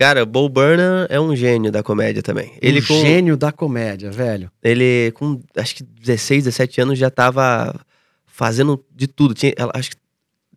Cara, 0.00 0.24
Bo 0.24 0.48
Burnham 0.48 1.06
é 1.10 1.20
um 1.20 1.36
gênio 1.36 1.70
da 1.70 1.82
comédia 1.82 2.22
também. 2.22 2.54
Ele 2.62 2.80
um 2.80 2.86
com. 2.86 2.94
gênio 3.02 3.36
da 3.36 3.52
comédia, 3.52 4.10
velho. 4.10 4.50
Ele, 4.64 5.12
com 5.12 5.38
acho 5.54 5.76
que 5.76 5.82
16, 5.82 6.44
17 6.44 6.80
anos, 6.80 6.98
já 6.98 7.10
tava 7.10 7.78
fazendo 8.24 8.82
de 8.96 9.06
tudo. 9.06 9.34
Tinha, 9.34 9.52
ela, 9.58 9.70
acho 9.74 9.90
que 9.90 9.96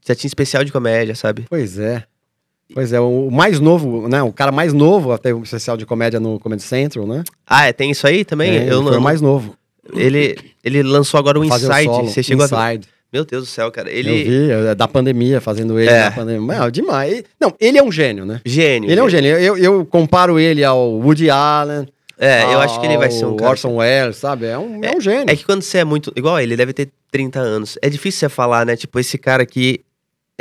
já 0.07 0.15
tinha 0.15 0.29
especial 0.29 0.63
de 0.63 0.71
comédia, 0.71 1.13
sabe? 1.13 1.45
Pois 1.49 1.77
é. 1.77 2.05
Pois 2.73 2.93
é, 2.93 3.01
o 3.01 3.29
mais 3.29 3.59
novo, 3.59 4.07
né? 4.07 4.23
O 4.23 4.31
cara 4.31 4.49
mais 4.49 4.71
novo 4.71 5.11
até 5.11 5.33
o 5.33 5.43
especial 5.43 5.75
de 5.75 5.85
comédia 5.85 6.21
no 6.21 6.39
Comedy 6.39 6.63
Central, 6.63 7.05
né? 7.05 7.25
Ah, 7.45 7.65
é, 7.65 7.73
tem 7.73 7.91
isso 7.91 8.07
aí 8.07 8.23
também? 8.23 8.49
É, 8.49 8.55
ele 8.55 8.71
eu 8.71 8.81
foi 8.81 8.93
não. 8.93 8.99
o 8.99 9.03
mais 9.03 9.19
novo. 9.19 9.57
Ele, 9.93 10.37
ele 10.63 10.81
lançou 10.81 11.19
agora 11.19 11.37
o 11.37 11.45
Fazer 11.49 11.69
Inside. 11.69 12.13
Você 12.13 12.23
chegou 12.23 12.45
a 12.45 12.69
Inside. 12.69 12.87
Meu 13.13 13.23
Deus 13.23 13.43
do 13.43 13.47
céu, 13.49 13.71
cara. 13.71 13.91
Eu 13.91 13.99
Ele. 13.99 14.23
vi, 14.23 14.51
é, 14.51 14.73
da 14.73 14.87
pandemia, 14.87 15.39
fazendo 15.39 15.79
ele 15.79 15.87
É. 15.89 16.05
na 16.05 16.11
pandemia. 16.11 16.71
Demais. 16.71 17.23
Não, 17.39 17.53
ele 17.59 17.77
é 17.77 17.83
um 17.83 17.91
gênio, 17.91 18.25
né? 18.25 18.41
Gênio. 18.43 18.89
Ele 18.89 18.99
é 18.99 19.03
um 19.03 19.09
gênio. 19.09 19.37
Eu, 19.37 19.55
eu 19.55 19.85
comparo 19.85 20.39
ele 20.39 20.63
ao 20.63 20.93
Woody 20.99 21.29
Allen. 21.29 21.87
É, 22.17 22.43
eu 22.45 22.59
acho 22.59 22.79
que 22.79 22.85
ele 22.87 22.97
vai 22.97 23.11
ser 23.11 23.25
um 23.25 23.29
ao 23.29 23.35
cara. 23.35 23.51
Orson 23.51 23.75
Welles, 23.75 24.17
sabe? 24.17 24.47
É 24.47 24.57
um, 24.57 24.83
é 24.83 24.95
um 24.95 24.99
gênio. 25.01 25.25
É 25.31 25.35
que 25.35 25.45
quando 25.45 25.61
você 25.61 25.79
é 25.79 25.83
muito. 25.83 26.11
Igual 26.15 26.39
ele, 26.39 26.49
ele 26.53 26.57
deve 26.57 26.73
ter 26.73 26.89
30 27.11 27.39
anos. 27.39 27.77
É 27.81 27.89
difícil 27.89 28.19
você 28.21 28.29
falar, 28.29 28.65
né? 28.65 28.75
Tipo, 28.75 28.99
esse 28.99 29.17
cara 29.17 29.43
aqui. 29.43 29.81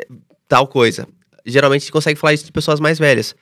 é 0.01 0.07
Tal 0.49 0.67
coisa. 0.67 1.07
Geralmente 1.45 1.85
você 1.85 1.91
consegue 1.93 2.19
falar 2.19 2.33
isso 2.35 2.45
de 2.47 2.53
pessoas 2.53 2.79
mais 2.81 2.99
velhas. 2.99 3.35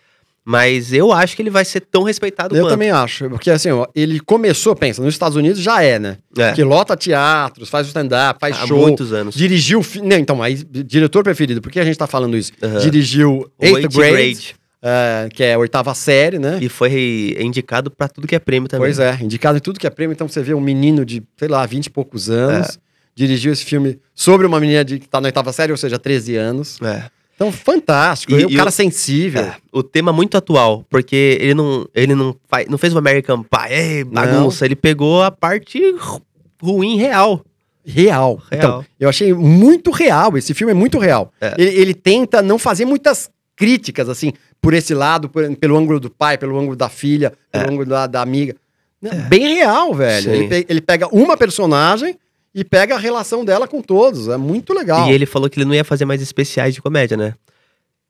Mas 0.44 0.92
eu 0.92 1.12
acho 1.12 1.36
que 1.36 1.42
ele 1.42 1.50
vai 1.50 1.64
ser 1.64 1.80
tão 1.80 2.02
respeitado 2.02 2.56
Eu 2.56 2.62
quanto. 2.64 2.70
também 2.72 2.90
acho. 2.90 3.28
Porque 3.28 3.50
assim, 3.50 3.70
ó, 3.70 3.86
ele 3.94 4.18
começou, 4.20 4.74
pensa, 4.74 5.02
nos 5.02 5.14
Estados 5.14 5.36
Unidos 5.36 5.60
já 5.60 5.82
é, 5.82 5.98
né? 5.98 6.16
É. 6.36 6.52
Que 6.52 6.64
lota 6.64 6.96
teatros, 6.96 7.68
faz 7.68 7.86
stand-up, 7.88 8.40
faz 8.40 8.56
Há 8.56 8.66
show. 8.66 8.78
muitos 8.80 9.12
anos. 9.12 9.34
Dirigiu. 9.34 9.84
Não, 10.02 10.16
então, 10.16 10.42
aí, 10.42 10.54
diretor 10.54 11.22
preferido, 11.22 11.60
por 11.60 11.70
que 11.70 11.78
a 11.78 11.84
gente 11.84 11.96
tá 11.98 12.06
falando 12.06 12.36
isso? 12.36 12.52
Aham. 12.62 12.78
Dirigiu 12.78 13.50
Eighth 13.60 13.92
Grade, 13.94 14.12
Grade. 14.12 14.54
eh, 14.82 15.28
que 15.34 15.44
é 15.44 15.54
a 15.54 15.58
oitava 15.58 15.94
série, 15.94 16.38
né? 16.38 16.58
E 16.60 16.68
foi 16.70 17.36
indicado 17.38 17.90
pra 17.90 18.08
tudo 18.08 18.26
que 18.26 18.34
é 18.34 18.38
prêmio 18.38 18.66
também. 18.68 18.86
Pois 18.86 18.98
é, 18.98 19.18
indicado 19.20 19.58
em 19.58 19.60
tudo 19.60 19.78
que 19.78 19.86
é 19.86 19.90
prêmio. 19.90 20.14
Então 20.14 20.26
você 20.26 20.42
vê 20.42 20.54
um 20.54 20.60
menino 20.60 21.04
de, 21.04 21.22
sei 21.36 21.48
lá, 21.48 21.64
20 21.66 21.86
e 21.86 21.90
poucos 21.90 22.30
anos, 22.30 22.68
É. 22.68 22.72
dirigiu 23.14 23.52
esse 23.52 23.64
filme 23.64 23.98
sobre 24.14 24.46
uma 24.46 24.58
menina 24.58 24.82
de, 24.84 24.98
que 24.98 25.06
tá 25.08 25.20
na 25.20 25.28
oitava 25.28 25.52
série, 25.52 25.70
ou 25.70 25.76
seja, 25.78 25.98
13 25.98 26.34
anos. 26.36 26.78
É. 26.82 27.04
Então, 27.40 27.50
fantástico. 27.50 28.34
E- 28.34 28.42
E, 28.42 28.44
o 28.44 28.54
cara 28.56 28.68
o- 28.68 28.72
sensível. 28.72 29.40
É, 29.42 29.56
o 29.72 29.82
tema 29.82 30.12
muito 30.12 30.36
atual, 30.36 30.84
porque 30.90 31.38
ele 31.40 31.54
não, 31.54 31.88
ele 31.94 32.14
não, 32.14 32.36
faz, 32.46 32.68
não 32.68 32.76
fez 32.76 32.94
o 32.94 32.98
American 32.98 33.42
Pie, 33.42 34.04
bagunça, 34.04 34.66
ele 34.66 34.76
pegou 34.76 35.22
a 35.22 35.30
parte 35.30 35.80
ru- 35.98 36.20
ruim 36.62 36.98
real. 36.98 37.42
Real. 37.82 38.42
Real. 38.50 38.58
Então, 38.58 38.84
eu 39.00 39.08
achei 39.08 39.32
muito 39.32 39.90
real. 39.90 40.36
Esse 40.36 40.52
filme 40.52 40.72
é 40.72 40.74
muito 40.74 40.98
real. 40.98 41.32
É. 41.40 41.54
Ele, 41.56 41.70
ele 41.80 41.94
tenta 41.94 42.42
não 42.42 42.58
fazer 42.58 42.84
muitas 42.84 43.30
críticas, 43.56 44.10
assim, 44.10 44.32
por 44.60 44.74
esse 44.74 44.92
lado, 44.92 45.26
por- 45.30 45.56
pelo 45.56 45.78
ângulo 45.78 45.98
do 45.98 46.10
pai, 46.10 46.36
pelo 46.36 46.58
ângulo 46.58 46.76
da 46.76 46.90
filha, 46.90 47.32
pelo 47.50 47.70
ângulo 47.72 47.86
da, 47.86 48.06
da 48.06 48.20
amiga. 48.20 48.54
Né? 49.00 49.12
Bem 49.30 49.54
real, 49.54 49.94
velho. 49.94 50.30
É. 50.30 50.36
Ele, 50.36 50.66
ele 50.68 50.80
pega 50.82 51.08
uma 51.10 51.38
personagem 51.38 52.18
e 52.54 52.64
pega 52.64 52.94
a 52.94 52.98
relação 52.98 53.44
dela 53.44 53.66
com 53.68 53.80
todos. 53.80 54.28
É 54.28 54.36
muito 54.36 54.72
legal. 54.72 55.08
E 55.08 55.12
ele 55.12 55.26
falou 55.26 55.48
que 55.48 55.58
ele 55.58 55.66
não 55.66 55.74
ia 55.74 55.84
fazer 55.84 56.04
mais 56.04 56.20
especiais 56.20 56.74
de 56.74 56.82
comédia, 56.82 57.16
né? 57.16 57.34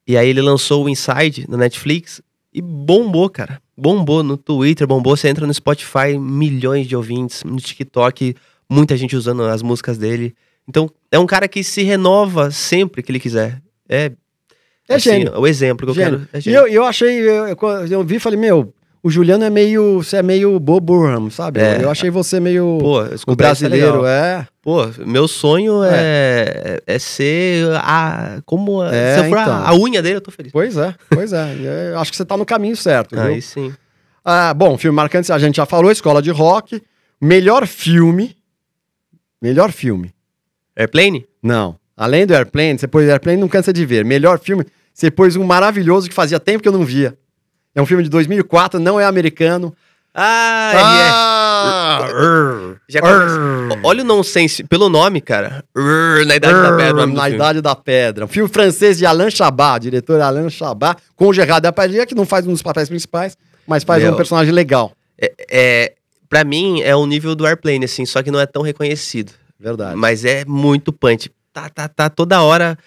E 0.06 0.16
aí 0.16 0.28
ele 0.28 0.40
lançou 0.40 0.84
o 0.84 0.88
Inside 0.88 1.46
na 1.48 1.56
Netflix 1.56 2.20
e 2.52 2.60
bombou, 2.60 3.28
cara. 3.28 3.60
Bombou 3.76 4.22
no 4.22 4.36
Twitter, 4.36 4.86
bombou. 4.86 5.16
Você 5.16 5.28
entra 5.28 5.46
no 5.46 5.54
Spotify, 5.54 6.18
milhões 6.18 6.86
de 6.86 6.96
ouvintes. 6.96 7.44
No 7.44 7.56
TikTok, 7.58 8.34
muita 8.68 8.96
gente 8.96 9.14
usando 9.14 9.42
as 9.44 9.62
músicas 9.62 9.98
dele. 9.98 10.34
Então, 10.68 10.90
é 11.10 11.18
um 11.18 11.26
cara 11.26 11.46
que 11.48 11.62
se 11.62 11.82
renova 11.82 12.50
sempre 12.50 13.02
que 13.02 13.10
ele 13.12 13.20
quiser. 13.20 13.60
É, 13.88 14.12
É 14.88 14.98
gênio. 14.98 15.38
O 15.38 15.46
exemplo 15.46 15.86
que 15.86 15.90
eu 15.90 15.94
Gênio. 15.94 16.26
quero. 16.32 16.44
É 16.44 16.50
E 16.50 16.52
eu, 16.52 16.66
eu 16.66 16.84
achei, 16.84 17.20
eu, 17.20 17.56
eu 17.90 18.04
vi 18.04 18.16
e 18.16 18.20
falei, 18.20 18.38
meu, 18.38 18.72
o 19.02 19.10
Juliano 19.10 19.44
é 19.44 19.50
meio, 19.50 20.02
você 20.02 20.18
é 20.18 20.22
meio 20.22 20.58
Bob 20.60 20.84
Burham, 20.84 21.30
sabe? 21.30 21.60
É. 21.60 21.82
Eu 21.82 21.90
achei 21.90 22.10
você 22.10 22.38
meio 22.40 22.78
Pô, 22.80 23.00
o 23.02 23.32
é 23.32 23.34
brasileiro, 23.36 24.04
é. 24.06 24.46
Pô, 24.62 24.86
meu 25.06 25.26
sonho 25.26 25.82
é, 25.84 26.80
é 26.86 26.98
ser 26.98 27.66
a. 27.76 28.40
Como. 28.44 28.82
a- 28.82 28.94
É, 28.94 29.14
se 29.14 29.20
eu 29.24 29.28
for 29.30 29.38
a- 29.38 29.42
então. 29.42 29.66
a, 29.66 29.74
unha 29.74 30.02
dele, 30.02 30.16
eu 30.16 30.20
tô 30.20 30.30
feliz. 30.30 30.52
Pois 30.52 30.76
é, 30.76 30.94
pois 31.08 31.32
é. 31.32 31.94
Acho 31.96 32.10
que 32.10 32.16
você 32.16 32.24
tá 32.24 32.36
no 32.36 32.44
caminho 32.44 32.76
certo, 32.76 33.14
viu? 33.16 33.22
Aí 33.24 33.40
sim. 33.40 33.72
Ah, 34.24 34.52
bom, 34.52 34.76
filme 34.76 34.94
marcante, 34.94 35.32
a 35.32 35.38
gente 35.38 35.56
já 35.56 35.64
falou, 35.66 35.90
Escola 35.90 36.20
de 36.20 36.30
Rock. 36.30 36.82
Melhor 37.20 37.66
filme. 37.66 38.36
Melhor 39.40 39.72
filme. 39.72 40.12
Airplane? 40.76 41.26
Não. 41.42 41.76
Além 41.96 42.26
do 42.26 42.34
Airplane, 42.34 42.78
você 42.78 42.86
pôs 42.86 43.08
Airplane, 43.08 43.40
não 43.40 43.48
cansa 43.48 43.72
de 43.72 43.84
ver. 43.84 44.04
Melhor 44.04 44.38
filme, 44.38 44.64
você 44.92 45.10
pôs 45.10 45.36
um 45.36 45.44
maravilhoso 45.44 46.08
que 46.08 46.14
fazia 46.14 46.38
tempo 46.40 46.62
que 46.62 46.68
eu 46.68 46.72
não 46.72 46.84
via. 46.84 47.16
É 47.74 47.80
um 47.82 47.86
filme 47.86 48.02
de 48.02 48.08
2004, 48.10 48.80
não 48.80 48.98
é 48.98 49.04
americano. 49.04 49.74
Ah, 50.14 50.72
Ah, 50.74 52.06
é. 52.08 52.76
Já 52.88 53.00
começa- 53.00 53.80
Olha 53.84 54.02
o 54.02 54.06
nonsense, 54.06 54.64
pelo 54.64 54.88
nome, 54.88 55.20
cara. 55.20 55.64
Na 56.26 56.34
Idade 56.36 56.54
da 56.62 56.76
Pedra. 56.76 57.06
Na 57.06 57.22
filme. 57.22 57.34
Idade 57.36 57.60
da 57.60 57.76
Pedra. 57.76 58.24
Um 58.24 58.28
filme 58.28 58.48
francês 58.48 58.98
de 58.98 59.06
Alain 59.06 59.30
Chabat, 59.30 59.82
diretor 59.82 60.20
Alain 60.20 60.48
Chabat, 60.50 61.00
com 61.14 61.26
o 61.28 61.32
Gerard 61.32 61.62
Depardieu, 61.62 62.06
que 62.06 62.14
não 62.14 62.26
faz 62.26 62.46
um 62.46 62.50
dos 62.52 62.62
papéis 62.62 62.88
principais, 62.88 63.36
mas 63.66 63.84
faz 63.84 64.02
Meu. 64.02 64.12
um 64.12 64.16
personagem 64.16 64.52
legal. 64.52 64.92
É, 65.20 65.32
é, 65.50 65.92
pra 66.28 66.42
mim, 66.44 66.80
é 66.82 66.94
o 66.96 67.06
nível 67.06 67.34
do 67.34 67.46
Airplane, 67.46 67.84
assim, 67.84 68.04
só 68.06 68.22
que 68.22 68.30
não 68.30 68.40
é 68.40 68.46
tão 68.46 68.62
reconhecido. 68.62 69.32
Verdade. 69.58 69.94
Mas 69.96 70.24
é 70.24 70.44
muito 70.44 70.92
punch. 70.92 71.30
Tá, 71.52 71.68
tá, 71.68 71.86
tá, 71.88 72.08
toda 72.08 72.40
hora. 72.42 72.78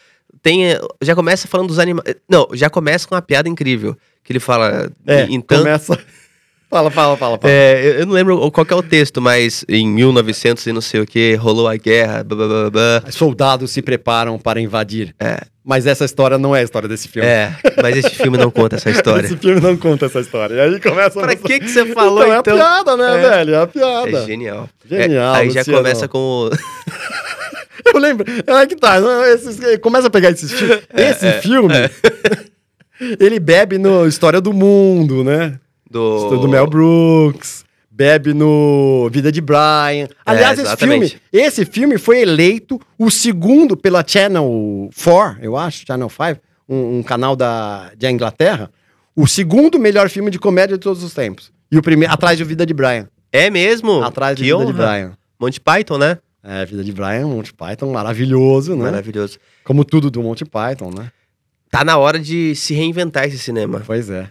Tem, 0.42 0.72
eh, 0.72 0.82
já 1.02 1.16
começa 1.16 1.48
falando 1.48 1.68
dos 1.68 1.80
animais. 1.80 2.16
Não, 2.28 2.48
já 2.54 2.70
começa 2.70 3.08
com 3.08 3.16
uma 3.16 3.22
piada 3.22 3.48
incrível. 3.48 3.96
Que 4.24 4.32
ele 4.34 4.40
fala. 4.40 4.90
É, 5.06 5.28
então, 5.30 5.60
começa... 5.60 5.98
fala, 6.70 6.90
fala, 6.90 7.18
fala. 7.18 7.38
fala. 7.38 7.52
É, 7.54 7.82
eu- 7.86 7.94
eu 8.00 8.06
não 8.06 8.14
lembro 8.14 8.52
qual 8.52 8.66
que 8.66 8.74
é 8.74 8.76
o 8.76 8.82
texto, 8.82 9.22
mas 9.22 9.64
em 9.70 9.88
1900 9.88 10.66
e 10.66 10.72
não 10.74 10.82
sei 10.82 11.02
o 11.02 11.06
que, 11.06 11.36
rolou 11.36 11.68
a 11.68 11.76
guerra, 11.76 12.24
blá, 12.24 12.38
blá, 12.38 12.48
blá, 12.48 12.70
blá. 13.02 13.12
Soldados 13.12 13.70
se 13.72 13.82
preparam 13.82 14.40
para 14.40 14.60
invadir. 14.62 15.14
É. 15.20 15.42
Mas 15.66 15.86
essa 15.88 16.04
história 16.04 16.38
não 16.38 16.54
é 16.54 16.60
a 16.60 16.64
história 16.64 16.90
desse 16.90 17.08
filme. 17.08 17.28
É, 17.28 17.54
mas 17.82 17.96
esse 17.96 18.10
filme 18.10 18.38
não 18.38 18.52
conta 18.52 18.76
essa 18.76 18.90
história. 18.92 19.26
Esse 19.26 19.38
filme 19.38 19.62
não 19.62 19.78
conta 19.78 20.08
essa 20.08 20.20
história. 20.20 20.56
E 20.56 20.60
aí 20.60 20.80
começa 20.82 21.20
Pra 21.22 21.36
que 21.38 21.60
que 21.60 21.70
você 21.70 21.86
falou, 21.94 22.22
então? 22.22 22.34
É 22.34 22.36
a 22.36 22.40
então? 22.40 22.56
piada, 22.58 22.98
né, 22.98 23.16
É. 23.18 23.30
velho? 23.30 23.54
É 23.54 23.62
a 23.62 23.68
piada. 23.68 24.18
É 24.24 24.26
genial. 24.26 24.70
Genial, 24.90 25.36
É, 25.36 25.40
aí 25.40 25.50
já 25.52 25.60
Luciano. 25.62 25.78
começa 25.80 26.08
com 26.08 26.18
o... 26.18 26.50
Eu 27.94 28.00
lembro. 28.00 28.26
É 28.48 28.66
que 28.66 28.76
tá. 28.76 28.98
esses- 29.34 29.78
começa 29.80 30.08
a 30.08 30.10
pegar 30.10 30.32
esses 30.32 30.52
filmes. 30.52 30.80
Esse 30.94 31.32
filme. 31.42 31.74
Ele 33.20 33.40
bebe 33.40 33.78
no 33.78 34.08
História 34.08 34.40
do 34.40 34.54
Mundo, 34.54 35.24
né? 35.24 35.60
do... 35.94 36.42
Do 36.42 36.48
Mel 36.48 36.68
Brooks. 36.68 37.64
Bebe 37.90 38.34
no 38.34 39.08
Vida 39.12 39.32
de 39.32 39.40
Brian. 39.40 40.08
Aliás, 40.26 40.58
esse 40.58 40.76
filme, 40.76 41.14
esse 41.32 41.64
filme 41.64 42.00
foi 42.00 42.22
eleito 42.22 42.82
o 42.98 43.12
segundo 43.12 43.78
pela 43.78 44.04
Channel 44.06 44.90
4, 45.04 45.44
eu 45.44 45.56
acho, 45.56 45.86
Channel 45.86 46.10
5, 46.10 46.42
um, 46.68 46.98
um 46.98 47.04
canal 47.04 47.36
da, 47.36 47.92
da 47.96 48.10
Inglaterra. 48.10 48.72
O 49.16 49.28
segundo 49.28 49.80
melhor 49.80 50.10
filme 50.10 50.32
de 50.32 50.40
comédia 50.40 50.76
de 50.76 50.82
todos 50.82 51.04
os 51.04 51.14
tempos. 51.14 51.52
E 51.72 51.78
o 51.78 51.84
primeiro, 51.84 52.12
atrás 52.12 52.36
de 52.36 52.44
Vida 52.44 52.66
de 52.66 52.74
Brian. 52.74 53.08
É 53.32 53.52
mesmo? 53.52 54.04
Atrás 54.04 54.36
de 54.36 54.42
que 54.42 54.50
Vida 54.50 54.58
honra. 54.58 54.66
de 54.66 54.74
Brian. 54.74 55.18
Monty 55.40 55.62
Python, 55.62 56.00
né? 56.00 56.18
É, 56.44 56.66
Vida 56.66 56.84
de 56.84 56.92
Brian, 56.92 57.28
Monty 57.28 57.54
Python, 57.54 57.92
maravilhoso, 57.92 58.76
né? 58.76 58.86
Maravilhoso. 58.86 59.38
Como 59.64 59.86
tudo 59.86 60.10
do 60.10 60.24
Monty 60.24 60.46
Python, 60.46 60.90
né? 60.90 61.12
Tá 61.74 61.84
na 61.84 61.98
hora 61.98 62.20
de 62.20 62.56
se 62.56 62.76
reinventar 62.76 63.26
esse 63.26 63.40
cinema. 63.40 63.82
Pois 63.84 64.08
é. 64.08 64.30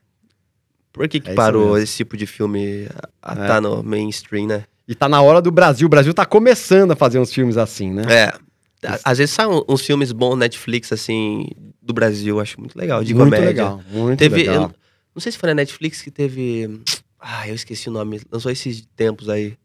Por 0.92 1.09
que, 1.09 1.18
que 1.18 1.31
É 1.31 1.35
parou 1.35 1.76
esse 1.76 1.96
tipo 1.96 2.16
de 2.16 2.24
filme 2.24 2.87
a 3.20 3.33
É. 3.33 3.46
tá 3.48 3.61
no 3.61 3.83
mainstream, 3.83 4.46
né? 4.46 4.64
E 4.87 4.94
tá 4.94 5.09
na 5.09 5.20
hora 5.20 5.42
do 5.42 5.50
Brasil. 5.50 5.87
O 5.87 5.90
Brasil 5.90 6.14
tá 6.14 6.24
começando 6.24 6.92
a 6.92 6.96
fazer 6.96 7.18
uns 7.18 7.33
filmes 7.35 7.57
assim, 7.57 7.90
né? 7.92 8.02
É. 8.09 8.33
Às 9.05 9.18
vezes 9.18 9.35
saem 9.35 9.48
uns 9.68 9.81
filmes 9.85 10.12
bons 10.12 10.37
Netflix, 10.37 10.92
assim, 10.92 11.48
do 11.83 11.92
Brasil, 11.92 12.38
acho 12.38 12.61
muito 12.61 12.78
legal, 12.78 13.02
de 13.02 13.12
muito 13.12 13.26
comédia. 13.26 13.46
legal, 13.48 13.83
muito 13.90 14.18
Teve. 14.20 14.37
legal. 14.37 14.62
eu 14.64 14.70
não 15.14 15.20
sei 15.20 15.33
se 15.33 15.38
foi 15.38 15.48
na 15.48 15.55
Netflix 15.57 16.00
que 16.00 16.11
teve. 16.12 16.81
Ah, 17.18 17.48
eu 17.48 17.57
esqueci 17.57 17.88
o 17.88 17.92
nome. 17.92 18.20
Lançou 18.31 18.52
esses 18.52 18.87
tempos 18.94 19.28
aí. 19.28 19.57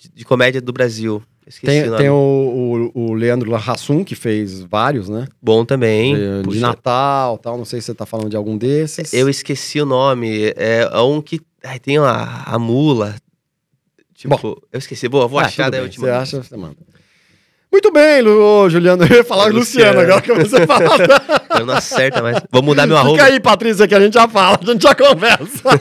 De, 0.00 0.10
de 0.14 0.24
comédia 0.24 0.60
do 0.60 0.72
Brasil. 0.72 1.20
Esqueci 1.46 1.66
o 1.66 1.82
Tem, 1.82 1.84
nome. 1.86 1.96
tem 1.98 2.08
o, 2.10 2.90
o, 2.94 3.00
o 3.10 3.12
Leandro 3.14 3.54
Hassum, 3.54 4.02
que 4.02 4.14
fez 4.14 4.60
vários, 4.62 5.08
né? 5.08 5.26
Bom 5.42 5.64
também. 5.64 6.14
De, 6.14 6.48
de 6.50 6.58
Natal 6.60 7.36
tal. 7.38 7.58
Não 7.58 7.64
sei 7.64 7.80
se 7.80 7.86
você 7.86 7.94
tá 7.94 8.06
falando 8.06 8.30
de 8.30 8.36
algum 8.36 8.56
desses. 8.56 9.12
Eu 9.12 9.28
esqueci 9.28 9.80
o 9.80 9.86
nome. 9.86 10.52
É 10.56 10.88
é 10.90 11.00
um 11.00 11.20
que. 11.20 11.40
Ai, 11.62 11.78
tem 11.78 11.98
a, 11.98 12.42
a 12.46 12.58
mula. 12.58 13.14
Tipo, 14.14 14.62
eu 14.72 14.78
esqueci. 14.78 15.08
Boa, 15.08 15.26
vou 15.28 15.38
Ah, 15.38 15.44
achar 15.46 15.70
daí 15.70 15.80
bem. 15.80 15.88
eu 15.88 15.90
te 15.92 16.00
Você 16.00 16.08
acha, 16.08 16.42
você 16.42 16.56
manda. 16.56 16.76
Muito 17.74 17.90
bem, 17.90 18.22
Lu, 18.22 18.40
ô, 18.40 18.70
Juliano. 18.70 19.04
Eu 19.04 19.16
ia 19.16 19.24
falar 19.24 19.48
É, 19.48 19.50
Luciano, 19.50 19.98
Luciano. 19.98 20.00
agora 20.00 20.20
que 20.22 20.32
você 20.32 20.64
fala. 20.64 20.96
Eu 21.58 21.66
não 21.66 21.74
acerta 21.74 22.22
mais. 22.22 22.40
Vou 22.52 22.62
mudar 22.62 22.86
meu 22.86 22.96
arroba. 22.96 23.16
Fica 23.16 23.24
aí, 23.24 23.40
Patrícia, 23.40 23.88
que 23.88 23.94
a 23.96 23.98
gente 23.98 24.14
já 24.14 24.28
fala, 24.28 24.56
a 24.62 24.64
gente 24.64 24.80
já 24.80 24.94
conversa. 24.94 25.80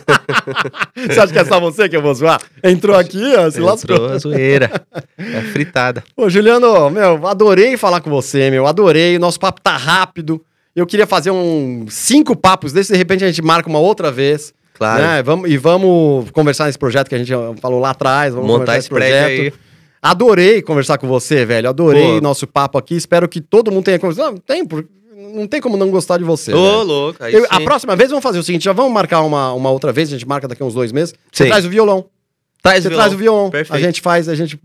você 0.97 1.19
acha 1.19 1.31
que 1.31 1.37
é 1.37 1.45
só 1.45 1.59
você 1.59 1.87
que 1.87 1.95
eu 1.95 2.01
vou 2.01 2.15
zoar? 2.15 2.41
Entrou 2.63 2.97
aqui, 2.97 3.21
ó, 3.37 3.47
se 3.47 3.59
lascou. 3.59 3.95
Entrou 3.95 4.11
a 4.11 4.17
zoeira. 4.17 4.71
É 5.19 5.41
fritada. 5.51 6.03
Ô, 6.17 6.27
Juliano, 6.31 6.89
meu, 6.89 7.27
adorei 7.27 7.77
falar 7.77 8.01
com 8.01 8.09
você, 8.09 8.49
meu. 8.49 8.65
Adorei. 8.65 9.19
Nosso 9.19 9.39
papo 9.39 9.61
tá 9.61 9.77
rápido. 9.77 10.43
Eu 10.75 10.87
queria 10.87 11.05
fazer 11.05 11.29
um 11.29 11.85
cinco 11.89 12.35
papos 12.35 12.73
desses, 12.73 12.91
de 12.91 12.97
repente 12.97 13.23
a 13.23 13.27
gente 13.27 13.43
marca 13.43 13.69
uma 13.69 13.77
outra 13.77 14.11
vez. 14.11 14.51
Claro. 14.73 15.03
Né? 15.03 15.21
Vamos, 15.21 15.47
e 15.47 15.57
vamos 15.57 16.31
conversar 16.31 16.65
nesse 16.65 16.79
projeto 16.79 17.07
que 17.07 17.13
a 17.13 17.19
gente 17.19 17.31
falou 17.61 17.79
lá 17.79 17.91
atrás. 17.91 18.33
Vamos 18.33 18.47
Montar 18.47 18.65
conversar 18.65 18.79
esse 18.79 18.89
prédio 18.89 19.43
aí. 19.43 19.53
Adorei 20.03 20.61
conversar 20.61 20.97
com 20.97 21.07
você, 21.07 21.45
velho. 21.45 21.69
Adorei 21.69 22.15
Pô. 22.15 22.21
nosso 22.21 22.45
papo 22.45 22.77
aqui. 22.77 22.93
Espero 22.95 23.27
que 23.29 23.39
todo 23.39 23.71
mundo 23.71 23.85
tenha 23.85 23.97
conversado. 23.97 24.31
Não, 24.31 24.37
tem, 24.37 24.65
por- 24.65 24.85
não 25.33 25.47
tem 25.47 25.61
como 25.61 25.77
não 25.77 25.89
gostar 25.89 26.17
de 26.17 26.25
você. 26.25 26.53
Ô, 26.53 26.61
velho. 26.79 26.83
louco. 26.83 27.23
Eu- 27.23 27.45
a 27.49 27.61
próxima 27.61 27.95
vez 27.95 28.09
vamos 28.09 28.21
fazer 28.23 28.37
o 28.39 28.43
seguinte: 28.43 28.65
já 28.65 28.73
vamos 28.73 28.91
marcar 28.91 29.21
uma, 29.21 29.53
uma 29.53 29.71
outra 29.71 29.93
vez, 29.93 30.09
a 30.09 30.11
gente 30.11 30.27
marca 30.27 30.45
daqui 30.47 30.61
a 30.61 30.65
uns 30.65 30.73
dois 30.73 30.91
meses. 30.91 31.13
Você 31.31 31.45
Sim. 31.45 31.49
traz 31.49 31.65
o 31.65 31.69
violão. 31.69 32.05
Traz 32.61 32.81
Você 32.83 32.87
o 32.87 32.89
violão. 32.91 33.03
traz 33.05 33.13
o 33.13 33.17
violão. 33.17 33.49
Perfeito. 33.49 33.77
A 33.77 33.79
gente 33.85 34.01
faz, 34.01 34.27
a 34.29 34.35
gente 34.35 34.59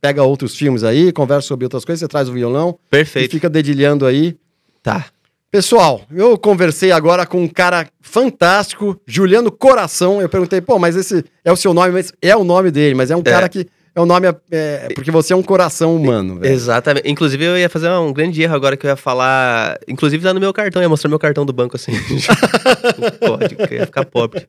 pega 0.00 0.22
outros 0.22 0.56
filmes 0.56 0.82
aí, 0.84 1.12
conversa 1.12 1.48
sobre 1.48 1.64
outras 1.64 1.84
coisas, 1.84 2.00
você 2.00 2.08
traz 2.08 2.28
o 2.28 2.32
violão 2.32 2.78
e 2.86 2.90
Perfeito. 2.90 3.30
fica 3.32 3.48
dedilhando 3.50 4.06
aí. 4.06 4.36
Tá. 4.82 5.06
Pessoal, 5.52 6.02
eu 6.12 6.36
conversei 6.36 6.90
agora 6.90 7.24
com 7.24 7.42
um 7.42 7.48
cara 7.48 7.86
fantástico, 8.00 9.00
Juliano 9.06 9.52
Coração. 9.52 10.20
Eu 10.20 10.28
perguntei, 10.28 10.60
pô, 10.60 10.78
mas 10.80 10.96
esse 10.96 11.24
é 11.44 11.52
o 11.52 11.56
seu 11.56 11.72
nome, 11.72 11.92
mas 11.92 12.12
é 12.20 12.34
o 12.36 12.42
nome 12.42 12.72
dele, 12.72 12.94
mas 12.96 13.10
é 13.12 13.16
um 13.16 13.22
cara 13.22 13.48
que 13.48 13.66
é 13.96 14.00
o 14.00 14.06
nome, 14.06 14.26
é, 14.50 14.88
porque 14.92 15.12
você 15.12 15.32
é 15.32 15.36
um 15.36 15.42
coração 15.42 15.94
humano, 15.94 16.40
velho. 16.40 16.52
Exatamente. 16.52 17.08
Inclusive, 17.08 17.44
eu 17.44 17.56
ia 17.56 17.68
fazer 17.68 17.88
um 17.90 18.12
grande 18.12 18.42
erro 18.42 18.54
agora 18.54 18.76
que 18.76 18.84
eu 18.84 18.90
ia 18.90 18.96
falar. 18.96 19.78
Inclusive, 19.86 20.24
lá 20.24 20.34
no 20.34 20.40
meu 20.40 20.52
cartão, 20.52 20.82
ia 20.82 20.88
mostrar 20.88 21.08
meu 21.08 21.18
cartão 21.18 21.46
do 21.46 21.52
banco 21.52 21.76
assim. 21.76 21.92
Pode, 23.24 23.56
eu 23.56 23.78
ia 23.78 23.86
ficar 23.86 24.04
pobre. 24.04 24.48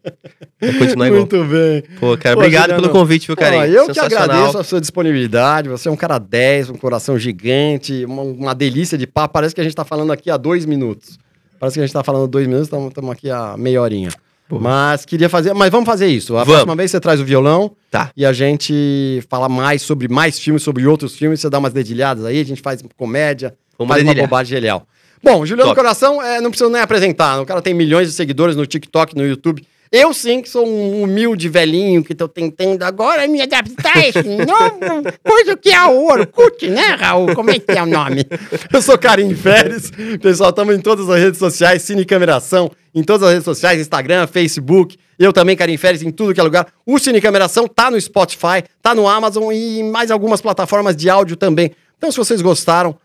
Ia 0.59 0.73
continuar 0.79 1.07
igual. 1.07 1.19
Muito 1.21 1.43
bem. 1.43 1.83
Pô, 1.99 2.17
cara, 2.17 2.35
Pô, 2.35 2.41
obrigado 2.41 2.69
Juliano, 2.69 2.81
pelo 2.81 2.93
convite, 2.93 3.27
viu? 3.27 3.35
Ó, 3.39 3.65
eu 3.65 3.87
que 3.93 3.99
agradeço 3.99 4.57
a 4.57 4.63
sua 4.63 4.81
disponibilidade. 4.81 5.69
Você 5.69 5.89
é 5.89 5.91
um 5.91 5.95
cara 5.95 6.17
10, 6.17 6.71
um 6.71 6.75
coração 6.75 7.19
gigante, 7.19 8.03
uma, 8.05 8.23
uma 8.23 8.55
delícia 8.55 8.97
de 8.97 9.05
papo. 9.05 9.33
Parece 9.33 9.53
que 9.53 9.61
a 9.61 9.63
gente 9.63 9.75
tá 9.75 9.85
falando 9.85 10.11
aqui 10.11 10.31
há 10.31 10.37
dois 10.37 10.65
minutos. 10.65 11.19
Parece 11.59 11.75
que 11.75 11.81
a 11.81 11.85
gente 11.85 11.93
tá 11.93 12.03
falando 12.03 12.27
dois 12.27 12.47
minutos, 12.47 12.67
estamos 12.67 13.11
aqui 13.11 13.29
há 13.29 13.55
meia 13.55 13.79
horinha. 13.79 14.09
Mas 14.49 15.05
queria 15.05 15.27
fazer. 15.27 15.53
Mas 15.53 15.71
vamos 15.71 15.85
fazer 15.87 16.07
isso. 16.07 16.33
A 16.33 16.39
Vamos. 16.39 16.53
próxima 16.53 16.75
vez 16.75 16.91
você 16.91 16.99
traz 16.99 17.19
o 17.19 17.25
violão 17.25 17.75
Tá. 17.89 18.11
e 18.15 18.25
a 18.25 18.31
gente 18.31 19.23
fala 19.29 19.49
mais 19.49 19.81
sobre 19.81 20.07
mais 20.07 20.37
filmes, 20.39 20.61
sobre 20.61 20.85
outros 20.85 21.15
filmes. 21.17 21.39
Você 21.41 21.49
dá 21.49 21.57
umas 21.57 21.73
dedilhadas 21.73 22.23
aí, 22.25 22.39
a 22.39 22.45
gente 22.45 22.61
faz 22.61 22.81
comédia, 22.95 23.55
Vamos 23.77 23.91
faz 23.91 24.03
uma 24.03 24.09
dedilhar. 24.09 24.29
bobagem 24.29 24.55
genial. 24.57 24.87
Bom, 25.23 25.43
Juliano 25.45 25.71
Top. 25.71 25.81
Coração, 25.81 26.21
é, 26.21 26.39
não 26.39 26.51
precisa 26.51 26.69
nem 26.69 26.81
apresentar. 26.81 27.41
O 27.41 27.45
cara 27.45 27.59
tem 27.61 27.73
milhões 27.73 28.07
de 28.09 28.13
seguidores 28.13 28.55
no 28.55 28.65
TikTok, 28.65 29.15
no 29.15 29.25
YouTube. 29.25 29.65
Eu 29.91 30.13
sim, 30.13 30.41
que 30.41 30.49
sou 30.49 30.67
um 30.67 31.03
humilde 31.03 31.47
velhinho 31.47 32.03
que 32.03 32.15
tô 32.15 32.27
tentando 32.27 32.83
agora 32.83 33.27
me 33.27 33.41
adaptar 33.41 33.97
a 33.97 34.07
esse 34.07 34.23
novo 34.23 35.03
coisa 35.23 35.55
que 35.55 35.69
é 35.69 35.83
o 35.85 36.05
Orkut, 36.05 36.67
né, 36.67 36.95
Raul? 36.99 37.35
Como 37.35 37.51
é 37.51 37.59
que 37.59 37.71
é 37.71 37.83
o 37.83 37.85
nome? 37.85 38.25
Eu 38.73 38.81
sou 38.81 38.97
Karim 38.97 39.33
Férez. 39.35 39.91
Pessoal, 40.21 40.49
estamos 40.49 40.75
em 40.75 40.79
todas 40.79 41.09
as 41.09 41.19
redes 41.19 41.39
sociais, 41.39 41.81
Cine 41.83 42.03
Cameração, 42.03 42.71
em 42.93 43.03
todas 43.03 43.23
as 43.23 43.29
redes 43.31 43.45
sociais, 43.45 43.79
Instagram, 43.79 44.27
Facebook. 44.27 44.97
Eu 45.17 45.31
também, 45.31 45.55
Karim 45.55 45.77
Férez, 45.77 46.01
em 46.01 46.11
tudo 46.11 46.33
que 46.33 46.39
é 46.39 46.43
lugar. 46.43 46.67
O 46.85 46.99
Cine 46.99 47.21
Cameração 47.21 47.67
tá 47.67 47.89
no 47.89 47.99
Spotify, 47.99 48.63
tá 48.81 48.93
no 48.93 49.07
Amazon 49.07 49.51
e 49.51 49.79
em 49.79 49.89
mais 49.89 50.11
algumas 50.11 50.41
plataformas 50.41 50.95
de 50.95 51.09
áudio 51.09 51.35
também. 51.37 51.71
Então, 51.97 52.11
se 52.11 52.17
vocês 52.17 52.41
gostaram, 52.41 52.97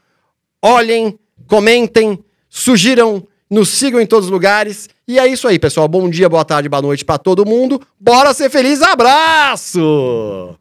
olhem, 0.63 1.19
comentem, 1.47 2.19
sugiram, 2.49 3.27
nos 3.51 3.69
sigam 3.71 4.01
em 4.01 4.07
todos 4.07 4.27
os 4.27 4.31
lugares. 4.31 4.89
E 5.09 5.19
é 5.19 5.27
isso 5.27 5.49
aí, 5.49 5.59
pessoal. 5.59 5.89
Bom 5.89 6.09
dia, 6.09 6.29
boa 6.29 6.45
tarde, 6.45 6.69
boa 6.69 6.81
noite 6.81 7.05
pra 7.05 7.19
todo 7.19 7.45
mundo. 7.45 7.81
Bora 7.99 8.33
ser 8.33 8.49
feliz. 8.49 8.81
Abraço! 8.81 10.57